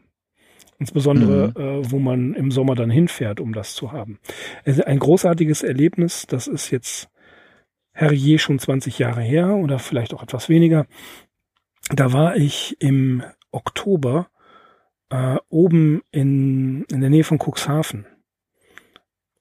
Insbesondere, 0.81 1.49
mhm. 1.49 1.61
äh, 1.61 1.91
wo 1.91 1.99
man 1.99 2.35
im 2.35 2.51
Sommer 2.53 2.75
dann 2.77 2.91
hinfährt, 2.91 3.41
um 3.41 3.53
das 3.53 3.75
zu 3.75 3.91
haben. 3.93 4.19
Also 4.65 4.85
ein 4.85 5.01
großartiges 5.01 5.65
Erlebnis, 5.65 6.27
das 6.29 6.47
ist 6.47 6.71
jetzt 6.71 7.11
herrje 7.99 8.39
schon 8.39 8.61
20 8.61 8.99
Jahre 9.01 9.23
her 9.23 9.57
oder 9.57 9.81
vielleicht 9.81 10.15
auch 10.15 10.23
etwas 10.23 10.49
weniger. 10.49 10.87
Da 11.91 12.13
war 12.13 12.37
ich 12.37 12.77
im 12.81 13.25
Oktober 13.51 14.29
äh, 15.11 15.37
oben 15.49 16.03
in, 16.13 16.85
in 16.85 17.01
der 17.01 17.11
Nähe 17.11 17.25
von 17.25 17.39
Cuxhaven. 17.39 18.07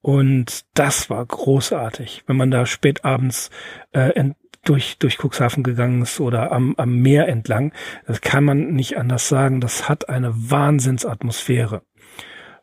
Und 0.01 0.65
das 0.73 1.09
war 1.09 1.23
großartig, 1.23 2.23
wenn 2.25 2.37
man 2.37 2.49
da 2.49 2.65
spät 2.65 3.05
abends 3.05 3.51
äh, 3.91 4.31
durch, 4.63 4.97
durch 4.97 5.17
Cuxhaven 5.19 5.63
gegangen 5.63 6.01
ist 6.01 6.19
oder 6.19 6.51
am, 6.51 6.73
am 6.77 6.99
Meer 6.99 7.27
entlang. 7.27 7.73
Das 8.07 8.21
kann 8.21 8.43
man 8.43 8.73
nicht 8.73 8.97
anders 8.97 9.27
sagen. 9.27 9.61
Das 9.61 9.87
hat 9.87 10.09
eine 10.09 10.33
Wahnsinnsatmosphäre. 10.33 11.83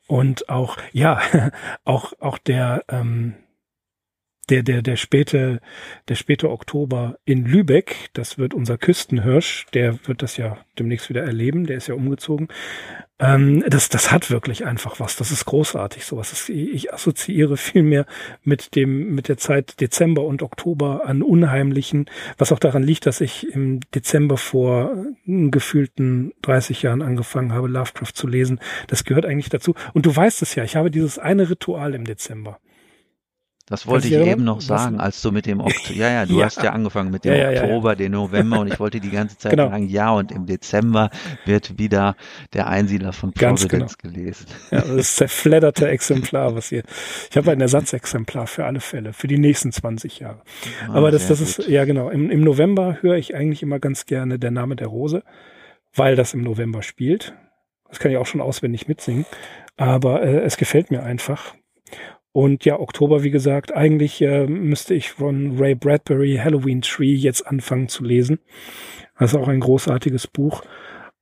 Und 0.09 0.49
auch, 0.49 0.77
ja, 0.93 1.21
auch, 1.85 2.15
auch 2.19 2.39
der, 2.39 2.83
ähm, 2.89 3.35
der, 4.47 4.63
der, 4.63 4.83
der 4.83 4.97
späte, 4.97 5.61
der 6.09 6.15
späte 6.15 6.51
Oktober 6.51 7.17
in 7.25 7.45
Lübeck, 7.45 8.11
das 8.13 8.39
wird 8.39 8.55
unser 8.55 8.79
Küstenhirsch, 8.79 9.67
der 9.75 9.99
wird 10.07 10.23
das 10.23 10.37
ja 10.37 10.59
demnächst 10.79 11.09
wieder 11.09 11.23
erleben, 11.23 11.67
der 11.67 11.77
ist 11.77 11.89
ja 11.89 11.95
umgezogen. 11.95 12.49
Ähm, 13.21 13.63
das, 13.69 13.89
das 13.89 14.11
hat 14.11 14.31
wirklich 14.31 14.65
einfach 14.65 14.99
was. 14.99 15.17
Das 15.17 15.31
ist 15.31 15.45
großartig, 15.45 16.05
sowas. 16.05 16.31
Das, 16.31 16.49
ich 16.49 16.93
assoziiere 16.93 17.57
viel 17.57 17.83
mehr 17.85 18.07
mit 18.43 18.75
dem, 18.75 19.15
mit 19.15 19.29
der 19.29 19.37
Zeit 19.37 19.81
Dezember 19.81 20.23
und 20.25 20.43
Oktober 20.43 21.07
an 21.07 21.23
Unheimlichen, 21.23 22.07
was 22.39 22.51
auch 22.51 22.59
daran 22.59 22.83
liegt, 22.83 23.07
dass 23.07 23.21
ich 23.21 23.53
im 23.55 23.81
Dezember 23.95 24.37
vor 24.37 24.97
gefühlten 25.27 26.33
30 26.43 26.83
Jahren 26.83 27.03
angefangen 27.03 27.53
habe, 27.53 27.69
Lovecraft 27.69 28.15
zu 28.15 28.27
lesen. 28.27 28.59
Das 28.89 29.05
gehört 29.05 29.27
eigentlich 29.27 29.49
dazu. 29.49 29.75
Und 29.93 30.07
du 30.07 30.15
weißt 30.15 30.43
es 30.43 30.57
ja, 30.57 30.65
ich 30.65 30.75
habe 30.75 30.91
dieses 30.91 31.19
eine 31.19 31.49
Ritual 31.49 31.95
im 31.95 32.05
Dezember. 32.05 32.59
Das 33.67 33.87
wollte 33.87 34.09
ich 34.09 34.15
eben 34.15 34.45
noch 34.45 34.61
sagen, 34.61 35.01
als 35.01 35.23
du 35.23 35.33
mit 35.33 35.47
dem 35.47 35.61
Oktober, 35.61 35.95
ja, 35.99 36.11
ja, 36.11 36.27
du 36.27 36.39
ja. 36.39 36.47
hast 36.47 36.63
ja 36.63 36.73
angefangen 36.73 37.11
mit 37.11 37.25
dem 37.25 37.33
ja, 37.33 37.51
ja, 37.51 37.63
Oktober, 37.63 37.97
den 37.97 38.13
November 38.13 38.61
und 38.61 38.71
ich 38.71 38.79
wollte 38.79 39.01
die 39.01 39.11
ganze 39.11 39.39
Zeit 39.39 39.53
genau. 39.53 39.71
sagen, 39.71 39.89
ja, 39.89 40.13
und 40.13 40.31
im 40.33 40.45
Dezember 40.45 41.09
wird 41.47 41.79
wieder 41.79 42.15
der 42.53 42.67
Einsiedler 42.67 43.15
von 43.15 43.33
Providence 43.33 43.97
genau. 43.97 44.15
gelesen. 44.15 44.47
Ja, 44.71 44.83
das 44.83 45.17
zerfledderte 45.17 45.89
Exemplar, 45.95 46.55
was 46.55 46.69
hier, 46.69 46.83
ich 47.31 47.37
habe 47.39 47.53
ein 47.53 47.61
Ersatzexemplar 47.61 48.47
für 48.47 48.67
alle 48.67 48.81
Fälle, 48.81 49.15
für 49.15 49.29
die 49.29 49.39
nächsten 49.39 49.73
20 49.73 50.19
Jahre. 50.19 50.43
Ah, 50.87 50.97
Aber 50.97 51.11
das, 51.11 51.29
das 51.29 51.41
ist, 51.41 51.67
ja 51.67 51.87
genau, 51.87 52.11
im, 52.11 52.31
im 52.31 52.43
November 52.43 52.99
höre 53.01 53.17
ich 53.17 53.35
eigentlich 53.35 53.63
immer 53.63 53.79
ganz 53.79 54.05
gerne 54.05 54.39
der 54.39 54.51
Name 54.51 54.77
der 54.77 54.89
Rose, 54.89 55.23
weil 55.95 56.17
das 56.17 56.35
im 56.35 56.43
November 56.43 56.83
spielt. 56.83 57.35
Das 57.89 57.99
kann 57.99 58.11
ich 58.11 58.19
auch 58.19 58.27
schon 58.27 58.43
auswendig 58.43 58.89
mitsingen. 58.89 59.25
Aber 59.77 60.23
äh, 60.23 60.41
es 60.41 60.59
gefällt 60.59 60.91
mir 60.91 61.03
einfach. 61.03 61.55
Und 62.35 62.65
ja, 62.65 62.81
Oktober, 62.81 63.23
wie 63.23 63.31
gesagt, 63.31 63.73
eigentlich 63.73 64.21
äh, 64.21 64.49
müsste 64.49 64.93
ich 64.93 65.13
von 65.13 65.57
Ray 65.57 65.77
Bradbury 65.77 66.41
Halloween 66.43 66.83
Tree 66.83 67.15
jetzt 67.15 67.47
anfangen 67.47 67.87
zu 67.87 68.03
lesen. 68.03 68.41
Das 69.17 69.33
ist 69.33 69.39
auch 69.39 69.47
ein 69.47 69.61
großartiges 69.61 70.27
Buch. 70.27 70.63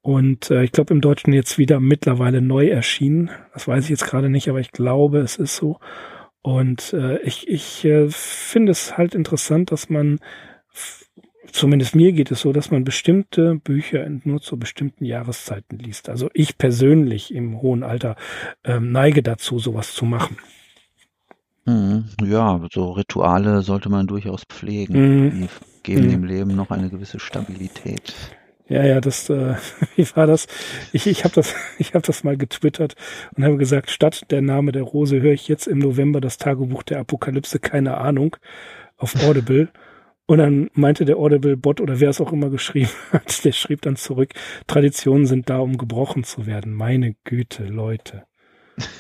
Und 0.01 0.51
äh, 0.51 0.65
ich 0.65 0.73
glaube 0.73 0.95
im 0.95 1.03
Deutschen 1.03 1.35
jetzt 1.35 1.59
wieder 1.59 1.81
mittlerweile 1.81 2.41
neu 2.41 2.69
erschienen. 2.69 3.31
Das 3.53 3.69
weiß 3.69 3.85
ich 3.85 3.91
jetzt 3.91 4.07
gerade 4.07 4.31
nicht, 4.31 4.49
aber 4.49 4.61
ich 4.61 4.73
glaube, 4.73 5.19
es 5.19 5.37
ist 5.37 5.55
so. 5.55 5.81
Und 6.41 6.95
äh, 6.95 7.19
ich, 7.21 7.47
ich 7.47 7.85
äh, 7.85 8.09
finde 8.09 8.73
es 8.73 8.97
halt 8.97 9.15
interessant, 9.15 9.71
dass 9.71 9.91
man, 9.91 10.19
zumindest 11.53 11.95
mir 11.95 12.13
geht 12.13 12.31
es 12.31 12.41
so, 12.41 12.55
dass 12.55 12.71
man 12.71 12.85
bestimmte 12.85 13.57
Bücher 13.57 14.09
nur 14.25 14.41
zu 14.41 14.59
bestimmten 14.59 15.05
Jahreszeiten 15.05 15.79
liest. 15.79 16.09
Also 16.09 16.31
ich 16.33 16.57
persönlich 16.57 17.35
im 17.35 17.61
hohen 17.61 17.83
Alter 17.83 18.17
äh, 18.65 18.81
neige 18.81 19.23
dazu, 19.23 19.59
sowas 19.59 19.93
zu 19.93 20.07
machen. 20.07 20.39
Mhm. 21.65 22.05
Ja, 22.25 22.61
so 22.73 22.91
Rituale 22.91 23.63
sollte 23.63 23.89
man 23.89 24.07
durchaus 24.07 24.43
pflegen. 24.49 25.27
Mhm. 25.27 25.31
Die 25.33 25.49
geben 25.83 26.07
mhm. 26.07 26.11
dem 26.11 26.25
Leben 26.25 26.57
noch 26.57 26.71
eine 26.71 26.89
gewisse 26.91 27.21
Stabilität. 27.21 28.15
Ja, 28.69 28.85
ja, 28.85 29.01
das, 29.01 29.29
äh, 29.29 29.55
wie 29.97 30.07
war 30.17 30.27
das? 30.27 30.47
Ich, 30.93 31.07
ich 31.07 31.25
habe 31.25 31.35
das, 31.35 31.55
ich 31.79 31.95
habe 31.95 32.07
das 32.07 32.25
mal 32.25 32.37
getwittert 32.37 32.95
und 33.37 33.45
habe 33.45 33.57
gesagt, 33.57 33.91
statt 33.91 34.23
der 34.31 34.41
Name 34.41 34.73
der 34.73 34.83
Rose 34.83 35.21
höre 35.21 35.33
ich 35.33 35.49
jetzt 35.49 35.67
im 35.67 35.79
November 35.79 36.21
das 36.21 36.39
Tagebuch 36.39 36.83
der 36.83 37.01
Apokalypse, 37.01 37.59
keine 37.59 37.99
Ahnung, 37.99 38.37
auf 38.97 39.15
Audible. 39.25 39.69
Und 40.27 40.39
dann 40.39 40.71
meinte 40.73 41.05
der 41.05 41.17
Audible-Bot 41.17 41.81
oder 41.81 42.01
wer 42.01 42.09
es 42.09 42.21
auch 42.21 42.33
immer 42.33 42.49
geschrieben 42.49 42.91
hat, 43.13 43.45
der 43.45 43.53
schrieb 43.53 43.83
dann 43.83 43.97
zurück, 43.97 44.33
Traditionen 44.67 45.27
sind 45.27 45.51
da, 45.51 45.59
um 45.59 45.77
gebrochen 45.77 46.25
zu 46.25 46.47
werden. 46.47 46.73
Meine 46.73 47.15
Güte, 47.25 47.65
Leute. 47.65 48.25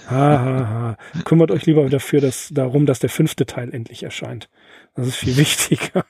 Ha, 0.08 0.38
ha, 0.38 0.68
ha. 0.68 1.22
Kümmert 1.24 1.50
euch 1.50 1.66
lieber 1.66 1.88
dafür, 1.88 2.20
dass, 2.20 2.48
darum, 2.52 2.86
dass 2.86 2.98
der 2.98 3.10
fünfte 3.10 3.46
Teil 3.46 3.72
endlich 3.72 4.02
erscheint. 4.02 4.48
Das 4.94 5.06
ist 5.06 5.16
viel 5.16 5.36
wichtiger, 5.38 6.04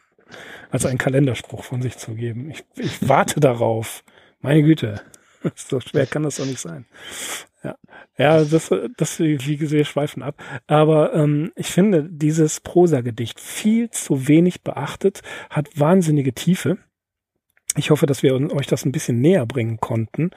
als 0.71 0.87
einen 0.87 0.99
Kalenderspruch 0.99 1.65
von 1.65 1.83
sich 1.83 1.99
zu 1.99 2.15
geben. 2.15 2.51
Ich, 2.51 2.65
ich 2.77 3.09
warte 3.09 3.41
darauf. 3.41 4.05
Meine 4.41 4.63
Güte. 4.63 5.01
So 5.57 5.81
schwer 5.81 6.07
kann 6.07 6.23
das 6.23 6.37
doch 6.37 6.47
nicht 6.47 6.61
sein. 6.61 6.87
Ja, 7.65 7.77
ja 8.17 8.45
das, 8.45 8.71
das, 8.97 9.19
wie 9.19 9.57
gesagt, 9.57 9.77
wir 9.77 9.85
schweifen 9.85 10.23
ab. 10.23 10.41
Aber 10.69 11.15
ähm, 11.15 11.51
ich 11.57 11.67
finde 11.67 12.09
dieses 12.09 12.61
Prosagedicht 12.61 13.41
viel 13.41 13.91
zu 13.91 14.29
wenig 14.29 14.63
beachtet, 14.63 15.23
hat 15.51 15.69
wahnsinnige 15.75 16.33
Tiefe. 16.33 16.79
Ich 17.77 17.91
hoffe, 17.91 18.07
dass 18.07 18.23
wir 18.23 18.35
euch 18.53 18.67
das 18.67 18.85
ein 18.85 18.93
bisschen 18.93 19.21
näher 19.21 19.47
bringen 19.47 19.79
konnten. 19.79 20.31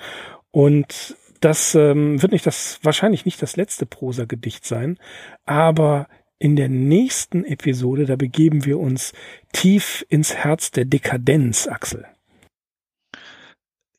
Und 0.52 1.16
das 1.42 1.76
ähm, 1.76 2.22
wird 2.22 2.32
nicht 2.32 2.46
das, 2.46 2.80
wahrscheinlich 2.84 3.26
nicht 3.26 3.42
das 3.42 3.56
letzte 3.56 3.86
Prosagedicht 3.86 4.66
sein, 4.66 4.98
aber 5.46 6.08
in 6.38 6.56
der 6.56 6.70
nächsten 6.70 7.46
Episode, 7.46 8.06
da 8.06 8.16
begeben 8.16 8.66
wir 8.66 8.80
uns 8.80 9.14
tief 9.54 10.06
ins 10.10 10.36
Herz 10.36 10.72
der 10.72 10.86
Dekadenz, 10.86 11.68
Axel. 11.68 12.06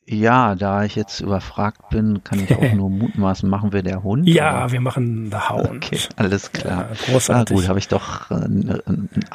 Ja, 0.09 0.55
da 0.55 0.85
ich 0.85 0.95
jetzt 0.95 1.19
überfragt 1.19 1.89
bin, 1.89 2.23
kann 2.23 2.39
ich 2.39 2.55
auch 2.55 2.71
nur 2.73 2.89
mutmaßen, 2.89 3.49
machen 3.49 3.73
wir 3.73 3.83
der 3.83 4.03
Hund? 4.03 4.27
Ja, 4.27 4.63
oder? 4.63 4.71
wir 4.71 4.79
machen 4.79 5.29
The 5.29 5.49
Hound. 5.49 5.69
Okay, 5.69 5.99
alles 6.15 6.53
klar. 6.53 6.89
Ja, 6.89 7.11
großartig. 7.11 7.57
Ah, 7.57 7.59
gut, 7.59 7.67
habe 7.67 7.79
ich 7.79 7.89
doch 7.89 8.31
äh, 8.31 8.47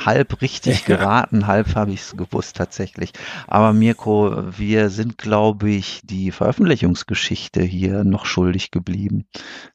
halb 0.03 0.41
richtig 0.41 0.89
ja. 0.89 0.97
geraten, 0.97 1.47
halb 1.47 1.75
habe 1.75 1.91
ich 1.91 2.01
es 2.01 2.16
gewusst 2.16 2.57
tatsächlich. 2.57 3.12
Aber 3.47 3.75
Mirko, 3.75 4.45
wir 4.57 4.89
sind, 4.89 5.18
glaube 5.18 5.68
ich, 5.70 6.01
die 6.05 6.31
Veröffentlichungsgeschichte 6.31 7.62
hier 7.62 8.03
noch 8.05 8.25
schuldig 8.25 8.70
geblieben 8.70 9.27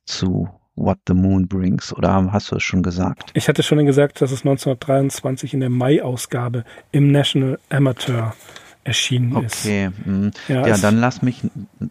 zu 0.04 0.50
What 0.76 1.00
the 1.08 1.14
Moon 1.14 1.48
Brings. 1.48 1.94
Oder 1.94 2.32
hast 2.32 2.52
du 2.52 2.56
es 2.56 2.64
schon 2.64 2.82
gesagt? 2.82 3.32
Ich 3.36 3.48
hatte 3.48 3.62
schon 3.62 3.86
gesagt, 3.86 4.22
dass 4.22 4.32
es 4.32 4.40
1923 4.40 5.54
in 5.54 5.60
der 5.60 5.70
Mai-Ausgabe 5.70 6.64
im 6.92 7.12
National 7.12 7.60
Amateur 7.70 8.34
erschienen 8.88 9.36
okay. 9.36 9.46
ist. 9.46 9.66
Okay, 9.66 9.90
hm. 10.04 10.32
ja, 10.48 10.68
ja 10.68 10.78
dann 10.78 10.98
lass 10.98 11.22
mich, 11.22 11.42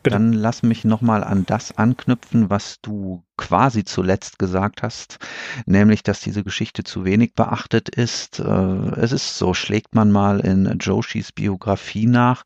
dann 0.02 0.32
lass 0.32 0.62
mich 0.62 0.84
nochmal 0.84 1.22
an 1.22 1.44
das 1.46 1.76
anknüpfen, 1.76 2.50
was 2.50 2.80
du 2.80 3.22
quasi 3.36 3.84
zuletzt 3.84 4.38
gesagt 4.38 4.82
hast, 4.82 5.18
nämlich, 5.66 6.02
dass 6.02 6.20
diese 6.20 6.42
Geschichte 6.42 6.84
zu 6.84 7.04
wenig 7.04 7.34
beachtet 7.34 7.88
ist. 7.90 8.38
Äh, 8.38 8.44
es 8.44 9.12
ist 9.12 9.36
so, 9.36 9.52
schlägt 9.52 9.94
man 9.94 10.10
mal 10.10 10.40
in 10.40 10.78
Joshis 10.80 11.32
Biografie 11.32 12.06
nach, 12.06 12.44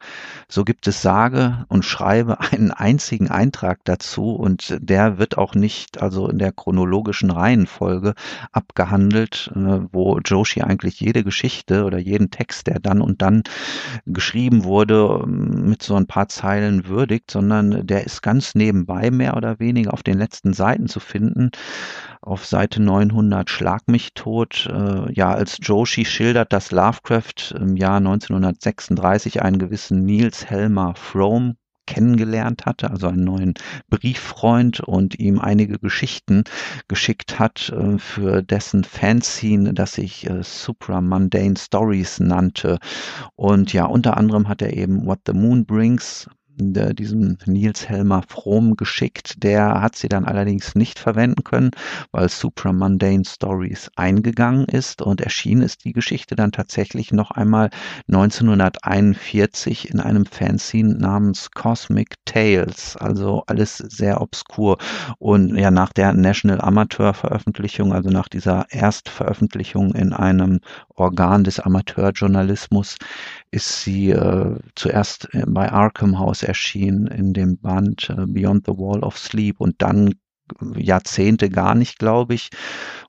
so 0.49 0.65
gibt 0.65 0.89
es 0.89 1.01
sage 1.01 1.65
und 1.69 1.85
schreibe 1.85 2.41
einen 2.41 2.73
einzigen 2.73 3.29
Eintrag 3.29 3.81
dazu 3.85 4.35
und 4.35 4.77
der 4.81 5.19
wird 5.19 5.39
auch 5.39 5.55
nicht, 5.55 6.03
also 6.03 6.29
in 6.29 6.39
der 6.39 6.53
chronologischen 6.53 7.31
Reihenfolge 7.31 8.15
abgehandelt, 8.51 9.53
äh, 9.55 9.81
wo 9.93 10.19
Joshi 10.19 10.63
eigentlich 10.63 10.99
jede 11.01 11.23
Geschichte 11.23 11.85
oder 11.85 11.99
jeden 11.99 12.31
Text, 12.31 12.67
der 12.67 12.81
dann 12.81 13.01
und 13.01 13.23
dann 13.23 13.45
geschrieben 14.07 14.40
wurde, 14.65 15.25
mit 15.27 15.83
so 15.83 15.95
ein 15.95 16.07
paar 16.07 16.29
Zeilen 16.29 16.87
würdigt, 16.87 17.31
sondern 17.31 17.87
der 17.87 18.05
ist 18.05 18.23
ganz 18.23 18.55
nebenbei 18.55 19.11
mehr 19.11 19.37
oder 19.37 19.59
weniger 19.59 19.93
auf 19.93 20.03
den 20.03 20.19
letzten 20.19 20.53
Seiten 20.53 20.71
Seiten 20.71 20.89
zu 20.89 21.01
finden. 21.01 21.51
Auf 22.23 22.47
Seite 22.47 22.83
900 22.83 23.51
Schlag 23.51 23.89
mich 23.89 24.15
tot. 24.15 24.69
Äh, 24.71 25.13
ja, 25.13 25.33
als 25.33 25.59
Joshi 25.61 26.05
schildert, 26.05 26.53
dass 26.53 26.71
Lovecraft 26.71 27.55
im 27.59 27.77
Jahr 27.77 27.97
1936 27.97 29.43
einen 29.43 29.59
gewissen 29.59 30.05
Niels 30.05 30.47
Helmer 30.47 30.95
Frome 30.95 31.57
kennengelernt 31.91 32.67
hatte, 32.67 32.91
also 32.91 33.09
einen 33.09 33.25
neuen 33.25 33.55
Brieffreund 33.91 34.79
und 34.79 35.19
ihm 35.19 35.41
einige 35.41 35.81
Geschichten 35.81 36.45
geschickt 36.87 37.41
hat 37.41 37.71
äh, 37.71 37.99
für 37.99 38.43
dessen 38.43 38.85
Fanzine, 38.85 39.75
das 39.75 39.95
sich 39.95 40.31
äh, 40.31 40.45
Supramundane 40.45 41.57
Stories 41.59 42.21
nannte. 42.21 42.79
Und 43.35 43.73
ja, 43.73 43.87
unter 43.87 44.17
anderem 44.17 44.49
hat 44.49 44.63
er 44.63 44.73
eben 44.73 45.05
What 45.05 45.21
the 45.27 45.33
Moon 45.33 45.67
Brings 45.67 46.29
der, 46.61 46.95
diesem 46.95 47.39
Nils 47.47 47.89
Helmer 47.89 48.23
Fromm 48.29 48.77
geschickt. 48.77 49.43
Der 49.43 49.81
hat 49.81 49.97
sie 49.97 50.09
dann 50.09 50.25
allerdings 50.25 50.75
nicht 50.75 50.99
verwenden 50.99 51.43
können, 51.45 51.71
weil 52.13 52.29
Supramundane 52.29 53.25
Stories 53.25 53.91
eingegangen 53.97 54.67
ist 54.67 55.03
und 55.03 55.21
erschienen 55.21 55.63
ist 55.63 55.85
die 55.85 55.93
Geschichte 55.93 56.37
dann 56.37 56.53
tatsächlich 56.53 57.13
noch 57.13 57.31
einmal 57.31 57.71
1941 58.09 59.91
in 59.91 60.01
einem 60.01 60.27
Fanzine 60.27 60.95
namens 60.95 61.51
Cosmic 61.51 62.15
Tales. 62.25 62.97
Also 62.97 63.43
alles 63.47 63.79
sehr 63.79 64.21
obskur. 64.21 64.79
Und 65.19 65.57
ja, 65.57 65.71
nach 65.71 65.93
der 65.93 66.13
National 66.13 66.61
Amateur 66.61 67.15
Veröffentlichung, 67.15 67.93
also 67.93 68.11
nach 68.11 68.29
dieser 68.29 68.67
Erstveröffentlichung 68.71 69.95
in 69.95 70.13
einem 70.13 70.61
Organ 70.95 71.45
des 71.45 71.61
Amateurjournalismus, 71.61 72.97
ist 73.51 73.83
sie 73.83 74.11
äh, 74.11 74.57
zuerst 74.75 75.29
bei 75.47 75.71
Arkham 75.71 76.19
House 76.19 76.43
erschienen 76.43 77.07
in 77.09 77.33
dem 77.33 77.59
Band 77.59 78.11
äh, 78.11 78.27
Beyond 78.27 78.67
the 78.67 78.73
Wall 78.73 79.01
of 79.01 79.19
Sleep 79.19 79.61
und 79.61 79.83
dann 79.83 80.15
Jahrzehnte 80.77 81.49
gar 81.49 81.75
nicht, 81.75 81.99
glaube 81.99 82.35
ich. 82.35 82.51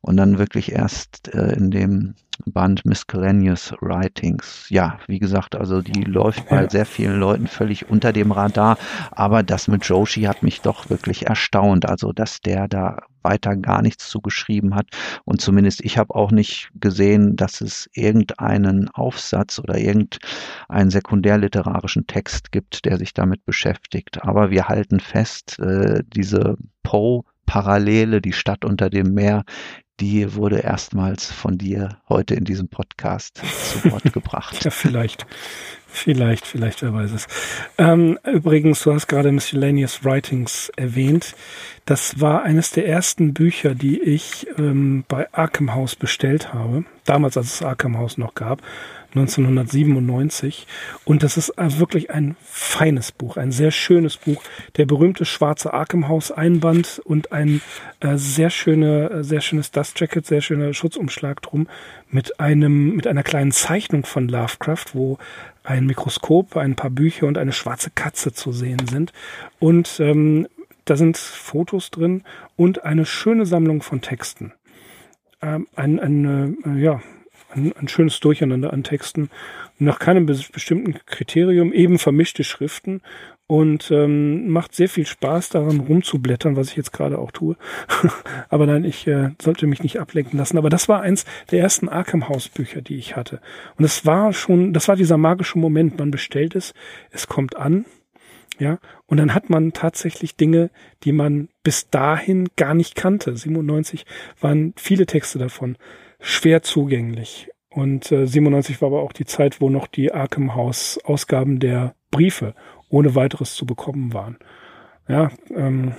Und 0.01 0.17
dann 0.17 0.37
wirklich 0.37 0.71
erst 0.71 1.33
äh, 1.33 1.53
in 1.53 1.71
dem 1.71 2.15
Band 2.45 2.85
Miscellaneous 2.85 3.73
Writings. 3.81 4.65
Ja, 4.69 4.99
wie 5.07 5.19
gesagt, 5.19 5.55
also 5.55 5.81
die 5.81 6.03
läuft 6.03 6.49
bei 6.49 6.67
sehr 6.67 6.85
vielen 6.85 7.19
Leuten 7.19 7.47
völlig 7.47 7.89
unter 7.89 8.13
dem 8.13 8.31
Radar. 8.31 8.77
Aber 9.11 9.43
das 9.43 9.67
mit 9.67 9.85
Joshi 9.85 10.23
hat 10.23 10.43
mich 10.43 10.61
doch 10.61 10.89
wirklich 10.89 11.27
erstaunt. 11.27 11.87
Also, 11.87 12.13
dass 12.13 12.41
der 12.41 12.67
da 12.67 12.97
weiter 13.23 13.55
gar 13.55 13.81
nichts 13.81 14.09
zugeschrieben 14.09 14.75
hat. 14.75 14.87
Und 15.25 15.41
zumindest 15.41 15.83
ich 15.83 15.97
habe 15.97 16.15
auch 16.15 16.31
nicht 16.31 16.69
gesehen, 16.75 17.35
dass 17.35 17.61
es 17.61 17.89
irgendeinen 17.93 18.89
Aufsatz 18.89 19.59
oder 19.59 19.77
irgendeinen 19.77 20.89
sekundärliterarischen 20.89 22.07
Text 22.07 22.51
gibt, 22.51 22.85
der 22.85 22.97
sich 22.97 23.13
damit 23.13 23.45
beschäftigt. 23.45 24.23
Aber 24.23 24.51
wir 24.51 24.67
halten 24.67 24.99
fest, 24.99 25.59
äh, 25.59 26.03
diese 26.07 26.57
Poe 26.83 27.23
Parallele, 27.45 28.21
die 28.21 28.31
Stadt 28.31 28.63
unter 28.63 28.89
dem 28.89 29.13
Meer, 29.13 29.43
die 30.01 30.33
wurde 30.33 30.59
erstmals 30.59 31.31
von 31.31 31.57
dir 31.57 31.97
heute 32.09 32.33
in 32.33 32.43
diesem 32.43 32.67
Podcast 32.67 33.37
zu 33.37 33.91
Wort 33.91 34.11
gebracht. 34.13 34.63
ja, 34.65 34.71
vielleicht. 34.71 35.27
Vielleicht, 35.93 36.47
vielleicht, 36.47 36.81
wer 36.81 36.93
weiß 36.93 37.11
es. 37.11 37.27
Ähm, 37.77 38.17
übrigens, 38.23 38.81
du 38.81 38.93
hast 38.93 39.07
gerade 39.07 39.31
Miscellaneous 39.31 40.05
Writings 40.05 40.71
erwähnt. 40.77 41.35
Das 41.85 42.21
war 42.21 42.43
eines 42.43 42.71
der 42.71 42.87
ersten 42.87 43.33
Bücher, 43.33 43.75
die 43.75 44.01
ich 44.01 44.47
ähm, 44.57 45.03
bei 45.09 45.31
Arkham 45.33 45.75
House 45.75 45.97
bestellt 45.97 46.53
habe. 46.53 46.85
Damals, 47.03 47.35
als 47.35 47.55
es 47.55 47.61
Arkham 47.61 47.97
House 47.97 48.17
noch 48.17 48.35
gab. 48.35 48.61
1997. 49.11 50.67
Und 51.05 51.23
das 51.23 51.37
ist 51.37 51.49
äh, 51.57 51.79
wirklich 51.79 52.11
ein 52.11 52.35
feines 52.43 53.11
Buch, 53.11 53.37
ein 53.37 53.51
sehr 53.51 53.71
schönes 53.71 54.17
Buch. 54.17 54.41
Der 54.77 54.85
berühmte 54.85 55.25
schwarze 55.25 55.73
Arkham 55.73 56.07
House 56.07 56.31
Einband 56.31 57.01
und 57.03 57.31
ein 57.31 57.61
äh, 57.99 58.17
sehr 58.17 58.49
schöne, 58.49 59.09
äh, 59.09 59.23
sehr 59.23 59.41
schönes 59.41 59.71
Dust 59.71 59.99
Jacket, 59.99 60.25
sehr 60.25 60.41
schöner 60.41 60.73
Schutzumschlag 60.73 61.41
drum 61.41 61.67
mit 62.09 62.39
einem, 62.39 62.95
mit 62.95 63.07
einer 63.07 63.23
kleinen 63.23 63.51
Zeichnung 63.51 64.05
von 64.05 64.27
Lovecraft, 64.27 64.93
wo 64.93 65.17
ein 65.63 65.85
Mikroskop, 65.85 66.57
ein 66.57 66.75
paar 66.75 66.89
Bücher 66.89 67.27
und 67.27 67.37
eine 67.37 67.53
schwarze 67.53 67.91
Katze 67.91 68.33
zu 68.33 68.51
sehen 68.51 68.87
sind. 68.87 69.13
Und 69.59 69.99
ähm, 69.99 70.47
da 70.85 70.95
sind 70.95 71.17
Fotos 71.17 71.91
drin 71.91 72.23
und 72.55 72.83
eine 72.83 73.05
schöne 73.05 73.45
Sammlung 73.45 73.81
von 73.81 74.01
Texten. 74.01 74.53
Ähm, 75.41 75.67
ein, 75.75 75.99
ein, 75.99 76.57
äh, 76.65 76.79
ja, 76.79 77.01
ein, 77.53 77.73
ein 77.73 77.87
schönes 77.87 78.19
Durcheinander 78.19 78.73
an 78.73 78.83
Texten, 78.83 79.29
nach 79.79 79.99
keinem 79.99 80.25
bestimmten 80.25 80.95
Kriterium, 81.05 81.73
eben 81.73 81.97
vermischte 81.97 82.43
Schriften 82.43 83.01
und 83.47 83.91
ähm, 83.91 84.49
macht 84.49 84.73
sehr 84.75 84.87
viel 84.87 85.05
Spaß 85.05 85.49
daran 85.49 85.81
rumzublättern, 85.81 86.55
was 86.55 86.69
ich 86.69 86.77
jetzt 86.77 86.93
gerade 86.93 87.17
auch 87.17 87.31
tue. 87.31 87.57
aber 88.49 88.65
nein, 88.65 88.85
ich 88.85 89.07
äh, 89.07 89.31
sollte 89.41 89.67
mich 89.67 89.83
nicht 89.83 89.99
ablenken 89.99 90.39
lassen. 90.39 90.57
Aber 90.57 90.69
das 90.69 90.87
war 90.87 91.01
eins 91.01 91.25
der 91.51 91.59
ersten 91.59 91.89
Arkham 91.89 92.29
House 92.29 92.47
Bücher, 92.47 92.81
die 92.81 92.95
ich 92.95 93.15
hatte. 93.15 93.41
Und 93.77 93.83
es 93.83 94.05
war 94.05 94.31
schon, 94.31 94.71
das 94.71 94.87
war 94.87 94.95
dieser 94.95 95.17
magische 95.17 95.59
Moment. 95.59 95.99
Man 95.99 96.11
bestellt 96.11 96.55
es, 96.55 96.73
es 97.09 97.27
kommt 97.27 97.57
an, 97.57 97.85
ja, 98.59 98.77
und 99.07 99.17
dann 99.17 99.33
hat 99.33 99.49
man 99.49 99.73
tatsächlich 99.73 100.35
Dinge, 100.35 100.69
die 101.03 101.11
man 101.11 101.49
bis 101.63 101.89
dahin 101.89 102.47
gar 102.55 102.75
nicht 102.75 102.95
kannte. 102.95 103.35
97 103.35 104.05
waren 104.39 104.73
viele 104.77 105.07
Texte 105.07 105.39
davon 105.39 105.77
schwer 106.21 106.61
zugänglich. 106.63 107.49
Und 107.69 108.11
äh, 108.11 108.27
97 108.27 108.81
war 108.81 108.87
aber 108.87 109.01
auch 109.01 109.13
die 109.13 109.25
Zeit, 109.25 109.61
wo 109.61 109.69
noch 109.69 109.87
die 109.87 110.13
Arkham 110.13 110.55
House 110.55 110.99
Ausgaben 111.03 111.59
der 111.59 111.95
Briefe 112.11 112.53
ohne 112.89 113.15
weiteres 113.15 113.55
zu 113.55 113.65
bekommen 113.65 114.13
waren. 114.13 114.37
Ja, 115.07 115.29
ähm, 115.55 115.93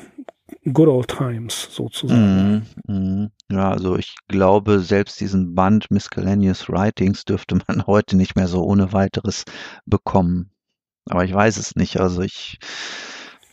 good 0.72 0.88
old 0.88 1.08
times 1.08 1.68
sozusagen. 1.70 2.66
Mm, 2.86 2.92
mm. 2.92 3.30
Ja, 3.50 3.70
also 3.70 3.96
ich 3.96 4.14
glaube, 4.28 4.80
selbst 4.80 5.20
diesen 5.20 5.54
Band 5.54 5.90
Miscellaneous 5.90 6.68
Writings 6.68 7.24
dürfte 7.24 7.58
man 7.66 7.86
heute 7.86 8.16
nicht 8.16 8.36
mehr 8.36 8.48
so 8.48 8.62
ohne 8.62 8.92
weiteres 8.92 9.44
bekommen. 9.86 10.50
Aber 11.08 11.24
ich 11.24 11.34
weiß 11.34 11.56
es 11.56 11.74
nicht. 11.74 11.98
Also 11.98 12.22
ich, 12.22 12.58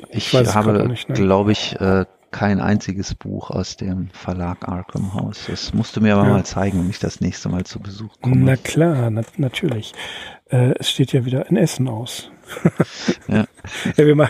ich, 0.10 0.34
ich 0.34 0.56
habe, 0.56 0.94
glaube 1.08 1.52
ich, 1.52 1.76
äh, 1.80 2.06
kein 2.32 2.60
einziges 2.60 3.16
Buch 3.16 3.50
aus 3.50 3.78
dem 3.78 4.10
Verlag 4.12 4.68
Arkham 4.68 5.14
House. 5.14 5.46
Das 5.48 5.74
musst 5.74 5.96
du 5.96 6.02
mir 6.02 6.16
aber 6.16 6.28
ja. 6.28 6.34
mal 6.34 6.46
zeigen, 6.46 6.80
wenn 6.80 6.90
ich 6.90 7.00
das 7.00 7.22
nächste 7.22 7.50
Mal 7.50 7.66
zu 7.66 7.80
Besuch 7.80 8.16
komme. 8.22 8.38
Na 8.38 8.56
klar, 8.56 9.10
na, 9.10 9.24
natürlich. 9.38 9.94
Äh, 10.50 10.74
es 10.80 10.90
steht 10.90 11.14
ja 11.14 11.26
wieder 11.26 11.50
in 11.50 11.58
Essen 11.58 11.88
aus. 11.88 12.32
ja. 13.28 13.46
ja 13.98 14.06
wir, 14.06 14.16
mal, 14.16 14.30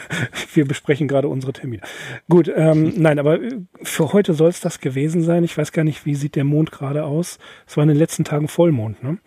wir 0.53 0.67
besprechen 0.67 1.07
gerade 1.07 1.27
unsere 1.27 1.53
Termine. 1.53 1.81
Gut, 2.29 2.51
ähm, 2.53 2.93
nein, 2.97 3.19
aber 3.19 3.39
für 3.81 4.13
heute 4.13 4.33
soll 4.33 4.49
es 4.49 4.59
das 4.59 4.79
gewesen 4.79 5.23
sein. 5.23 5.43
Ich 5.43 5.57
weiß 5.57 5.71
gar 5.71 5.83
nicht, 5.83 6.05
wie 6.05 6.15
sieht 6.15 6.35
der 6.35 6.43
Mond 6.43 6.71
gerade 6.71 7.05
aus. 7.05 7.39
Es 7.67 7.77
war 7.77 7.83
in 7.83 7.89
den 7.89 7.97
letzten 7.97 8.23
Tagen 8.23 8.47
Vollmond, 8.47 9.03
ne? 9.03 9.17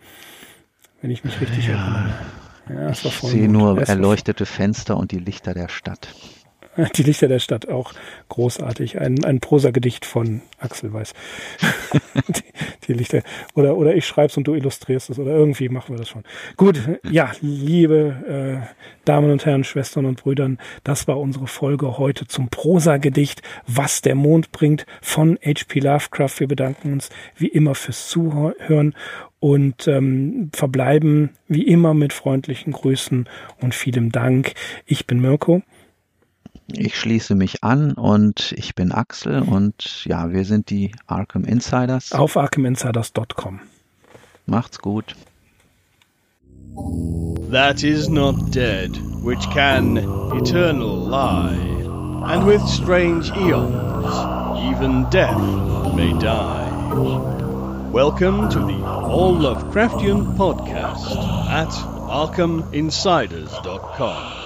Wenn 1.01 1.11
ich 1.11 1.23
mich 1.23 1.39
richtig 1.41 1.67
ja. 1.67 1.73
erinnere. 1.73 2.13
Ja. 2.69 2.89
Ich 2.91 2.99
sehe 2.99 3.49
nur 3.49 3.81
erleuchtete 3.81 4.45
Fenster 4.45 4.95
und 4.95 5.11
die 5.11 5.19
Lichter 5.19 5.53
der 5.53 5.67
Stadt. 5.67 6.07
Die 6.95 7.03
Lichter 7.03 7.27
der 7.27 7.39
Stadt, 7.39 7.67
auch 7.69 7.93
großartig. 8.29 8.99
Ein, 8.99 9.23
ein 9.23 9.39
Prosagedicht 9.39 10.05
von 10.05 10.41
Axel 10.59 10.93
Weiß. 10.93 11.13
die, 12.27 12.43
die, 12.87 12.93
Lichter. 12.93 13.21
Oder, 13.53 13.77
oder 13.77 13.95
ich 13.95 14.05
schreib's 14.07 14.37
und 14.37 14.47
du 14.47 14.55
illustrierst 14.55 15.09
es. 15.09 15.19
Oder 15.19 15.31
irgendwie 15.31 15.69
machen 15.69 15.93
wir 15.93 15.99
das 15.99 16.09
schon. 16.09 16.23
Gut, 16.57 16.81
ja, 17.09 17.31
liebe 17.41 18.63
äh, 18.63 18.67
Damen 19.05 19.31
und 19.31 19.45
Herren, 19.45 19.63
Schwestern 19.63 20.05
und 20.05 20.21
Brüdern, 20.21 20.57
das 20.83 21.07
war 21.07 21.19
unsere 21.19 21.47
Folge 21.47 21.97
heute 21.97 22.27
zum 22.27 22.49
Prosagedicht, 22.49 23.41
was 23.67 24.01
der 24.01 24.15
Mond 24.15 24.51
bringt 24.51 24.85
von 25.01 25.37
H.P. 25.43 25.79
Lovecraft. 25.79 26.39
Wir 26.39 26.47
bedanken 26.47 26.93
uns 26.93 27.09
wie 27.37 27.47
immer 27.47 27.75
fürs 27.75 28.09
Zuhören 28.09 28.95
und 29.39 29.87
ähm, 29.89 30.49
verbleiben 30.53 31.31
wie 31.47 31.67
immer 31.67 31.93
mit 31.93 32.13
freundlichen 32.13 32.71
Grüßen 32.71 33.27
und 33.61 33.75
vielem 33.75 34.11
Dank. 34.11 34.53
Ich 34.85 35.05
bin 35.05 35.19
Mirko. 35.19 35.61
Ich 36.67 36.97
schließe 36.97 37.35
mich 37.35 37.63
an 37.63 37.93
und 37.93 38.53
ich 38.57 38.73
bin 38.75 38.91
Axel 38.91 39.41
und 39.41 40.05
ja, 40.05 40.31
wir 40.31 40.45
sind 40.45 40.69
die 40.69 40.91
Arkham 41.07 41.43
Insiders. 41.43 42.13
Auf 42.13 42.37
arkhaminsiders.com. 42.37 43.59
Macht's 44.45 44.79
gut. 44.79 45.15
That 47.51 47.83
is 47.83 48.07
not 48.09 48.51
dead, 48.51 48.97
which 49.23 49.47
can 49.51 49.97
eternal 49.97 51.07
lie, 51.07 51.55
and 52.25 52.47
with 52.47 52.61
strange 52.67 53.29
eons, 53.31 54.15
even 54.71 55.05
death 55.11 55.37
may 55.93 56.13
die. 56.19 56.69
Welcome 57.91 58.49
to 58.49 58.59
the 58.65 58.81
All 58.83 59.35
Lovecraftian 59.35 60.35
podcast 60.35 61.15
at 61.47 61.69
ArkhamInsiders.com. 62.09 64.42